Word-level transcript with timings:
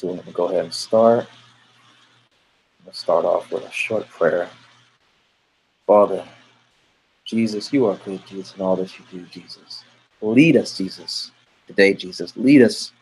Going 0.00 0.22
to 0.22 0.30
go 0.32 0.48
ahead 0.48 0.64
and 0.64 0.74
start. 0.74 1.26
Let's 2.86 3.00
start 3.00 3.24
off 3.24 3.50
with 3.50 3.64
a 3.64 3.70
short 3.72 4.08
prayer. 4.08 4.48
Father, 5.86 6.24
Jesus, 7.24 7.72
you 7.72 7.86
are 7.86 7.96
good, 7.96 8.24
Jesus, 8.26 8.54
in 8.54 8.62
all 8.62 8.76
that 8.76 8.96
you 8.98 9.04
do, 9.10 9.24
Jesus. 9.26 9.84
Lead 10.20 10.56
us, 10.56 10.76
Jesus, 10.76 11.32
today, 11.66 11.94
Jesus. 11.94 12.36
Lead 12.36 12.62
us 12.62 12.92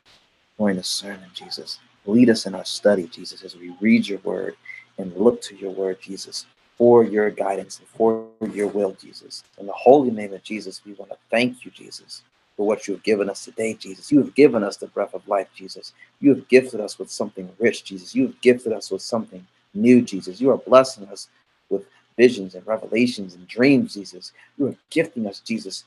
during 0.58 0.76
the 0.76 0.82
sermon, 0.82 1.28
Jesus. 1.34 1.80
Lead 2.06 2.30
us 2.30 2.46
in 2.46 2.54
our 2.54 2.64
study, 2.64 3.08
Jesus, 3.08 3.42
as 3.42 3.56
we 3.56 3.76
read 3.80 4.08
your 4.08 4.20
word 4.20 4.56
and 4.96 5.14
look 5.16 5.42
to 5.42 5.56
your 5.56 5.72
word, 5.72 6.00
Jesus, 6.00 6.46
for 6.78 7.04
your 7.04 7.30
guidance 7.30 7.78
and 7.78 7.88
for 7.88 8.26
your 8.52 8.68
will, 8.68 8.96
Jesus. 9.00 9.44
In 9.58 9.66
the 9.66 9.72
holy 9.72 10.10
name 10.10 10.32
of 10.32 10.42
Jesus, 10.42 10.80
we 10.86 10.94
want 10.94 11.10
to 11.10 11.18
thank 11.30 11.64
you, 11.64 11.70
Jesus, 11.72 12.22
for 12.56 12.66
what 12.66 12.88
you 12.88 12.94
have 12.94 13.02
given 13.02 13.28
us 13.28 13.44
today, 13.44 13.74
Jesus. 13.74 14.10
You 14.10 14.18
have 14.18 14.34
given 14.34 14.64
us 14.64 14.76
the 14.76 14.86
breath 14.86 15.14
of 15.14 15.26
life, 15.28 15.48
Jesus. 15.54 15.92
You 16.20 16.34
have 16.34 16.48
gifted 16.48 16.80
us 16.80 16.98
with 16.98 17.10
something 17.10 17.50
rich, 17.58 17.84
Jesus. 17.84 18.14
You 18.14 18.28
have 18.28 18.40
gifted 18.40 18.72
us 18.72 18.90
with 18.90 19.02
something 19.02 19.46
new, 19.74 20.00
Jesus. 20.02 20.40
You 20.40 20.50
are 20.50 20.56
blessing 20.56 21.06
us 21.08 21.28
with 21.68 21.84
visions 22.16 22.54
and 22.54 22.66
revelations 22.66 23.34
and 23.34 23.46
dreams, 23.46 23.94
Jesus. 23.94 24.32
You 24.58 24.68
are 24.68 24.76
gifting 24.90 25.26
us, 25.26 25.40
Jesus, 25.40 25.84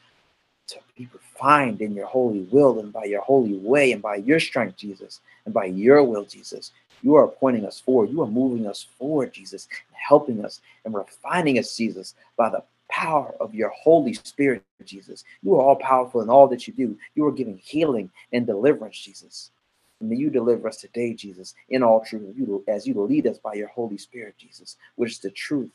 to 0.68 0.78
be 0.96 1.10
refined 1.12 1.82
in 1.82 1.96
your 1.96 2.06
holy 2.06 2.42
will 2.52 2.80
and 2.80 2.94
by 2.94 3.06
your 3.06 3.22
holy 3.22 3.58
way 3.58 3.92
and 3.92 4.02
by 4.02 4.18
your 4.18 4.40
strength, 4.40 4.78
Jesus, 4.78 5.22
and 5.46 5.54
by 5.54 5.66
your 5.66 6.04
will, 6.04 6.26
Jesus. 6.26 6.72
You 7.02 7.16
are 7.16 7.28
pointing 7.28 7.66
us 7.66 7.80
forward. 7.80 8.12
You 8.12 8.22
are 8.22 8.28
moving 8.28 8.68
us 8.68 8.86
forward, 9.00 9.34
Jesus, 9.34 9.68
helping 9.92 10.46
us 10.46 10.62
and 10.86 10.94
refining 10.94 11.58
us, 11.58 11.76
Jesus, 11.76 12.14
by 12.38 12.50
the 12.50 12.64
power 12.90 13.36
of 13.40 13.54
your 13.54 13.70
Holy 13.70 14.14
Spirit, 14.14 14.64
Jesus. 14.84 15.24
You 15.42 15.56
are 15.56 15.62
all 15.62 15.76
powerful 15.76 16.22
in 16.22 16.30
all 16.30 16.48
that 16.48 16.68
you 16.68 16.74
do. 16.74 16.98
You 17.16 17.26
are 17.26 17.32
giving 17.32 17.58
healing 17.58 18.10
and 18.34 18.46
deliverance, 18.46 19.00
Jesus. 19.00 19.52
And 20.00 20.10
may 20.10 20.16
you 20.16 20.30
deliver 20.30 20.68
us 20.68 20.78
today, 20.78 21.14
Jesus, 21.14 21.56
in 21.70 21.84
all 21.84 22.04
truth, 22.04 22.36
as 22.68 22.88
you 22.88 23.00
lead 23.02 23.28
us 23.28 23.38
by 23.38 23.54
your 23.54 23.68
Holy 23.68 23.98
Spirit, 23.98 24.36
Jesus, 24.38 24.78
which 24.96 25.12
is 25.12 25.20
the 25.20 25.32
truth, 25.32 25.72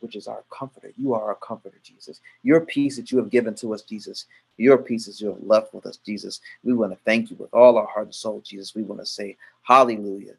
which 0.00 0.16
is 0.16 0.28
our 0.28 0.44
comforter. 0.50 0.92
You 0.96 1.14
are 1.14 1.24
our 1.28 1.34
comforter, 1.36 1.78
Jesus. 1.82 2.20
Your 2.42 2.60
peace 2.60 2.96
that 2.96 3.10
you 3.10 3.18
have 3.18 3.30
given 3.30 3.54
to 3.56 3.74
us, 3.74 3.82
Jesus. 3.82 4.26
Your 4.56 4.78
peace 4.78 5.06
that 5.06 5.20
you 5.20 5.28
have 5.28 5.42
left 5.42 5.74
with 5.74 5.86
us, 5.86 5.96
Jesus. 5.96 6.40
We 6.62 6.74
want 6.74 6.92
to 6.92 6.98
thank 7.04 7.30
you 7.30 7.36
with 7.36 7.52
all 7.54 7.78
our 7.78 7.86
heart 7.86 8.06
and 8.06 8.14
soul, 8.14 8.42
Jesus. 8.44 8.74
We 8.74 8.82
want 8.82 9.00
to 9.00 9.06
say, 9.06 9.36
Hallelujah. 9.62 10.34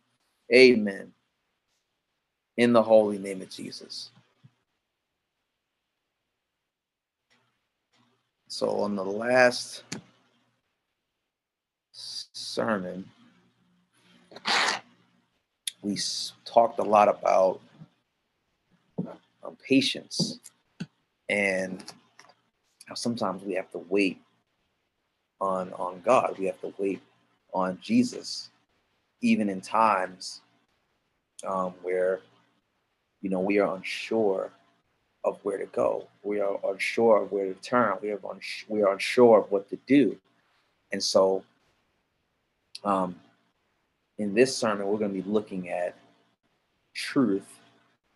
Amen. 0.53 1.11
In 2.57 2.73
the 2.73 2.83
holy 2.83 3.17
name 3.17 3.41
of 3.41 3.49
Jesus. 3.49 4.11
So, 8.53 8.81
on 8.81 8.95
the 8.95 9.03
last 9.03 9.81
sermon, 11.91 13.09
we 15.81 15.97
talked 16.45 16.77
a 16.77 16.83
lot 16.83 17.07
about 17.07 17.61
um, 19.43 19.57
patience 19.67 20.37
and 21.29 21.83
how 22.85 22.93
sometimes 22.93 23.41
we 23.41 23.55
have 23.55 23.71
to 23.71 23.79
wait 23.89 24.21
on 25.41 25.73
on 25.73 26.03
God. 26.05 26.35
We 26.37 26.45
have 26.45 26.61
to 26.61 26.71
wait 26.77 27.01
on 27.55 27.79
Jesus, 27.81 28.51
even 29.21 29.49
in 29.49 29.61
times 29.61 30.41
um, 31.43 31.73
where 31.81 32.19
you 33.23 33.31
know 33.31 33.39
we 33.39 33.57
are 33.57 33.75
unsure 33.75 34.51
of 35.25 35.39
where 35.43 35.57
to 35.57 35.65
go. 35.67 36.07
We 36.23 36.39
are 36.39 36.59
unsure 36.65 37.23
of 37.23 37.31
where 37.31 37.45
to 37.45 37.53
turn. 37.61 37.97
We 38.01 38.11
are 38.11 38.19
uns- 38.29 38.65
we 38.67 38.81
are 38.83 38.93
unsure 38.93 39.39
of 39.39 39.51
what 39.51 39.69
to 39.69 39.77
do, 39.87 40.17
and 40.91 41.03
so 41.03 41.43
um, 42.83 43.15
in 44.17 44.33
this 44.33 44.55
sermon 44.55 44.87
we're 44.87 44.97
going 44.99 45.13
to 45.13 45.21
be 45.21 45.29
looking 45.29 45.69
at 45.69 45.95
truth, 46.93 47.47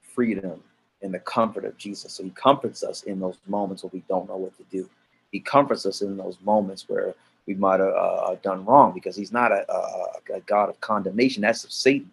freedom, 0.02 0.62
and 1.02 1.14
the 1.14 1.20
comfort 1.20 1.66
of 1.66 1.78
Jesus. 1.78 2.14
So 2.14 2.24
he 2.24 2.30
comforts 2.32 2.84
us 2.84 3.04
in 3.04 3.20
those 3.20 3.38
moments 3.48 3.84
where 3.84 3.92
we 3.94 4.04
don't 4.08 4.28
know 4.28 4.38
what 4.38 4.58
to 4.58 4.64
do. 4.72 4.90
He 5.32 5.40
comforts 5.40 5.86
us 5.86 6.02
in 6.02 6.18
those 6.18 6.38
moments 6.42 6.88
where 6.88 7.14
we 7.46 7.54
might 7.54 7.80
have 7.80 7.94
uh, 7.94 8.36
done 8.42 8.66
wrong 8.66 8.94
because 8.94 9.16
he's 9.16 9.32
not 9.32 9.52
a, 9.52 9.70
a, 9.72 10.36
a 10.36 10.40
God 10.42 10.70
of 10.70 10.80
condemnation. 10.82 11.42
That's 11.42 11.64
of 11.64 11.72
Satan. 11.72 12.12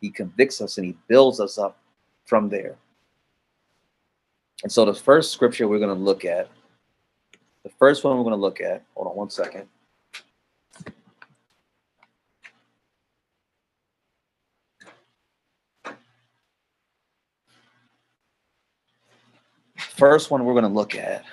He 0.00 0.10
convicts 0.10 0.60
us 0.60 0.76
and 0.78 0.86
he 0.86 0.96
builds 1.08 1.40
us 1.40 1.58
up 1.58 1.78
from 2.24 2.48
there. 2.48 2.76
And 4.66 4.72
so 4.72 4.84
the 4.84 4.92
first 4.92 5.30
scripture 5.30 5.68
we're 5.68 5.78
going 5.78 5.96
to 5.96 6.04
look 6.04 6.24
at, 6.24 6.48
the 7.62 7.70
first 7.78 8.02
one 8.02 8.16
we're 8.16 8.24
going 8.24 8.32
to 8.32 8.40
look 8.40 8.60
at, 8.60 8.82
hold 8.96 9.06
on 9.06 9.14
one 9.14 9.30
second. 9.30 9.68
First 19.76 20.32
one 20.32 20.44
we're 20.44 20.52
going 20.52 20.64
to 20.64 20.68
look 20.68 20.96
at 20.96 21.24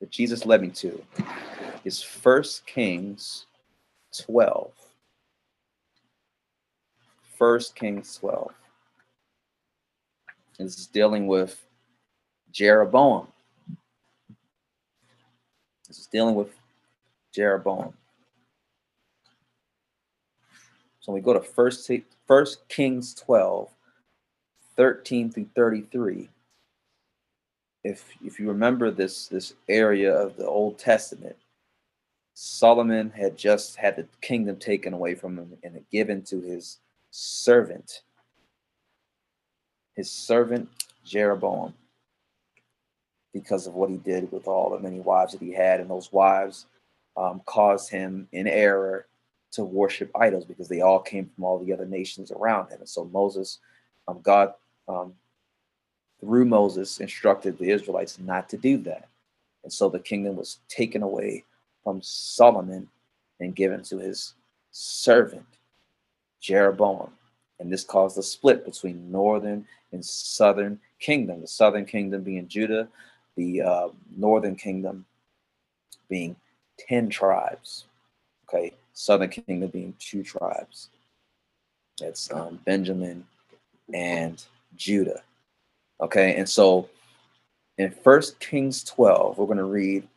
that 0.00 0.10
Jesus 0.10 0.44
led 0.44 0.62
me 0.62 0.70
to 0.70 1.00
is 1.84 2.02
First 2.02 2.66
Kings 2.66 3.46
12. 4.20 4.72
First 7.38 7.76
Kings 7.76 8.16
12. 8.16 8.52
Is 10.58 10.86
dealing 10.86 11.26
with 11.26 11.64
Jeroboam. 12.52 13.26
This 15.88 15.98
is 15.98 16.06
dealing 16.06 16.34
with 16.34 16.54
Jeroboam. 17.34 17.94
So 21.00 21.12
we 21.12 21.20
go 21.20 21.32
to 21.32 21.40
First 21.40 21.90
First 22.26 22.68
Kings 22.68 23.14
12, 23.14 23.68
13 24.76 25.30
through 25.30 25.48
33. 25.56 26.28
If 27.82 28.08
if 28.24 28.38
you 28.38 28.48
remember 28.48 28.90
this 28.90 29.26
this 29.26 29.54
area 29.68 30.14
of 30.14 30.36
the 30.36 30.46
Old 30.46 30.78
Testament, 30.78 31.36
Solomon 32.34 33.10
had 33.10 33.36
just 33.36 33.76
had 33.76 33.96
the 33.96 34.06
kingdom 34.20 34.56
taken 34.56 34.92
away 34.94 35.14
from 35.14 35.36
him 35.36 35.58
and 35.64 35.84
given 35.90 36.22
to 36.22 36.40
his 36.40 36.78
servant, 37.10 38.02
his 39.94 40.10
servant 40.10 40.68
Jeroboam, 41.04 41.74
because 43.32 43.66
of 43.66 43.74
what 43.74 43.90
he 43.90 43.96
did 43.96 44.30
with 44.30 44.46
all 44.46 44.70
the 44.70 44.78
many 44.78 45.00
wives 45.00 45.32
that 45.32 45.40
he 45.40 45.52
had, 45.52 45.80
and 45.80 45.90
those 45.90 46.12
wives 46.12 46.66
um, 47.16 47.40
caused 47.46 47.90
him 47.90 48.28
in 48.32 48.46
error 48.46 49.06
to 49.52 49.64
worship 49.64 50.10
idols 50.18 50.44
because 50.44 50.68
they 50.68 50.80
all 50.80 50.98
came 50.98 51.30
from 51.34 51.44
all 51.44 51.58
the 51.58 51.72
other 51.72 51.86
nations 51.86 52.30
around 52.30 52.68
him. 52.70 52.80
And 52.80 52.88
so 52.88 53.04
Moses, 53.04 53.58
um, 54.08 54.20
God, 54.22 54.54
um, 54.88 55.12
through 56.20 56.46
Moses, 56.46 57.00
instructed 57.00 57.58
the 57.58 57.70
Israelites 57.70 58.18
not 58.18 58.48
to 58.50 58.56
do 58.56 58.78
that. 58.78 59.08
And 59.62 59.72
so 59.72 59.88
the 59.88 59.98
kingdom 59.98 60.36
was 60.36 60.58
taken 60.68 61.02
away 61.02 61.44
from 61.84 62.00
Solomon 62.02 62.88
and 63.40 63.54
given 63.54 63.82
to 63.84 63.98
his 63.98 64.34
servant, 64.70 65.46
Jeroboam. 66.40 67.10
And 67.62 67.72
this 67.72 67.84
caused 67.84 68.18
a 68.18 68.22
split 68.24 68.64
between 68.64 69.10
northern 69.12 69.64
and 69.92 70.04
southern 70.04 70.80
kingdom. 70.98 71.42
The 71.42 71.46
southern 71.46 71.84
kingdom 71.86 72.24
being 72.24 72.48
Judah, 72.48 72.88
the 73.36 73.62
uh, 73.62 73.88
northern 74.16 74.56
kingdom 74.56 75.04
being 76.08 76.34
10 76.88 77.08
tribes. 77.08 77.84
Okay, 78.48 78.72
southern 78.94 79.30
kingdom 79.30 79.70
being 79.70 79.94
two 80.00 80.24
tribes. 80.24 80.88
That's 82.00 82.32
um, 82.32 82.58
Benjamin 82.64 83.24
and 83.94 84.44
Judah. 84.76 85.22
Okay, 86.00 86.34
and 86.34 86.48
so 86.48 86.88
in 87.78 87.92
First 87.92 88.40
Kings 88.40 88.82
12, 88.82 89.38
we're 89.38 89.46
going 89.46 89.58
to 89.58 89.64
read 89.64 90.08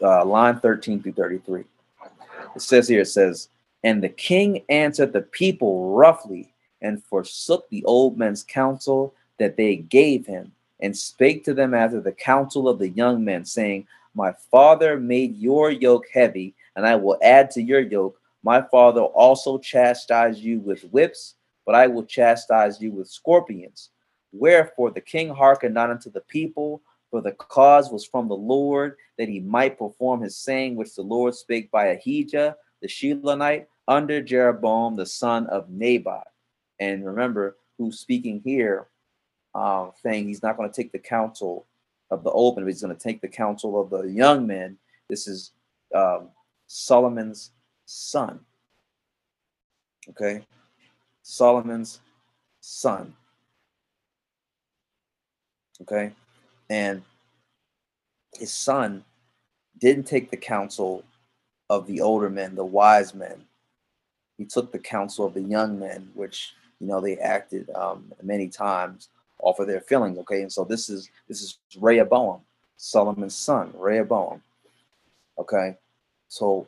uh, 0.00 0.24
line 0.24 0.58
13 0.60 1.02
through 1.02 1.12
33. 1.12 1.64
It 2.54 2.62
says 2.62 2.88
here, 2.88 3.02
it 3.02 3.08
says, 3.08 3.50
And 3.84 4.02
the 4.02 4.08
king 4.08 4.62
answered 4.70 5.12
the 5.12 5.20
people 5.20 5.94
roughly 5.94 6.50
and 6.82 7.02
forsook 7.02 7.68
the 7.68 7.84
old 7.84 8.18
men's 8.18 8.42
counsel 8.42 9.14
that 9.38 9.56
they 9.56 9.76
gave 9.76 10.26
him 10.26 10.52
and 10.80 10.96
spake 10.96 11.44
to 11.44 11.54
them 11.54 11.74
after 11.74 12.00
the 12.00 12.12
counsel 12.12 12.68
of 12.68 12.78
the 12.78 12.90
young 12.90 13.24
men, 13.24 13.44
saying, 13.44 13.86
My 14.14 14.32
father 14.50 14.98
made 14.98 15.36
your 15.36 15.70
yoke 15.70 16.06
heavy, 16.12 16.54
and 16.74 16.86
I 16.86 16.96
will 16.96 17.18
add 17.22 17.50
to 17.52 17.62
your 17.62 17.80
yoke. 17.80 18.20
My 18.42 18.62
father 18.62 19.00
also 19.02 19.58
chastised 19.58 20.40
you 20.40 20.60
with 20.60 20.82
whips, 20.90 21.34
but 21.64 21.74
I 21.74 21.86
will 21.86 22.04
chastise 22.04 22.80
you 22.80 22.92
with 22.92 23.08
scorpions. 23.08 23.90
Wherefore 24.32 24.90
the 24.90 25.00
king 25.00 25.28
hearkened 25.28 25.74
not 25.74 25.90
unto 25.90 26.10
the 26.10 26.20
people, 26.22 26.82
for 27.10 27.20
the 27.22 27.32
cause 27.32 27.90
was 27.90 28.04
from 28.04 28.28
the 28.28 28.36
Lord, 28.36 28.96
that 29.16 29.28
he 29.28 29.40
might 29.40 29.78
perform 29.78 30.20
his 30.20 30.36
saying 30.36 30.76
which 30.76 30.94
the 30.94 31.02
Lord 31.02 31.34
spake 31.34 31.70
by 31.70 31.86
Ahijah 31.86 32.56
the 32.82 32.88
Shilonite 32.88 33.66
under 33.88 34.20
Jeroboam 34.20 34.96
the 34.96 35.06
son 35.06 35.46
of 35.46 35.70
Nebat. 35.70 36.26
And 36.80 37.06
remember, 37.06 37.56
who's 37.78 38.00
speaking 38.00 38.40
here, 38.44 38.88
um, 39.54 39.92
saying 40.02 40.28
he's 40.28 40.42
not 40.42 40.56
going 40.56 40.70
to 40.70 40.74
take 40.74 40.92
the 40.92 40.98
counsel 40.98 41.66
of 42.10 42.22
the 42.22 42.30
old 42.30 42.56
men, 42.56 42.64
but 42.64 42.68
he's 42.68 42.82
going 42.82 42.94
to 42.94 43.02
take 43.02 43.20
the 43.20 43.28
counsel 43.28 43.80
of 43.80 43.90
the 43.90 44.02
young 44.02 44.46
men. 44.46 44.76
This 45.08 45.26
is 45.26 45.52
um, 45.94 46.28
Solomon's 46.66 47.52
son. 47.86 48.40
Okay, 50.10 50.44
Solomon's 51.22 52.00
son. 52.60 53.14
Okay, 55.82 56.12
and 56.70 57.02
his 58.34 58.52
son 58.52 59.04
didn't 59.78 60.04
take 60.04 60.30
the 60.30 60.36
counsel 60.36 61.02
of 61.68 61.86
the 61.86 62.00
older 62.00 62.30
men, 62.30 62.54
the 62.54 62.64
wise 62.64 63.14
men. 63.14 63.44
He 64.38 64.44
took 64.44 64.70
the 64.70 64.78
counsel 64.78 65.26
of 65.26 65.34
the 65.34 65.42
young 65.42 65.78
men, 65.78 66.10
which 66.14 66.54
you 66.80 66.86
know 66.86 67.00
they 67.00 67.16
acted 67.18 67.70
um, 67.70 68.12
many 68.22 68.48
times 68.48 69.08
off 69.40 69.58
of 69.58 69.66
their 69.66 69.80
feelings. 69.80 70.18
Okay, 70.18 70.42
and 70.42 70.52
so 70.52 70.64
this 70.64 70.88
is 70.88 71.10
this 71.28 71.42
is 71.42 71.58
Rehoboam, 71.78 72.40
Solomon's 72.76 73.36
son, 73.36 73.72
Rehoboam. 73.74 74.42
Okay, 75.38 75.76
so 76.28 76.66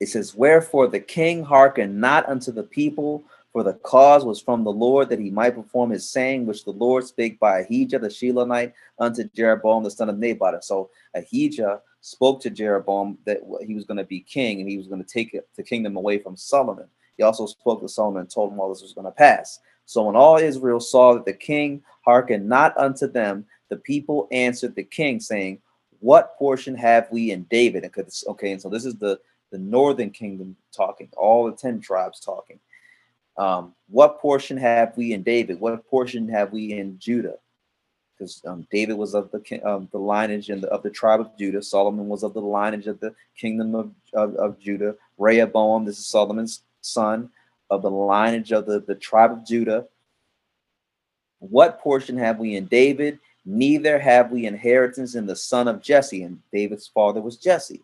it 0.00 0.08
says, 0.08 0.34
Wherefore 0.34 0.86
the 0.86 1.00
king 1.00 1.44
hearkened 1.44 2.00
not 2.00 2.28
unto 2.28 2.52
the 2.52 2.62
people, 2.62 3.24
for 3.52 3.62
the 3.62 3.74
cause 3.74 4.24
was 4.24 4.40
from 4.40 4.62
the 4.62 4.72
Lord 4.72 5.08
that 5.08 5.18
he 5.18 5.30
might 5.30 5.54
perform 5.54 5.90
his 5.90 6.08
saying, 6.08 6.46
which 6.46 6.64
the 6.64 6.70
Lord 6.70 7.04
spake 7.04 7.40
by 7.40 7.60
Ahijah 7.60 7.98
the 7.98 8.08
Shilonite 8.08 8.72
unto 8.98 9.24
Jeroboam 9.34 9.82
the 9.82 9.90
son 9.90 10.08
of 10.08 10.18
Nebat. 10.18 10.54
And 10.54 10.64
so 10.64 10.90
Ahijah 11.14 11.80
spoke 12.00 12.40
to 12.42 12.50
Jeroboam 12.50 13.18
that 13.24 13.40
he 13.66 13.74
was 13.74 13.84
going 13.84 13.96
to 13.96 14.04
be 14.04 14.20
king 14.20 14.60
and 14.60 14.68
he 14.68 14.76
was 14.76 14.86
going 14.86 15.02
to 15.02 15.08
take 15.12 15.36
the 15.56 15.62
kingdom 15.62 15.96
away 15.96 16.18
from 16.18 16.36
Solomon. 16.36 16.86
He 17.18 17.24
also 17.24 17.46
spoke 17.46 17.82
to 17.82 17.88
Solomon 17.88 18.20
and 18.20 18.30
told 18.30 18.52
him 18.52 18.60
all 18.60 18.70
this 18.70 18.80
was 18.80 18.94
going 18.94 19.04
to 19.04 19.10
pass. 19.10 19.60
So 19.84 20.04
when 20.04 20.16
all 20.16 20.38
Israel 20.38 20.80
saw 20.80 21.14
that 21.14 21.26
the 21.26 21.32
king 21.32 21.82
hearkened 22.04 22.48
not 22.48 22.76
unto 22.78 23.06
them, 23.06 23.44
the 23.68 23.76
people 23.76 24.28
answered 24.32 24.74
the 24.74 24.84
king, 24.84 25.20
saying, 25.20 25.60
What 26.00 26.38
portion 26.38 26.74
have 26.76 27.08
we 27.10 27.32
in 27.32 27.42
David? 27.50 27.84
And 27.84 28.08
okay, 28.28 28.52
and 28.52 28.62
so 28.62 28.70
this 28.70 28.86
is 28.86 28.94
the 28.96 29.20
the 29.50 29.58
northern 29.58 30.10
kingdom 30.10 30.56
talking, 30.76 31.08
all 31.16 31.46
the 31.46 31.56
10 31.56 31.80
tribes 31.80 32.20
talking. 32.20 32.58
Um, 33.36 33.74
what 33.88 34.20
portion 34.20 34.56
have 34.58 34.96
we 34.96 35.12
in 35.12 35.22
David? 35.22 35.60
What 35.60 35.88
portion 35.88 36.28
have 36.28 36.52
we 36.52 36.72
in 36.72 36.98
Judah? 36.98 37.36
Because 38.16 38.42
um, 38.46 38.66
David 38.70 38.94
was 38.94 39.14
of 39.14 39.30
the 39.30 39.60
um, 39.64 39.88
the 39.92 39.98
lineage 39.98 40.48
the, 40.48 40.66
of 40.68 40.82
the 40.82 40.90
tribe 40.90 41.20
of 41.20 41.30
Judah. 41.38 41.62
Solomon 41.62 42.08
was 42.08 42.24
of 42.24 42.34
the 42.34 42.40
lineage 42.40 42.88
of 42.88 42.98
the 42.98 43.14
kingdom 43.36 43.76
of, 43.76 43.92
of, 44.12 44.34
of 44.34 44.58
Judah. 44.58 44.96
Rehoboam, 45.18 45.84
this 45.84 45.98
is 45.98 46.06
Solomon's 46.06 46.62
son, 46.92 47.30
of 47.70 47.82
the 47.82 47.90
lineage 47.90 48.52
of 48.52 48.66
the, 48.66 48.80
the 48.80 48.94
tribe 48.94 49.32
of 49.32 49.46
Judah. 49.46 49.86
What 51.38 51.80
portion 51.80 52.16
have 52.18 52.38
we 52.38 52.56
in 52.56 52.66
David? 52.66 53.18
Neither 53.44 53.98
have 53.98 54.30
we 54.30 54.46
inheritance 54.46 55.14
in 55.14 55.26
the 55.26 55.36
son 55.36 55.68
of 55.68 55.82
Jesse. 55.82 56.22
And 56.22 56.40
David's 56.52 56.88
father 56.88 57.20
was 57.20 57.36
Jesse 57.36 57.82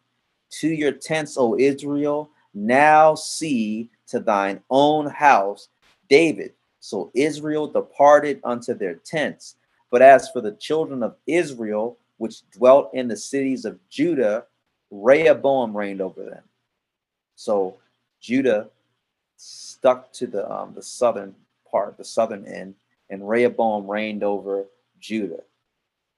to 0.61 0.69
your 0.69 0.93
tents, 0.93 1.37
O 1.37 1.57
Israel. 1.59 2.31
Now 2.55 3.15
see 3.15 3.91
to 4.09 4.21
thine 4.21 4.61
own 4.71 5.07
house, 5.07 5.69
David. 6.09 6.53
So 6.81 7.11
Israel 7.15 7.67
departed 7.67 8.41
unto 8.45 8.75
their 8.75 8.95
tents. 8.95 9.57
But 9.91 10.03
as 10.03 10.31
for 10.31 10.41
the 10.41 10.53
children 10.53 11.03
of 11.03 11.17
Israel, 11.27 11.99
which 12.19 12.49
dwelt 12.51 12.91
in 12.95 13.09
the 13.09 13.17
cities 13.17 13.65
of 13.65 13.79
Judah, 13.89 14.45
Rehoboam 14.91 15.77
reigned 15.77 16.01
over 16.01 16.25
them. 16.25 16.43
So 17.37 17.79
Judah 18.21 18.69
stuck 19.45 20.13
to 20.13 20.27
the 20.27 20.51
um, 20.51 20.73
the 20.75 20.83
southern 20.83 21.35
part, 21.71 21.97
the 21.97 22.05
southern 22.05 22.47
end, 22.47 22.75
and 23.11 23.29
Rehoboam 23.29 23.91
reigned 23.91 24.23
over 24.23 24.67
Judah. 25.01 25.43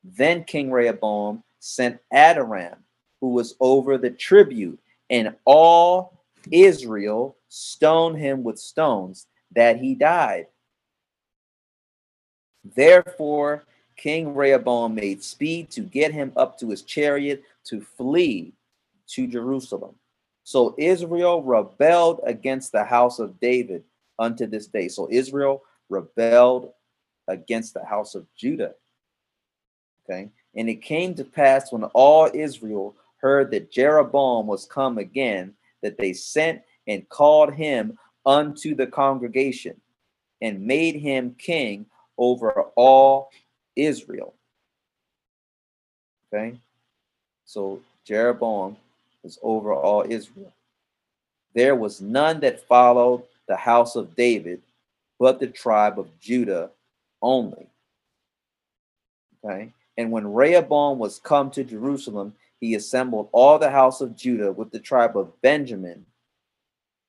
Then 0.05 0.45
King 0.45 0.71
Rehoboam 0.71 1.43
sent 1.59 1.99
Adoram 2.13 2.77
who 3.21 3.31
was 3.31 3.55
over 3.61 3.99
the 3.99 4.11
tribute, 4.11 4.79
and 5.11 5.35
all 5.45 6.21
Israel 6.51 7.37
stoned 7.49 8.19
him 8.19 8.45
with 8.45 8.59
stones 8.59 9.27
that 9.53 9.79
he 9.79 9.95
died. 9.95 10.47
Therefore, 12.65 13.65
King 13.97 14.35
Rehoboam 14.35 14.95
made 14.95 15.25
speed 15.25 15.71
to 15.71 15.81
get 15.81 16.13
him 16.13 16.33
up 16.37 16.59
to 16.59 16.69
his 16.69 16.83
chariot 16.83 17.43
to 17.65 17.81
flee 17.81 18.53
to 19.09 19.27
Jerusalem. 19.27 19.95
So 20.47 20.77
Israel 20.79 21.43
rebelled 21.43 22.21
against 22.23 22.71
the 22.71 22.85
house 22.85 23.19
of 23.19 23.41
David 23.41 23.83
unto 24.17 24.47
this 24.47 24.69
day. 24.69 24.87
So 24.87 25.09
Israel 25.11 25.65
rebelled 25.89 26.71
against 27.27 27.75
the 27.75 27.85
house 27.85 28.15
of 28.15 28.29
Judah. 28.37 28.75
Okay. 30.05 30.31
And 30.55 30.69
it 30.69 30.83
came 30.83 31.15
to 31.17 31.25
pass 31.25 31.73
when 31.73 31.83
all 31.83 32.31
Israel 32.33 32.95
heard 33.17 33.51
that 33.51 33.73
Jeroboam 33.73 34.47
was 34.47 34.67
come 34.67 34.99
again, 34.99 35.53
that 35.83 35.99
they 35.99 36.13
sent 36.13 36.63
and 36.87 37.09
called 37.09 37.53
him 37.53 37.99
unto 38.25 38.77
the 38.77 38.87
congregation 38.87 39.81
and 40.41 40.65
made 40.65 40.95
him 40.95 41.35
king 41.41 41.87
over 42.19 42.53
all 42.77 43.31
Israel. 43.75 44.35
Okay, 46.33 46.57
so 47.45 47.81
Jeroboam 48.05 48.77
over 49.43 49.73
all 49.73 50.05
Israel. 50.09 50.53
There 51.55 51.75
was 51.75 52.01
none 52.01 52.41
that 52.41 52.67
followed 52.67 53.23
the 53.49 53.57
house 53.57 53.97
of 53.97 54.15
David, 54.15 54.63
but 55.19 55.41
the 55.41 55.47
tribe 55.47 55.99
of 55.99 56.09
Judah 56.21 56.71
only. 57.23 57.67
Okay, 59.45 59.73
and 59.97 60.11
when 60.11 60.33
Rehoboam 60.33 60.99
was 60.99 61.19
come 61.19 61.51
to 61.53 61.65
Jerusalem, 61.65 62.35
he 62.61 62.75
assembled 62.75 63.29
all 63.33 63.59
the 63.59 63.71
house 63.71 64.01
of 64.01 64.17
Judah 64.17 64.53
with 64.53 64.71
the 64.71 64.81
tribe 64.81 65.17
of 65.17 65.41
Benjamin. 65.41 66.05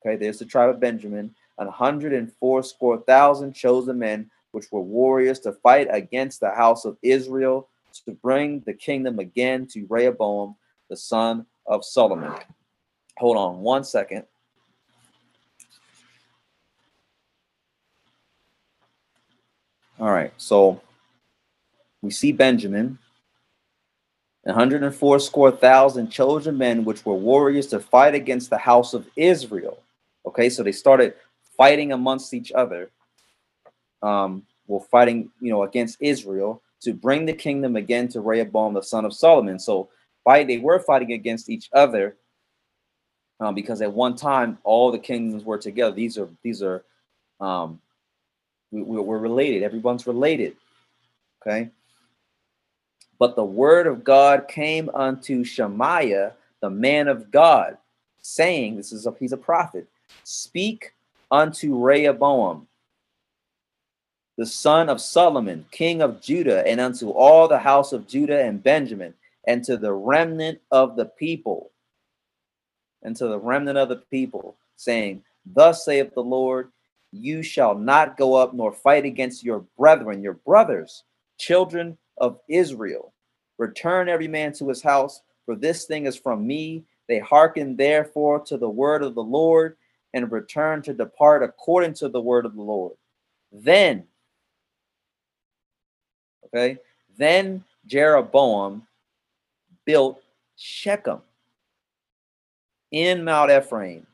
Okay, 0.02 0.16
there's 0.16 0.40
the 0.40 0.46
tribe 0.46 0.70
of 0.70 0.80
Benjamin, 0.80 1.34
an 1.58 1.68
hundred 1.68 2.14
and 2.14 2.32
fourscore 2.40 3.00
thousand 3.00 3.54
chosen 3.54 4.00
men, 4.00 4.30
which 4.52 4.72
were 4.72 4.82
warriors 4.82 5.40
to 5.42 5.52
fight 5.52 5.88
against 5.90 6.40
the 6.40 6.52
house 6.52 6.86
of 6.86 6.98
Israel 7.02 7.68
to 8.06 8.12
bring 8.12 8.62
the 8.62 8.74
kingdom 8.74 9.20
again 9.20 9.68
to 9.68 9.86
Rehoboam, 9.90 10.56
the 10.90 10.98
son 10.98 11.46
of 11.68 11.84
Solomon. 11.84 12.34
Hold 13.18 13.38
on 13.38 13.60
one 13.62 13.84
second. 13.84 14.26
All 20.00 20.12
right, 20.12 20.32
so 20.38 20.80
we 22.04 22.12
see 22.12 22.32
Benjamin, 22.32 23.00
104 24.44 25.20
score 25.20 25.52
thousand 25.52 26.10
chosen 26.10 26.58
men, 26.58 26.86
which 26.86 27.04
were 27.04 27.16
warriors 27.16 27.68
to 27.68 27.80
fight 27.80 28.14
against 28.14 28.50
the 28.52 28.60
house 28.60 28.94
of 28.94 29.10
Israel. 29.16 29.80
Okay, 30.26 30.50
so 30.50 30.62
they 30.62 30.72
started 30.72 31.16
fighting 31.58 31.92
amongst 31.92 32.34
each 32.34 32.52
other. 32.52 32.92
Um, 34.04 34.44
were 34.68 34.82
fighting, 34.82 35.32
you 35.42 35.52
know, 35.52 35.64
against 35.64 35.98
Israel 36.00 36.62
to 36.82 36.94
bring 36.94 37.26
the 37.26 37.34
kingdom 37.34 37.76
again 37.76 38.08
to 38.10 38.22
Rehoboam, 38.22 38.74
the 38.74 38.84
son 38.84 39.06
of 39.06 39.14
Solomon. 39.14 39.58
So 39.58 39.90
fight, 40.28 40.48
they 40.48 40.58
were 40.58 40.80
fighting 40.80 41.14
against 41.14 41.50
each 41.50 41.70
other 41.72 42.18
um, 43.40 43.56
because 43.56 43.82
at 43.82 43.94
one 43.94 44.14
time 44.14 44.58
all 44.66 44.92
the 44.92 45.00
kingdoms 45.00 45.46
were 45.46 45.58
together. 45.58 45.96
These 45.96 46.18
are 46.18 46.28
these 46.44 46.62
are 46.62 46.84
um, 47.40 47.80
we, 48.72 48.82
we're 48.82 49.18
related. 49.20 49.64
Everyone's 49.64 50.06
related. 50.06 50.58
Okay. 51.42 51.70
But 53.18 53.38
the 53.38 53.46
word 53.46 53.88
of 53.88 54.04
God 54.04 54.50
came 54.50 54.90
unto 54.94 55.46
Shemaiah, 55.46 56.34
the 56.62 56.70
man 56.70 57.08
of 57.08 57.32
God, 57.32 57.78
saying, 58.22 58.76
This 58.76 58.92
is 58.92 59.06
a 59.06 59.16
he's 59.18 59.32
a 59.32 59.38
prophet, 59.38 59.88
speak 60.24 60.92
unto 61.32 61.82
Rehoboam, 61.82 62.68
the 64.38 64.46
son 64.46 64.90
of 64.90 65.00
Solomon, 65.00 65.66
king 65.72 66.02
of 66.02 66.22
Judah, 66.22 66.68
and 66.68 66.82
unto 66.82 67.12
all 67.12 67.48
the 67.48 67.60
house 67.60 67.94
of 67.94 68.08
Judah 68.08 68.44
and 68.44 68.62
Benjamin, 68.62 69.14
and 69.48 69.64
to 69.64 69.78
the 69.78 69.94
remnant 69.94 70.60
of 70.72 70.96
the 70.96 71.06
people, 71.06 71.72
and 73.02 73.16
to 73.16 73.28
the 73.28 73.40
remnant 73.40 73.78
of 73.78 73.90
the 73.90 74.04
people, 74.12 74.58
saying, 74.76 75.24
Thus 75.46 75.86
saith 75.86 76.14
the 76.14 76.22
Lord, 76.22 76.70
you 77.14 77.42
shall 77.42 77.74
not 77.74 78.18
go 78.18 78.36
up 78.36 78.54
nor 78.54 78.74
fight 78.74 79.06
against 79.06 79.44
your 79.44 79.66
brethren, 79.78 80.22
your 80.22 80.34
brothers, 80.34 81.04
children 81.40 81.98
of 82.18 82.40
Israel. 82.50 83.14
Return 83.58 84.10
every 84.10 84.28
man 84.28 84.52
to 84.54 84.68
his 84.68 84.82
house, 84.82 85.22
for 85.46 85.56
this 85.56 85.86
thing 85.86 86.06
is 86.06 86.18
from 86.18 86.46
me. 86.46 86.84
They 87.08 87.20
hearken 87.20 87.78
therefore 87.78 88.42
to 88.42 88.58
the 88.58 88.70
word 88.70 89.02
of 89.02 89.16
the 89.16 89.24
Lord 89.24 89.78
and 90.14 90.30
return 90.32 90.82
to 90.84 90.94
depart 90.94 91.42
according 91.42 91.94
to 91.96 92.10
the 92.10 92.22
word 92.22 92.46
of 92.46 92.56
the 92.56 92.62
Lord. 92.62 92.94
Then, 93.52 94.04
okay, 96.46 96.78
then 97.18 97.64
Jeroboam 97.86 98.86
built 99.88 100.22
Shechem 100.58 101.22
in 102.92 103.24
Mount 103.24 103.50
Ephraim 103.50 104.06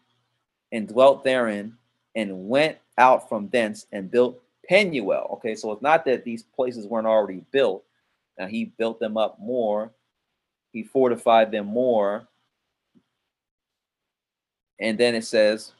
and 0.71 0.87
dwelt 0.87 1.23
therein 1.23 1.75
and 2.15 2.47
went 2.47 2.77
out 2.97 3.27
from 3.27 3.49
thence 3.49 3.87
and 3.91 4.09
built 4.09 4.39
Penuel. 4.69 5.31
Okay, 5.33 5.55
so 5.55 5.71
it's 5.71 5.81
not 5.81 6.05
that 6.05 6.23
these 6.23 6.43
places 6.43 6.87
weren't 6.87 7.07
already 7.07 7.43
built. 7.51 7.83
Now 8.37 8.45
he 8.45 8.65
built 8.65 8.99
them 8.99 9.17
up 9.17 9.39
more. 9.39 9.91
He 10.71 10.83
fortified 10.83 11.51
them 11.51 11.65
more. 11.65 12.27
And 14.79 14.97
then 14.97 15.15
it 15.15 15.25
says 15.25 15.73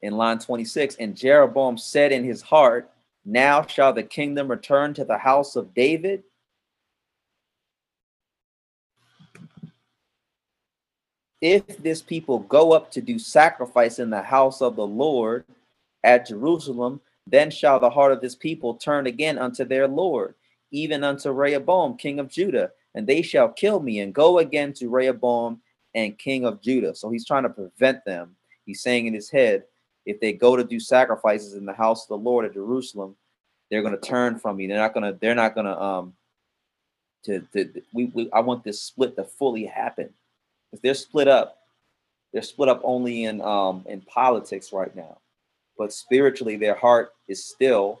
in 0.00 0.16
line 0.16 0.38
26, 0.38 0.96
and 0.96 1.14
Jeroboam 1.14 1.76
said 1.76 2.10
in 2.10 2.24
his 2.24 2.40
heart, 2.40 2.90
Now 3.26 3.66
shall 3.66 3.92
the 3.92 4.02
kingdom 4.02 4.48
return 4.48 4.94
to 4.94 5.04
the 5.04 5.18
house 5.18 5.56
of 5.56 5.74
David. 5.74 6.22
If 11.40 11.78
this 11.78 12.02
people 12.02 12.40
go 12.40 12.72
up 12.72 12.90
to 12.92 13.00
do 13.00 13.18
sacrifice 13.18 13.98
in 13.98 14.10
the 14.10 14.22
house 14.22 14.60
of 14.60 14.76
the 14.76 14.86
Lord 14.86 15.44
at 16.04 16.26
Jerusalem, 16.26 17.00
then 17.26 17.50
shall 17.50 17.80
the 17.80 17.90
heart 17.90 18.12
of 18.12 18.20
this 18.20 18.34
people 18.34 18.74
turn 18.74 19.06
again 19.06 19.38
unto 19.38 19.64
their 19.64 19.88
Lord, 19.88 20.34
even 20.70 21.04
unto 21.04 21.30
Rehoboam, 21.30 21.96
king 21.96 22.18
of 22.18 22.28
Judah, 22.28 22.72
and 22.94 23.06
they 23.06 23.22
shall 23.22 23.48
kill 23.48 23.80
me 23.80 24.00
and 24.00 24.14
go 24.14 24.38
again 24.38 24.72
to 24.74 24.88
Rehoboam 24.88 25.60
and 25.94 26.18
king 26.18 26.44
of 26.44 26.60
Judah. 26.60 26.94
So 26.94 27.10
he's 27.10 27.26
trying 27.26 27.44
to 27.44 27.50
prevent 27.50 28.04
them. 28.04 28.36
He's 28.66 28.82
saying 28.82 29.06
in 29.06 29.14
his 29.14 29.30
head, 29.30 29.64
if 30.06 30.20
they 30.20 30.32
go 30.32 30.56
to 30.56 30.64
do 30.64 30.80
sacrifices 30.80 31.54
in 31.54 31.64
the 31.64 31.72
house 31.72 32.04
of 32.04 32.08
the 32.08 32.18
Lord 32.18 32.44
at 32.44 32.54
Jerusalem, 32.54 33.16
they're 33.70 33.82
going 33.82 33.98
to 33.98 34.00
turn 34.00 34.38
from 34.38 34.56
me. 34.56 34.66
They're 34.66 34.78
not 34.78 34.94
going 34.94 35.12
to. 35.12 35.18
They're 35.18 35.34
not 35.34 35.54
going 35.54 35.66
to. 35.66 35.80
Um, 35.80 36.14
to, 37.24 37.40
to 37.52 37.82
we, 37.92 38.06
we 38.06 38.30
I 38.32 38.40
want 38.40 38.64
this 38.64 38.82
split 38.82 39.14
to 39.16 39.24
fully 39.24 39.64
happen. 39.64 40.10
They're 40.82 40.94
split 40.94 41.28
up, 41.28 41.58
they're 42.32 42.42
split 42.42 42.68
up 42.68 42.80
only 42.84 43.24
in 43.24 43.40
um 43.40 43.84
in 43.88 44.00
politics 44.02 44.72
right 44.72 44.94
now, 44.94 45.18
but 45.76 45.92
spiritually 45.92 46.56
their 46.56 46.74
heart 46.74 47.12
is 47.28 47.44
still. 47.44 48.00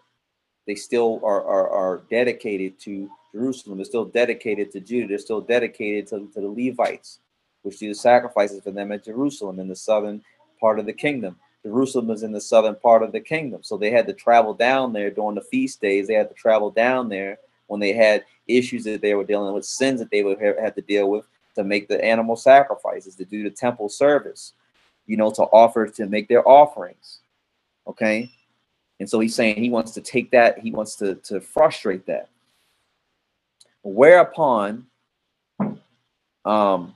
They 0.66 0.74
still 0.76 1.20
are 1.24 1.44
are, 1.44 1.68
are 1.68 2.02
dedicated 2.10 2.78
to 2.80 3.10
Jerusalem. 3.32 3.78
They're 3.78 3.84
still 3.84 4.04
dedicated 4.04 4.70
to 4.72 4.80
Judah. 4.80 5.08
They're 5.08 5.18
still 5.18 5.40
dedicated 5.40 6.06
to, 6.08 6.28
to 6.34 6.40
the 6.40 6.48
Levites, 6.48 7.18
which 7.62 7.78
do 7.78 7.88
the 7.88 7.94
sacrifices 7.94 8.62
for 8.62 8.70
them 8.70 8.92
at 8.92 9.04
Jerusalem 9.04 9.58
in 9.58 9.68
the 9.68 9.76
southern 9.76 10.22
part 10.60 10.78
of 10.78 10.86
the 10.86 10.92
kingdom. 10.92 11.36
Jerusalem 11.64 12.10
is 12.10 12.22
in 12.22 12.32
the 12.32 12.40
southern 12.40 12.76
part 12.76 13.02
of 13.02 13.12
the 13.12 13.20
kingdom. 13.20 13.62
So 13.62 13.76
they 13.76 13.90
had 13.90 14.06
to 14.06 14.12
travel 14.12 14.54
down 14.54 14.92
there 14.92 15.10
during 15.10 15.34
the 15.34 15.42
feast 15.42 15.80
days. 15.80 16.06
They 16.06 16.14
had 16.14 16.28
to 16.28 16.34
travel 16.34 16.70
down 16.70 17.08
there 17.08 17.38
when 17.66 17.80
they 17.80 17.92
had 17.92 18.24
issues 18.46 18.84
that 18.84 19.02
they 19.02 19.14
were 19.14 19.24
dealing 19.24 19.52
with, 19.54 19.64
sins 19.64 20.00
that 20.00 20.10
they 20.10 20.22
would 20.22 20.40
have 20.40 20.74
to 20.74 20.82
deal 20.82 21.10
with 21.10 21.26
to 21.60 21.68
make 21.68 21.88
the 21.88 22.02
animal 22.02 22.36
sacrifices, 22.36 23.14
to 23.16 23.24
do 23.24 23.42
the 23.42 23.50
temple 23.50 23.88
service, 23.88 24.54
you 25.06 25.16
know, 25.16 25.30
to 25.30 25.42
offer, 25.42 25.86
to 25.86 26.06
make 26.06 26.28
their 26.28 26.46
offerings. 26.48 27.20
Okay. 27.86 28.30
And 28.98 29.08
so 29.08 29.20
he's 29.20 29.34
saying 29.34 29.56
he 29.56 29.70
wants 29.70 29.92
to 29.92 30.00
take 30.00 30.30
that, 30.30 30.58
he 30.58 30.70
wants 30.70 30.96
to, 30.96 31.14
to 31.16 31.40
frustrate 31.40 32.06
that. 32.06 32.28
Whereupon, 33.82 34.86
um, 36.44 36.94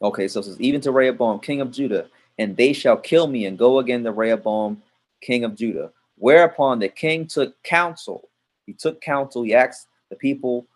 okay, 0.00 0.28
so 0.28 0.40
it 0.40 0.44
says, 0.44 0.60
even 0.60 0.80
to 0.80 0.90
Rehoboam, 0.90 1.40
king 1.40 1.60
of 1.60 1.70
Judah, 1.70 2.06
and 2.38 2.56
they 2.56 2.72
shall 2.72 2.96
kill 2.96 3.26
me 3.26 3.46
and 3.46 3.58
go 3.58 3.78
again 3.78 4.02
to 4.04 4.12
Rehoboam, 4.12 4.82
king 5.20 5.44
of 5.44 5.54
Judah. 5.54 5.92
Whereupon 6.16 6.78
the 6.78 6.88
king 6.88 7.26
took 7.26 7.60
counsel. 7.62 8.28
He 8.66 8.72
took 8.72 9.00
counsel. 9.00 9.42
He 9.42 9.54
asked 9.54 9.88
the 10.10 10.16
people, 10.16 10.66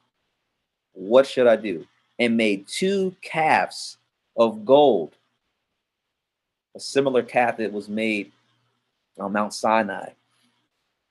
What 0.92 1.26
should 1.26 1.46
I 1.46 1.56
do? 1.56 1.86
And 2.18 2.36
made 2.36 2.66
two 2.66 3.14
calves 3.20 3.98
of 4.36 4.64
gold, 4.64 5.14
a 6.74 6.80
similar 6.80 7.22
calf 7.22 7.58
that 7.58 7.72
was 7.72 7.88
made 7.88 8.32
on 9.18 9.32
Mount 9.32 9.52
Sinai, 9.52 10.10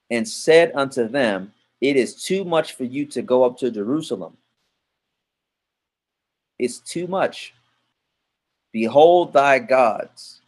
and 0.09 0.27
said 0.27 0.71
unto 0.75 1.07
them, 1.07 1.53
It 1.81 1.95
is 1.95 2.23
too 2.23 2.43
much 2.43 2.73
for 2.73 2.85
you 2.85 3.05
to 3.07 3.21
go 3.21 3.43
up 3.43 3.57
to 3.59 3.71
Jerusalem. 3.71 4.35
It's 6.57 6.79
too 6.79 7.07
much. 7.07 7.53
Behold 8.71 9.33
thy 9.33 9.59
gods, 9.59 10.41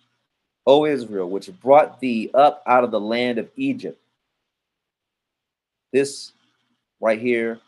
O 0.65 0.85
Israel, 0.85 1.29
which 1.29 1.49
brought 1.61 1.99
thee 1.99 2.29
up 2.33 2.63
out 2.65 2.83
of 2.83 2.91
the 2.91 2.99
land 2.99 3.37
of 3.37 3.49
Egypt. 3.55 3.99
This 5.93 6.33
right 6.99 7.19
here 7.19 7.59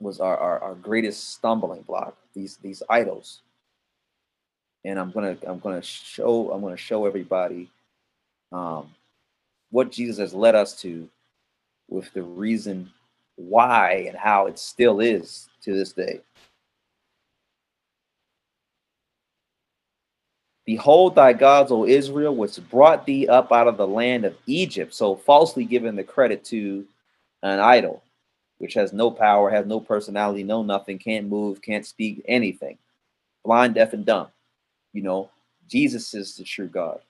was 0.00 0.20
our, 0.20 0.36
our, 0.36 0.58
our 0.60 0.74
greatest 0.74 1.30
stumbling 1.30 1.82
block, 1.82 2.16
these 2.34 2.56
these 2.58 2.82
idols. 2.88 3.42
And 4.84 4.98
I'm 4.98 5.10
gonna 5.10 5.36
I'm 5.46 5.58
gonna 5.58 5.82
show 5.82 6.50
I'm 6.52 6.62
gonna 6.62 6.76
show 6.76 7.06
everybody 7.06 7.68
um, 8.52 8.90
what 9.70 9.92
Jesus 9.92 10.18
has 10.18 10.34
led 10.34 10.54
us 10.54 10.80
to 10.82 11.08
with 11.88 12.12
the 12.14 12.22
reason 12.22 12.90
why 13.36 14.06
and 14.08 14.16
how 14.16 14.46
it 14.46 14.58
still 14.58 15.00
is 15.00 15.48
to 15.62 15.74
this 15.74 15.92
day. 15.92 16.20
Behold 20.64 21.14
thy 21.14 21.32
gods, 21.32 21.72
O 21.72 21.84
Israel, 21.84 22.36
which 22.36 22.58
brought 22.70 23.04
thee 23.06 23.26
up 23.28 23.50
out 23.50 23.66
of 23.66 23.76
the 23.76 23.86
land 23.86 24.24
of 24.24 24.36
Egypt. 24.46 24.94
So 24.94 25.16
falsely 25.16 25.64
given 25.64 25.96
the 25.96 26.04
credit 26.04 26.44
to 26.46 26.86
an 27.42 27.58
idol, 27.58 28.02
which 28.60 28.74
has 28.74 28.92
no 28.92 29.10
power, 29.10 29.48
has 29.48 29.64
no 29.64 29.80
personality, 29.80 30.42
no 30.42 30.62
nothing, 30.62 30.98
can't 30.98 31.28
move, 31.28 31.62
can't 31.62 31.86
speak 31.86 32.22
anything. 32.28 32.76
Blind, 33.42 33.74
deaf, 33.74 33.94
and 33.94 34.04
dumb. 34.04 34.28
You 34.92 35.02
know, 35.02 35.30
Jesus 35.66 36.12
is 36.12 36.36
the 36.36 36.44
true 36.44 36.68
God. 36.68 37.00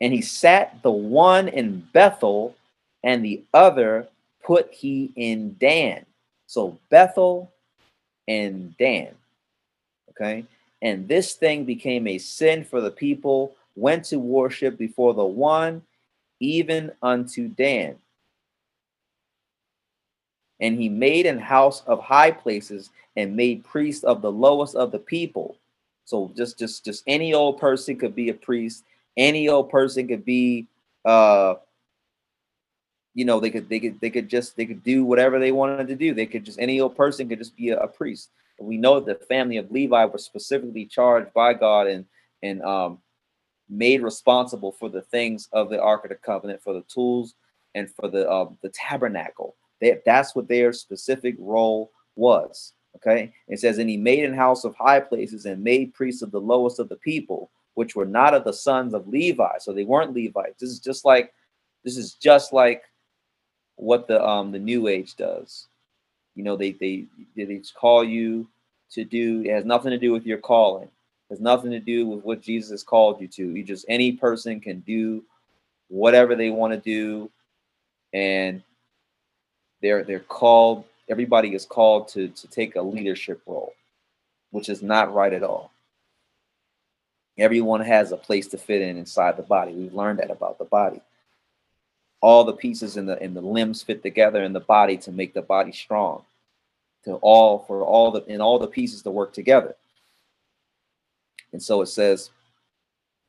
And 0.00 0.14
he 0.14 0.22
sat 0.22 0.82
the 0.82 0.90
one 0.90 1.48
in 1.48 1.86
Bethel, 1.92 2.56
and 3.04 3.22
the 3.22 3.44
other 3.52 4.08
put 4.42 4.72
he 4.72 5.12
in 5.14 5.56
Dan. 5.60 6.06
So 6.46 6.78
Bethel 6.88 7.52
and 8.26 8.74
Dan. 8.78 9.14
Okay. 10.10 10.46
And 10.80 11.06
this 11.06 11.34
thing 11.34 11.64
became 11.64 12.06
a 12.06 12.16
sin 12.16 12.64
for 12.64 12.80
the 12.80 12.90
people, 12.90 13.54
went 13.74 14.06
to 14.06 14.18
worship 14.18 14.78
before 14.78 15.12
the 15.12 15.24
one, 15.24 15.82
even 16.40 16.92
unto 17.02 17.48
Dan. 17.48 17.96
And 20.60 20.80
he 20.80 20.88
made 20.88 21.26
an 21.26 21.38
house 21.38 21.82
of 21.86 22.00
high 22.02 22.30
places 22.30 22.90
and 23.16 23.36
made 23.36 23.64
priests 23.64 24.04
of 24.04 24.22
the 24.22 24.32
lowest 24.32 24.74
of 24.74 24.92
the 24.92 24.98
people. 24.98 25.58
So 26.04 26.32
just 26.36 26.58
just 26.58 26.84
just 26.84 27.02
any 27.06 27.34
old 27.34 27.58
person 27.58 27.96
could 27.96 28.14
be 28.14 28.28
a 28.30 28.34
priest. 28.34 28.84
Any 29.16 29.48
old 29.48 29.70
person 29.70 30.08
could 30.08 30.24
be 30.24 30.66
uh 31.04 31.54
you 33.14 33.24
know 33.24 33.40
they 33.40 33.50
could 33.50 33.68
they 33.68 33.80
could 33.80 34.00
they 34.00 34.10
could 34.10 34.28
just 34.28 34.56
they 34.56 34.66
could 34.66 34.82
do 34.82 35.04
whatever 35.04 35.38
they 35.38 35.52
wanted 35.52 35.88
to 35.88 35.96
do. 35.96 36.14
They 36.14 36.26
could 36.26 36.44
just 36.44 36.58
any 36.58 36.80
old 36.80 36.96
person 36.96 37.28
could 37.28 37.38
just 37.38 37.56
be 37.56 37.70
a, 37.70 37.78
a 37.78 37.88
priest 37.88 38.30
we 38.58 38.76
know 38.76 39.00
that 39.00 39.20
the 39.20 39.26
family 39.26 39.56
of 39.56 39.70
Levi 39.70 40.04
was 40.06 40.24
specifically 40.24 40.86
charged 40.86 41.32
by 41.32 41.54
God 41.54 41.86
and 41.86 42.04
and 42.42 42.62
um, 42.62 42.98
made 43.68 44.02
responsible 44.02 44.72
for 44.72 44.88
the 44.88 45.00
things 45.00 45.48
of 45.52 45.70
the 45.70 45.80
Ark 45.80 46.04
of 46.04 46.10
the 46.10 46.16
Covenant, 46.16 46.62
for 46.62 46.72
the 46.72 46.82
tools 46.82 47.34
and 47.74 47.90
for 47.90 48.08
the 48.08 48.28
uh, 48.28 48.48
the 48.62 48.70
tabernacle. 48.70 49.56
They, 49.80 50.00
that's 50.04 50.34
what 50.34 50.48
their 50.48 50.72
specific 50.72 51.36
role 51.38 51.90
was. 52.14 52.72
Okay, 52.96 53.32
it 53.48 53.60
says, 53.60 53.78
and 53.78 53.90
he 53.90 53.98
made 53.98 54.24
an 54.24 54.32
house 54.32 54.64
of 54.64 54.74
high 54.74 55.00
places 55.00 55.44
and 55.44 55.62
made 55.62 55.92
priests 55.92 56.22
of 56.22 56.30
the 56.30 56.40
lowest 56.40 56.78
of 56.78 56.88
the 56.88 56.96
people, 56.96 57.50
which 57.74 57.94
were 57.94 58.06
not 58.06 58.32
of 58.32 58.44
the 58.44 58.52
sons 58.52 58.94
of 58.94 59.06
Levi, 59.06 59.58
so 59.58 59.72
they 59.72 59.84
weren't 59.84 60.14
Levites. 60.14 60.60
This 60.60 60.70
is 60.70 60.80
just 60.80 61.04
like 61.04 61.34
this 61.84 61.98
is 61.98 62.14
just 62.14 62.54
like 62.54 62.84
what 63.76 64.08
the 64.08 64.24
um 64.26 64.50
the 64.50 64.58
New 64.58 64.88
Age 64.88 65.14
does 65.16 65.68
you 66.36 66.44
know 66.44 66.54
they 66.54 66.72
they 66.72 67.06
they 67.34 67.60
call 67.74 68.04
you 68.04 68.46
to 68.90 69.02
do 69.02 69.42
it 69.42 69.50
has 69.50 69.64
nothing 69.64 69.90
to 69.90 69.98
do 69.98 70.12
with 70.12 70.24
your 70.24 70.38
calling 70.38 70.84
it 70.84 70.90
has 71.30 71.40
nothing 71.40 71.72
to 71.72 71.80
do 71.80 72.06
with 72.06 72.22
what 72.24 72.40
jesus 72.40 72.84
called 72.84 73.20
you 73.20 73.26
to 73.26 73.56
you 73.56 73.64
just 73.64 73.84
any 73.88 74.12
person 74.12 74.60
can 74.60 74.78
do 74.80 75.24
whatever 75.88 76.36
they 76.36 76.50
want 76.50 76.72
to 76.72 76.78
do 76.78 77.28
and 78.12 78.62
they're 79.82 80.04
they're 80.04 80.20
called 80.20 80.84
everybody 81.08 81.54
is 81.54 81.64
called 81.64 82.08
to 82.08 82.28
to 82.28 82.48
take 82.48 82.76
a 82.76 82.82
leadership 82.82 83.40
role 83.46 83.74
which 84.50 84.70
is 84.70 84.82
not 84.82 85.12
right 85.12 85.34
at 85.34 85.42
all. 85.42 85.70
Everyone 87.38 87.82
has 87.82 88.12
a 88.12 88.16
place 88.16 88.46
to 88.48 88.58
fit 88.58 88.80
in 88.80 88.96
inside 88.96 89.36
the 89.36 89.42
body. 89.42 89.72
We've 89.72 89.92
learned 89.92 90.20
that 90.20 90.30
about 90.30 90.58
the 90.58 90.64
body. 90.64 91.02
All 92.22 92.44
the 92.44 92.54
pieces 92.54 92.96
in 92.96 93.04
the 93.04 93.22
in 93.22 93.34
the 93.34 93.42
limbs 93.42 93.82
fit 93.82 94.02
together 94.02 94.42
in 94.42 94.54
the 94.54 94.60
body 94.60 94.96
to 94.98 95.12
make 95.12 95.34
the 95.34 95.42
body 95.42 95.72
strong 95.72 96.22
to 97.04 97.16
all 97.16 97.58
for 97.58 97.82
all 97.82 98.10
the 98.10 98.24
in 98.24 98.40
all 98.40 98.58
the 98.58 98.66
pieces 98.66 99.02
to 99.02 99.10
work 99.10 99.34
together. 99.34 99.76
And 101.52 101.62
so 101.62 101.82
it 101.82 101.88
says 101.88 102.30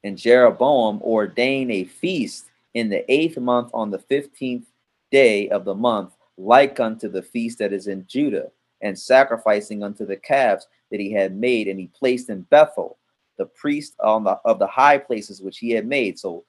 and 0.04 0.18
jeroboam 0.18 1.01
ordained 1.01 1.72
a 1.72 1.84
feast 1.84 2.46
in 2.74 2.88
the 2.88 3.04
eighth 3.12 3.38
month 3.38 3.70
on 3.74 3.92
the 3.92 4.00
15th 4.00 4.63
day 5.12 5.50
of 5.50 5.66
the 5.66 5.75
month 5.75 6.13
like 6.38 6.79
unto 6.79 7.08
the 7.10 7.22
feast 7.22 7.60
that 7.60 7.74
is 7.74 7.88
in 7.88 8.06
judah 8.08 8.51
and 8.82 8.98
sacrificing 8.98 9.84
unto 9.84 10.06
the 10.06 10.17
calves 10.17 10.67
that 10.91 11.00
he 11.00 11.12
had 11.12 11.36
made 11.36 11.67
and 11.67 11.79
he 11.79 11.88
placed 11.88 12.29
in 12.29 12.41
bethel 12.44 12.98
the 13.38 13.46
priest 13.46 13.96
on 14.00 14.24
the 14.24 14.32
of 14.46 14.60
the 14.60 14.67
high 14.67 14.98
places 14.98 15.41
which 15.41 15.58
he 15.60 15.72
had 15.72 15.86
made 15.86 16.17
so 16.17 16.44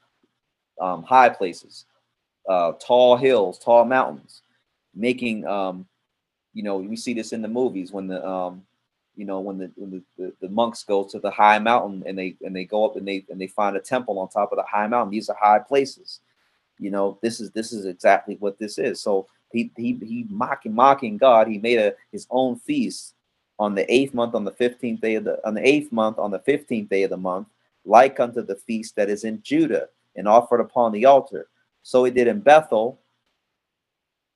um, 0.81 1.03
high 1.03 1.29
places 1.29 1.87
uh, 2.49 2.73
tall 2.81 3.17
hills, 3.17 3.59
tall 3.59 3.85
mountains, 3.85 4.43
making 4.95 5.47
um, 5.47 5.87
you 6.55 6.63
know, 6.63 6.79
we 6.79 6.97
see 6.97 7.13
this 7.13 7.33
in 7.33 7.43
the 7.43 7.49
movies 7.49 7.93
when 7.93 8.07
the 8.09 8.27
um, 8.27 8.63
you 9.15 9.25
know, 9.25 9.41
when 9.41 9.59
the 9.59 9.71
when 9.77 10.03
the, 10.17 10.33
the, 10.41 10.49
monks 10.49 10.83
go 10.83 11.05
to 11.05 11.19
the 11.19 11.31
high 11.31 11.59
mountain 11.59 12.03
and 12.07 12.19
they 12.19 12.37
and 12.43 12.57
they 12.57 12.65
go 12.65 12.85
up 12.85 12.97
and 12.97 13.07
they 13.07 13.25
and 13.29 13.41
they 13.41 13.47
find 13.47 13.77
a 13.77 13.81
temple 13.81 14.19
on 14.19 14.29
top 14.29 14.51
of 14.51 14.57
the 14.57 14.65
high 14.65 14.87
mountain. 14.87 15.11
These 15.11 15.29
are 15.29 15.37
high 15.41 15.59
places. 15.59 16.21
You 16.79 16.91
know, 16.91 17.19
this 17.23 17.41
is 17.41 17.51
this 17.51 17.73
is 17.73 17.85
exactly 17.85 18.37
what 18.41 18.59
this 18.59 18.79
is. 18.79 19.01
So 19.01 19.27
he 19.53 19.71
he 19.77 19.99
he 20.03 20.27
mocking 20.29 20.75
mocking 20.75 21.17
God. 21.17 21.49
He 21.49 21.59
made 21.59 21.79
a 21.79 21.95
his 22.13 22.27
own 22.31 22.57
feast 22.57 23.15
on 23.59 23.75
the 23.75 23.93
eighth 23.93 24.15
month, 24.15 24.35
on 24.35 24.45
the 24.45 24.53
fifteenth 24.53 25.01
day 25.01 25.15
of 25.17 25.25
the 25.25 25.47
on 25.47 25.55
the 25.55 25.67
eighth 25.67 25.91
month, 25.93 26.19
on 26.19 26.31
the 26.31 26.39
fifteenth 26.41 26.89
day 26.89 27.03
of 27.03 27.11
the 27.11 27.17
month, 27.17 27.49
like 27.85 28.21
unto 28.21 28.43
the 28.43 28.57
feast 28.57 28.97
that 28.97 29.09
is 29.09 29.25
in 29.25 29.43
Judah, 29.43 29.89
and 30.17 30.29
offered 30.29 30.61
upon 30.61 30.93
the 30.93 31.05
altar. 31.07 31.49
So 31.83 32.05
he 32.05 32.11
did 32.11 32.29
in 32.29 32.41
Bethel, 32.41 33.01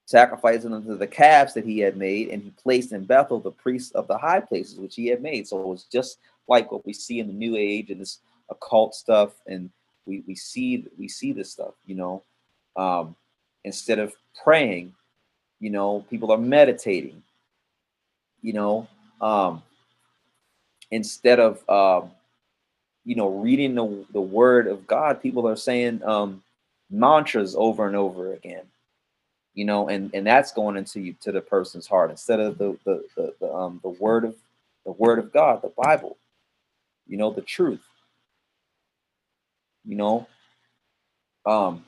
sacrificing 0.07 0.73
unto 0.73 0.97
the 0.97 1.07
calves 1.07 1.55
that 1.55 1.65
he 1.65 1.79
had 1.79 1.97
made, 1.97 2.29
and 2.29 2.43
he 2.43 2.51
placed 2.51 2.93
in 2.93 3.05
Bethel 3.05 3.41
the 3.41 3.51
priests 3.51 3.93
of 3.93 4.09
the 4.09 4.19
high 4.19 4.41
places 4.41 4.79
which 4.79 4.95
he 4.95 5.07
had 5.07 5.23
made. 5.23 5.47
So 5.47 5.61
it 5.61 5.67
was 5.67 5.85
just 5.85 6.19
like 6.49 6.73
what 6.73 6.87
we 6.87 6.93
see 6.93 7.21
in 7.21 7.27
the 7.27 7.33
New 7.33 7.57
Age 7.57 7.91
and 7.91 8.01
this 8.01 8.19
occult 8.51 8.95
stuff, 8.95 9.33
and 9.47 9.71
we 10.07 10.25
we 10.27 10.35
see 10.35 10.87
we 10.99 11.09
see 11.09 11.33
this 11.33 11.53
stuff, 11.53 11.75
you 11.87 11.95
know. 11.95 12.23
Um, 12.75 13.15
instead 13.65 13.99
of 13.99 14.15
praying, 14.43 14.95
you 15.63 15.71
know, 15.71 16.07
people 16.11 16.33
are 16.33 16.39
meditating. 16.39 17.25
You 18.43 18.55
know, 18.55 18.89
um, 19.23 19.63
instead 20.91 21.41
of 21.41 21.69
um, 21.71 22.13
you 23.05 23.17
know 23.17 23.29
reading 23.31 23.75
the 23.77 24.07
the 24.13 24.21
Word 24.23 24.69
of 24.69 24.87
God, 24.87 25.23
people 25.23 25.49
are 25.49 25.57
saying 25.57 26.03
um, 26.05 26.43
mantras 26.91 27.55
over 27.57 27.87
and 27.87 27.97
over 27.97 28.35
again 28.35 28.63
you 29.55 29.65
know, 29.65 29.89
and 29.89 30.11
and 30.15 30.27
that's 30.27 30.53
going 30.53 30.77
into 30.77 31.01
you 31.01 31.15
to 31.23 31.33
the 31.33 31.41
person's 31.41 31.87
heart 31.87 32.11
instead 32.11 32.41
of 32.41 32.59
the 32.59 32.79
the 32.85 33.05
the, 33.17 33.35
the 33.41 33.53
um 33.53 33.81
the 33.83 33.89
word 33.91 34.25
of 34.25 34.37
the 34.87 34.93
word 34.93 35.19
of 35.19 35.33
God, 35.33 35.63
the 35.63 35.73
Bible, 35.77 36.17
you 37.09 37.17
know, 37.19 37.33
the 37.33 37.43
truth. 37.43 37.85
You 39.85 39.97
know, 39.97 40.29
um, 41.47 41.85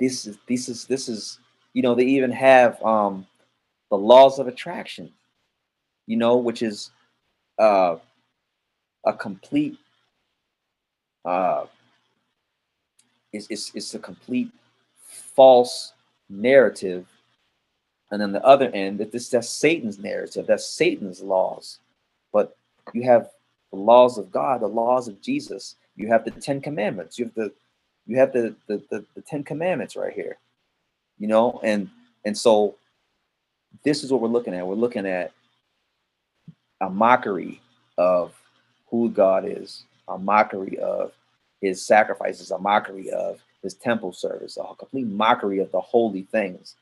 this 0.00 0.26
is 0.26 0.38
this 0.48 0.68
is 0.68 0.86
this 0.86 1.08
is 1.08 1.38
you 1.76 1.82
know 1.82 1.94
they 1.94 2.06
even 2.06 2.30
have 2.30 2.82
um 2.82 3.26
the 3.90 3.98
laws 3.98 4.38
of 4.38 4.48
attraction, 4.48 5.12
you 6.06 6.16
know, 6.16 6.38
which 6.38 6.62
is 6.62 6.90
uh 7.58 7.96
a 9.04 9.12
complete 9.12 9.76
uh 11.26 11.66
it's 13.34 13.46
it's, 13.50 13.72
it's 13.74 13.94
a 13.94 13.98
complete 13.98 14.50
false 14.96 15.92
narrative. 16.30 17.06
And 18.10 18.22
then 18.22 18.32
the 18.32 18.42
other 18.42 18.70
end, 18.70 18.98
that 19.00 19.12
this 19.12 19.28
that's 19.28 19.50
Satan's 19.50 19.98
narrative, 19.98 20.46
that's 20.46 20.66
Satan's 20.66 21.20
laws. 21.20 21.80
But 22.32 22.56
you 22.94 23.02
have 23.02 23.28
the 23.70 23.78
laws 23.78 24.16
of 24.16 24.32
God, 24.32 24.62
the 24.62 24.66
laws 24.66 25.08
of 25.08 25.20
Jesus. 25.20 25.76
You 25.94 26.08
have 26.08 26.24
the 26.24 26.30
Ten 26.30 26.62
Commandments. 26.62 27.18
You 27.18 27.26
have 27.26 27.34
the 27.34 27.52
you 28.06 28.16
have 28.16 28.32
the 28.32 28.56
the, 28.66 28.82
the, 28.90 29.04
the 29.14 29.20
Ten 29.20 29.44
Commandments 29.44 29.94
right 29.94 30.14
here. 30.14 30.38
You 31.18 31.28
know, 31.28 31.60
and 31.62 31.88
and 32.24 32.36
so 32.36 32.76
this 33.84 34.04
is 34.04 34.10
what 34.10 34.20
we're 34.20 34.28
looking 34.28 34.54
at. 34.54 34.66
We're 34.66 34.74
looking 34.74 35.06
at 35.06 35.32
a 36.80 36.90
mockery 36.90 37.60
of 37.98 38.34
who 38.88 39.10
God 39.10 39.44
is, 39.46 39.84
a 40.08 40.18
mockery 40.18 40.78
of 40.78 41.12
his 41.60 41.84
sacrifices, 41.84 42.50
a 42.50 42.58
mockery 42.58 43.10
of 43.10 43.40
his 43.62 43.74
temple 43.74 44.12
service, 44.12 44.58
a 44.58 44.74
complete 44.74 45.06
mockery 45.06 45.58
of 45.58 45.72
the 45.72 45.80
holy 45.80 46.22
things 46.22 46.76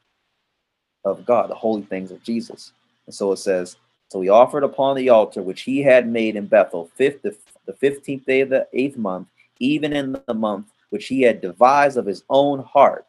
of 1.04 1.24
God, 1.24 1.50
the 1.50 1.54
holy 1.54 1.82
things 1.82 2.10
of 2.10 2.22
Jesus. 2.22 2.72
And 3.06 3.14
so 3.14 3.32
it 3.32 3.38
says, 3.38 3.76
so 4.08 4.20
he 4.20 4.28
offered 4.28 4.64
upon 4.64 4.96
the 4.96 5.08
altar 5.08 5.42
which 5.42 5.62
he 5.62 5.82
had 5.82 6.08
made 6.08 6.36
in 6.36 6.46
Bethel, 6.46 6.90
fifth, 6.94 7.22
the, 7.22 7.36
the 7.66 7.72
15th 7.72 8.24
day 8.26 8.40
of 8.40 8.48
the 8.48 8.66
eighth 8.72 8.96
month, 8.96 9.28
even 9.58 9.92
in 9.92 10.20
the 10.26 10.34
month 10.34 10.66
which 10.90 11.06
he 11.06 11.22
had 11.22 11.40
devised 11.40 11.96
of 11.96 12.06
his 12.06 12.22
own 12.30 12.60
heart, 12.60 13.06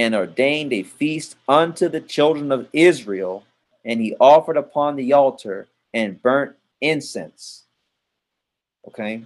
and 0.00 0.14
ordained 0.14 0.72
a 0.72 0.82
feast 0.82 1.36
unto 1.46 1.86
the 1.86 2.00
children 2.00 2.50
of 2.50 2.66
Israel. 2.72 3.44
And 3.84 4.00
he 4.00 4.16
offered 4.18 4.56
upon 4.56 4.96
the 4.96 5.12
altar 5.12 5.68
and 5.92 6.20
burnt 6.22 6.56
incense. 6.80 7.64
Okay. 8.88 9.24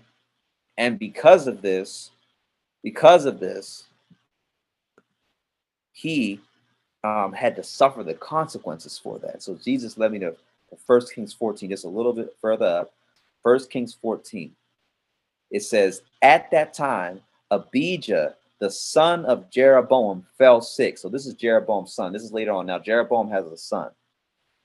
And 0.77 0.99
because 0.99 1.47
of 1.47 1.63
this, 1.63 2.11
because 2.83 3.25
of 3.25 3.39
this, 3.39 3.85
he 5.93 6.41
um, 7.05 7.33
had 7.33 7.55
to 7.55 7.63
suffer 7.63 8.03
the 8.03 8.15
consequences 8.15 8.99
for 8.99 9.21
that. 9.21 9.45
So 9.45 9.55
Jesus 9.55 9.97
led 9.97 10.11
me 10.11 10.19
to, 10.19 10.33
to 10.33 10.77
1 10.89 11.03
Kings 11.15 11.33
14, 11.33 11.71
just 11.71 11.85
a 11.85 11.89
little 11.89 12.13
bit 12.13 12.35
further 12.41 12.67
up. 12.67 12.95
1 13.45 13.61
Kings 13.71 13.97
14. 14.03 14.51
It 15.53 15.63
says, 15.63 16.03
At 16.21 16.51
that 16.51 16.75
time, 16.75 17.21
Abijah, 17.53 18.35
the 18.64 18.70
son 18.70 19.27
of 19.27 19.50
Jeroboam, 19.50 20.24
fell 20.38 20.62
sick. 20.62 20.96
So 20.96 21.11
this 21.11 21.27
is 21.27 21.35
Jeroboam's 21.35 21.92
son. 21.92 22.14
This 22.14 22.22
is 22.22 22.33
later 22.33 22.53
on. 22.53 22.64
Now, 22.64 22.79
Jeroboam 22.79 23.29
has 23.29 23.44
a 23.44 23.59
son. 23.59 23.90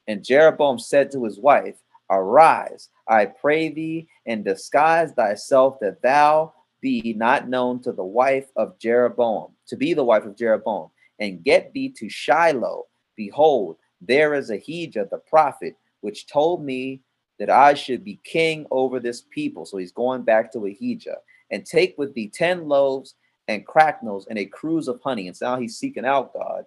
And 0.08 0.24
Jeroboam 0.24 0.80
said 0.80 1.12
to 1.12 1.26
his 1.26 1.38
wife, 1.38 1.76
Arise, 2.10 2.88
I 3.10 3.26
pray 3.26 3.68
thee, 3.68 4.08
and 4.26 4.46
disguise 4.46 5.12
thyself 5.12 5.82
that 5.82 6.02
thou 6.02 6.54
be 6.80 7.14
not 7.18 7.50
known 7.50 7.82
to 7.82 7.92
the 7.92 8.06
wife 8.06 8.48
of 8.56 8.80
Jeroboam, 8.80 9.52
to 9.68 9.76
be 9.76 9.94
the 9.94 10.06
wife 10.06 10.24
of 10.24 10.38
Jeroboam, 10.38 10.92
and 11.20 11.44
get 11.44 11.74
thee 11.74 11.94
to 11.98 12.08
Shiloh. 12.08 12.86
Behold, 13.18 13.76
there 14.00 14.34
is 14.34 14.50
Ahijah 14.50 15.10
the 15.12 15.18
prophet, 15.18 15.76
which 16.00 16.26
told 16.28 16.64
me 16.64 17.02
that 17.38 17.50
I 17.50 17.74
should 17.74 18.06
be 18.06 18.22
king 18.24 18.66
over 18.72 19.02
this 19.02 19.26
people. 19.30 19.66
So 19.66 19.76
he's 19.76 19.92
going 19.92 20.22
back 20.22 20.54
to 20.54 20.68
Ahijah, 20.68 21.18
and 21.52 21.66
take 21.66 21.98
with 21.98 22.14
thee 22.14 22.32
ten 22.34 22.70
loaves 22.70 23.16
and 23.50 23.66
cracknels 23.66 24.28
and 24.30 24.38
a 24.38 24.46
cruse 24.46 24.88
of 24.88 25.02
honey. 25.02 25.28
And 25.28 25.36
so 25.36 25.54
now 25.54 25.60
he's 25.60 25.76
seeking 25.76 26.06
out 26.06 26.34
God. 26.34 26.66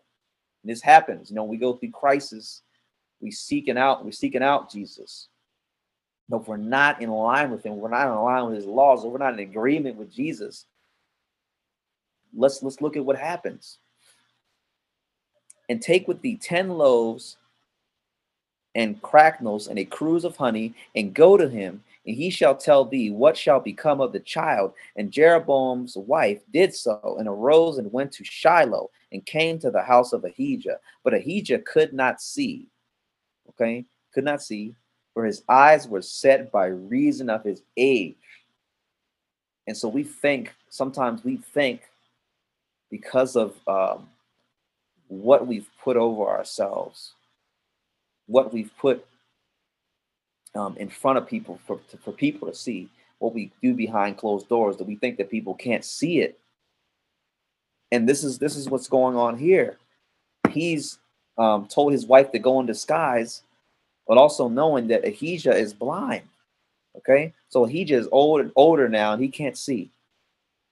And 0.63 0.71
this 0.71 0.83
happens, 0.83 1.31
you 1.31 1.37
know, 1.37 1.45
we 1.45 1.57
go 1.57 1.75
through 1.75 1.93
crisis, 1.93 2.63
we 3.21 3.31
seeking 3.31 3.79
out, 3.79 4.05
we're 4.05 4.11
seeking 4.11 4.43
out 4.43 4.71
Jesus. 4.71 5.29
But 6.29 6.43
if 6.43 6.49
we're 6.49 6.57
not 6.57 7.01
in 7.01 7.11
line 7.11 7.51
with 7.51 7.65
him, 7.65 7.77
we're 7.77 7.89
not 7.89 8.09
in 8.09 8.23
line 8.23 8.47
with 8.47 8.57
his 8.57 8.67
laws, 8.67 9.05
or 9.05 9.11
we're 9.11 9.19
not 9.19 9.35
in 9.35 9.41
agreement 9.41 9.97
with 9.97 10.13
Jesus, 10.13 10.67
let's 12.35 12.63
let's 12.63 12.81
look 12.81 12.97
at 12.97 13.05
what 13.05 13.19
happens. 13.19 13.79
And 15.69 15.81
take 15.81 16.09
with 16.09 16.21
thee 16.21 16.37
ten 16.37 16.71
loaves 16.71 17.37
and 18.75 19.01
cracknels 19.03 19.69
and 19.69 19.79
a 19.79 19.85
cruse 19.85 20.25
of 20.25 20.37
honey, 20.37 20.75
and 20.97 21.15
go 21.15 21.37
to 21.37 21.49
him, 21.49 21.83
and 22.07 22.17
he 22.17 22.31
shall 22.31 22.57
tell 22.57 22.85
thee 22.85 23.11
what 23.11 23.37
shall 23.37 23.61
become 23.61 24.01
of 24.01 24.13
the 24.13 24.21
child. 24.21 24.73
And 24.97 25.13
Jeroboam's 25.13 25.97
wife 25.97 26.41
did 26.53 26.75
so, 26.75 27.17
and 27.19 27.29
arose 27.29 27.79
and 27.79 27.93
went 27.93 28.13
to 28.13 28.25
Shiloh, 28.25 28.91
and 29.13 29.25
came 29.25 29.59
to 29.61 29.71
the 29.71 29.83
house 29.83 30.13
of 30.13 30.25
Ahijah. 30.25 30.79
But 31.05 31.15
Ahijah 31.15 31.61
could 31.61 31.93
not 31.93 32.21
see. 32.21 32.67
Okay, 33.51 33.85
could 34.13 34.25
not 34.25 34.43
see, 34.43 34.75
for 35.15 35.25
his 35.25 35.43
eyes 35.49 35.87
were 35.87 36.03
set 36.03 36.51
by 36.51 36.67
reason 36.67 37.29
of 37.31 37.45
his 37.45 37.63
age. 37.77 38.17
And 39.67 39.77
so 39.77 39.89
we 39.89 40.03
think, 40.03 40.53
sometimes 40.71 41.23
we 41.23 41.37
think 41.37 41.83
because 42.91 43.37
of 43.37 43.55
um, 43.69 44.09
what 45.09 45.47
we've 45.47 45.69
put 45.83 45.97
over 45.97 46.29
ourselves, 46.29 47.13
what 48.27 48.53
we've 48.53 48.71
put 48.79 49.07
um, 50.55 50.77
in 50.77 50.89
front 50.89 51.19
of 51.19 51.27
people 51.27 51.59
for, 51.67 51.81
for 52.05 52.13
people 52.13 52.49
to 52.49 52.55
see, 52.55 52.89
what 53.19 53.35
we 53.35 53.53
do 53.63 53.73
behind 53.73 54.17
closed 54.17 54.49
doors, 54.49 54.77
that 54.77 54.87
we 54.87 54.97
think 54.97 55.17
that 55.17 55.31
people 55.31 55.55
can't 55.55 55.85
see 55.85 56.21
it. 56.21 56.39
And 57.93 58.09
this 58.09 58.25
is 58.25 58.39
this 58.39 58.57
is 58.57 58.69
what's 58.69 58.89
going 58.89 59.17
on 59.17 59.39
here. 59.39 59.79
He's 60.51 60.99
um, 61.39 61.67
told 61.69 61.93
his 61.93 62.05
wife 62.05 62.33
to 62.33 62.39
go 62.39 62.59
in 62.59 62.67
disguise 62.67 63.43
but 64.07 64.19
also 64.19 64.49
knowing 64.49 64.89
that 64.89 65.07
Ahijah 65.07 65.55
is 65.55 65.73
blind. 65.73 66.23
Okay, 66.99 67.33
so 67.49 67.65
Ahijah 67.65 67.97
is 67.97 68.09
old 68.13 68.41
and 68.41 68.53
older 68.55 68.89
now, 68.89 69.13
and 69.13 69.23
he 69.23 69.29
can't 69.29 69.57
see. 69.57 69.91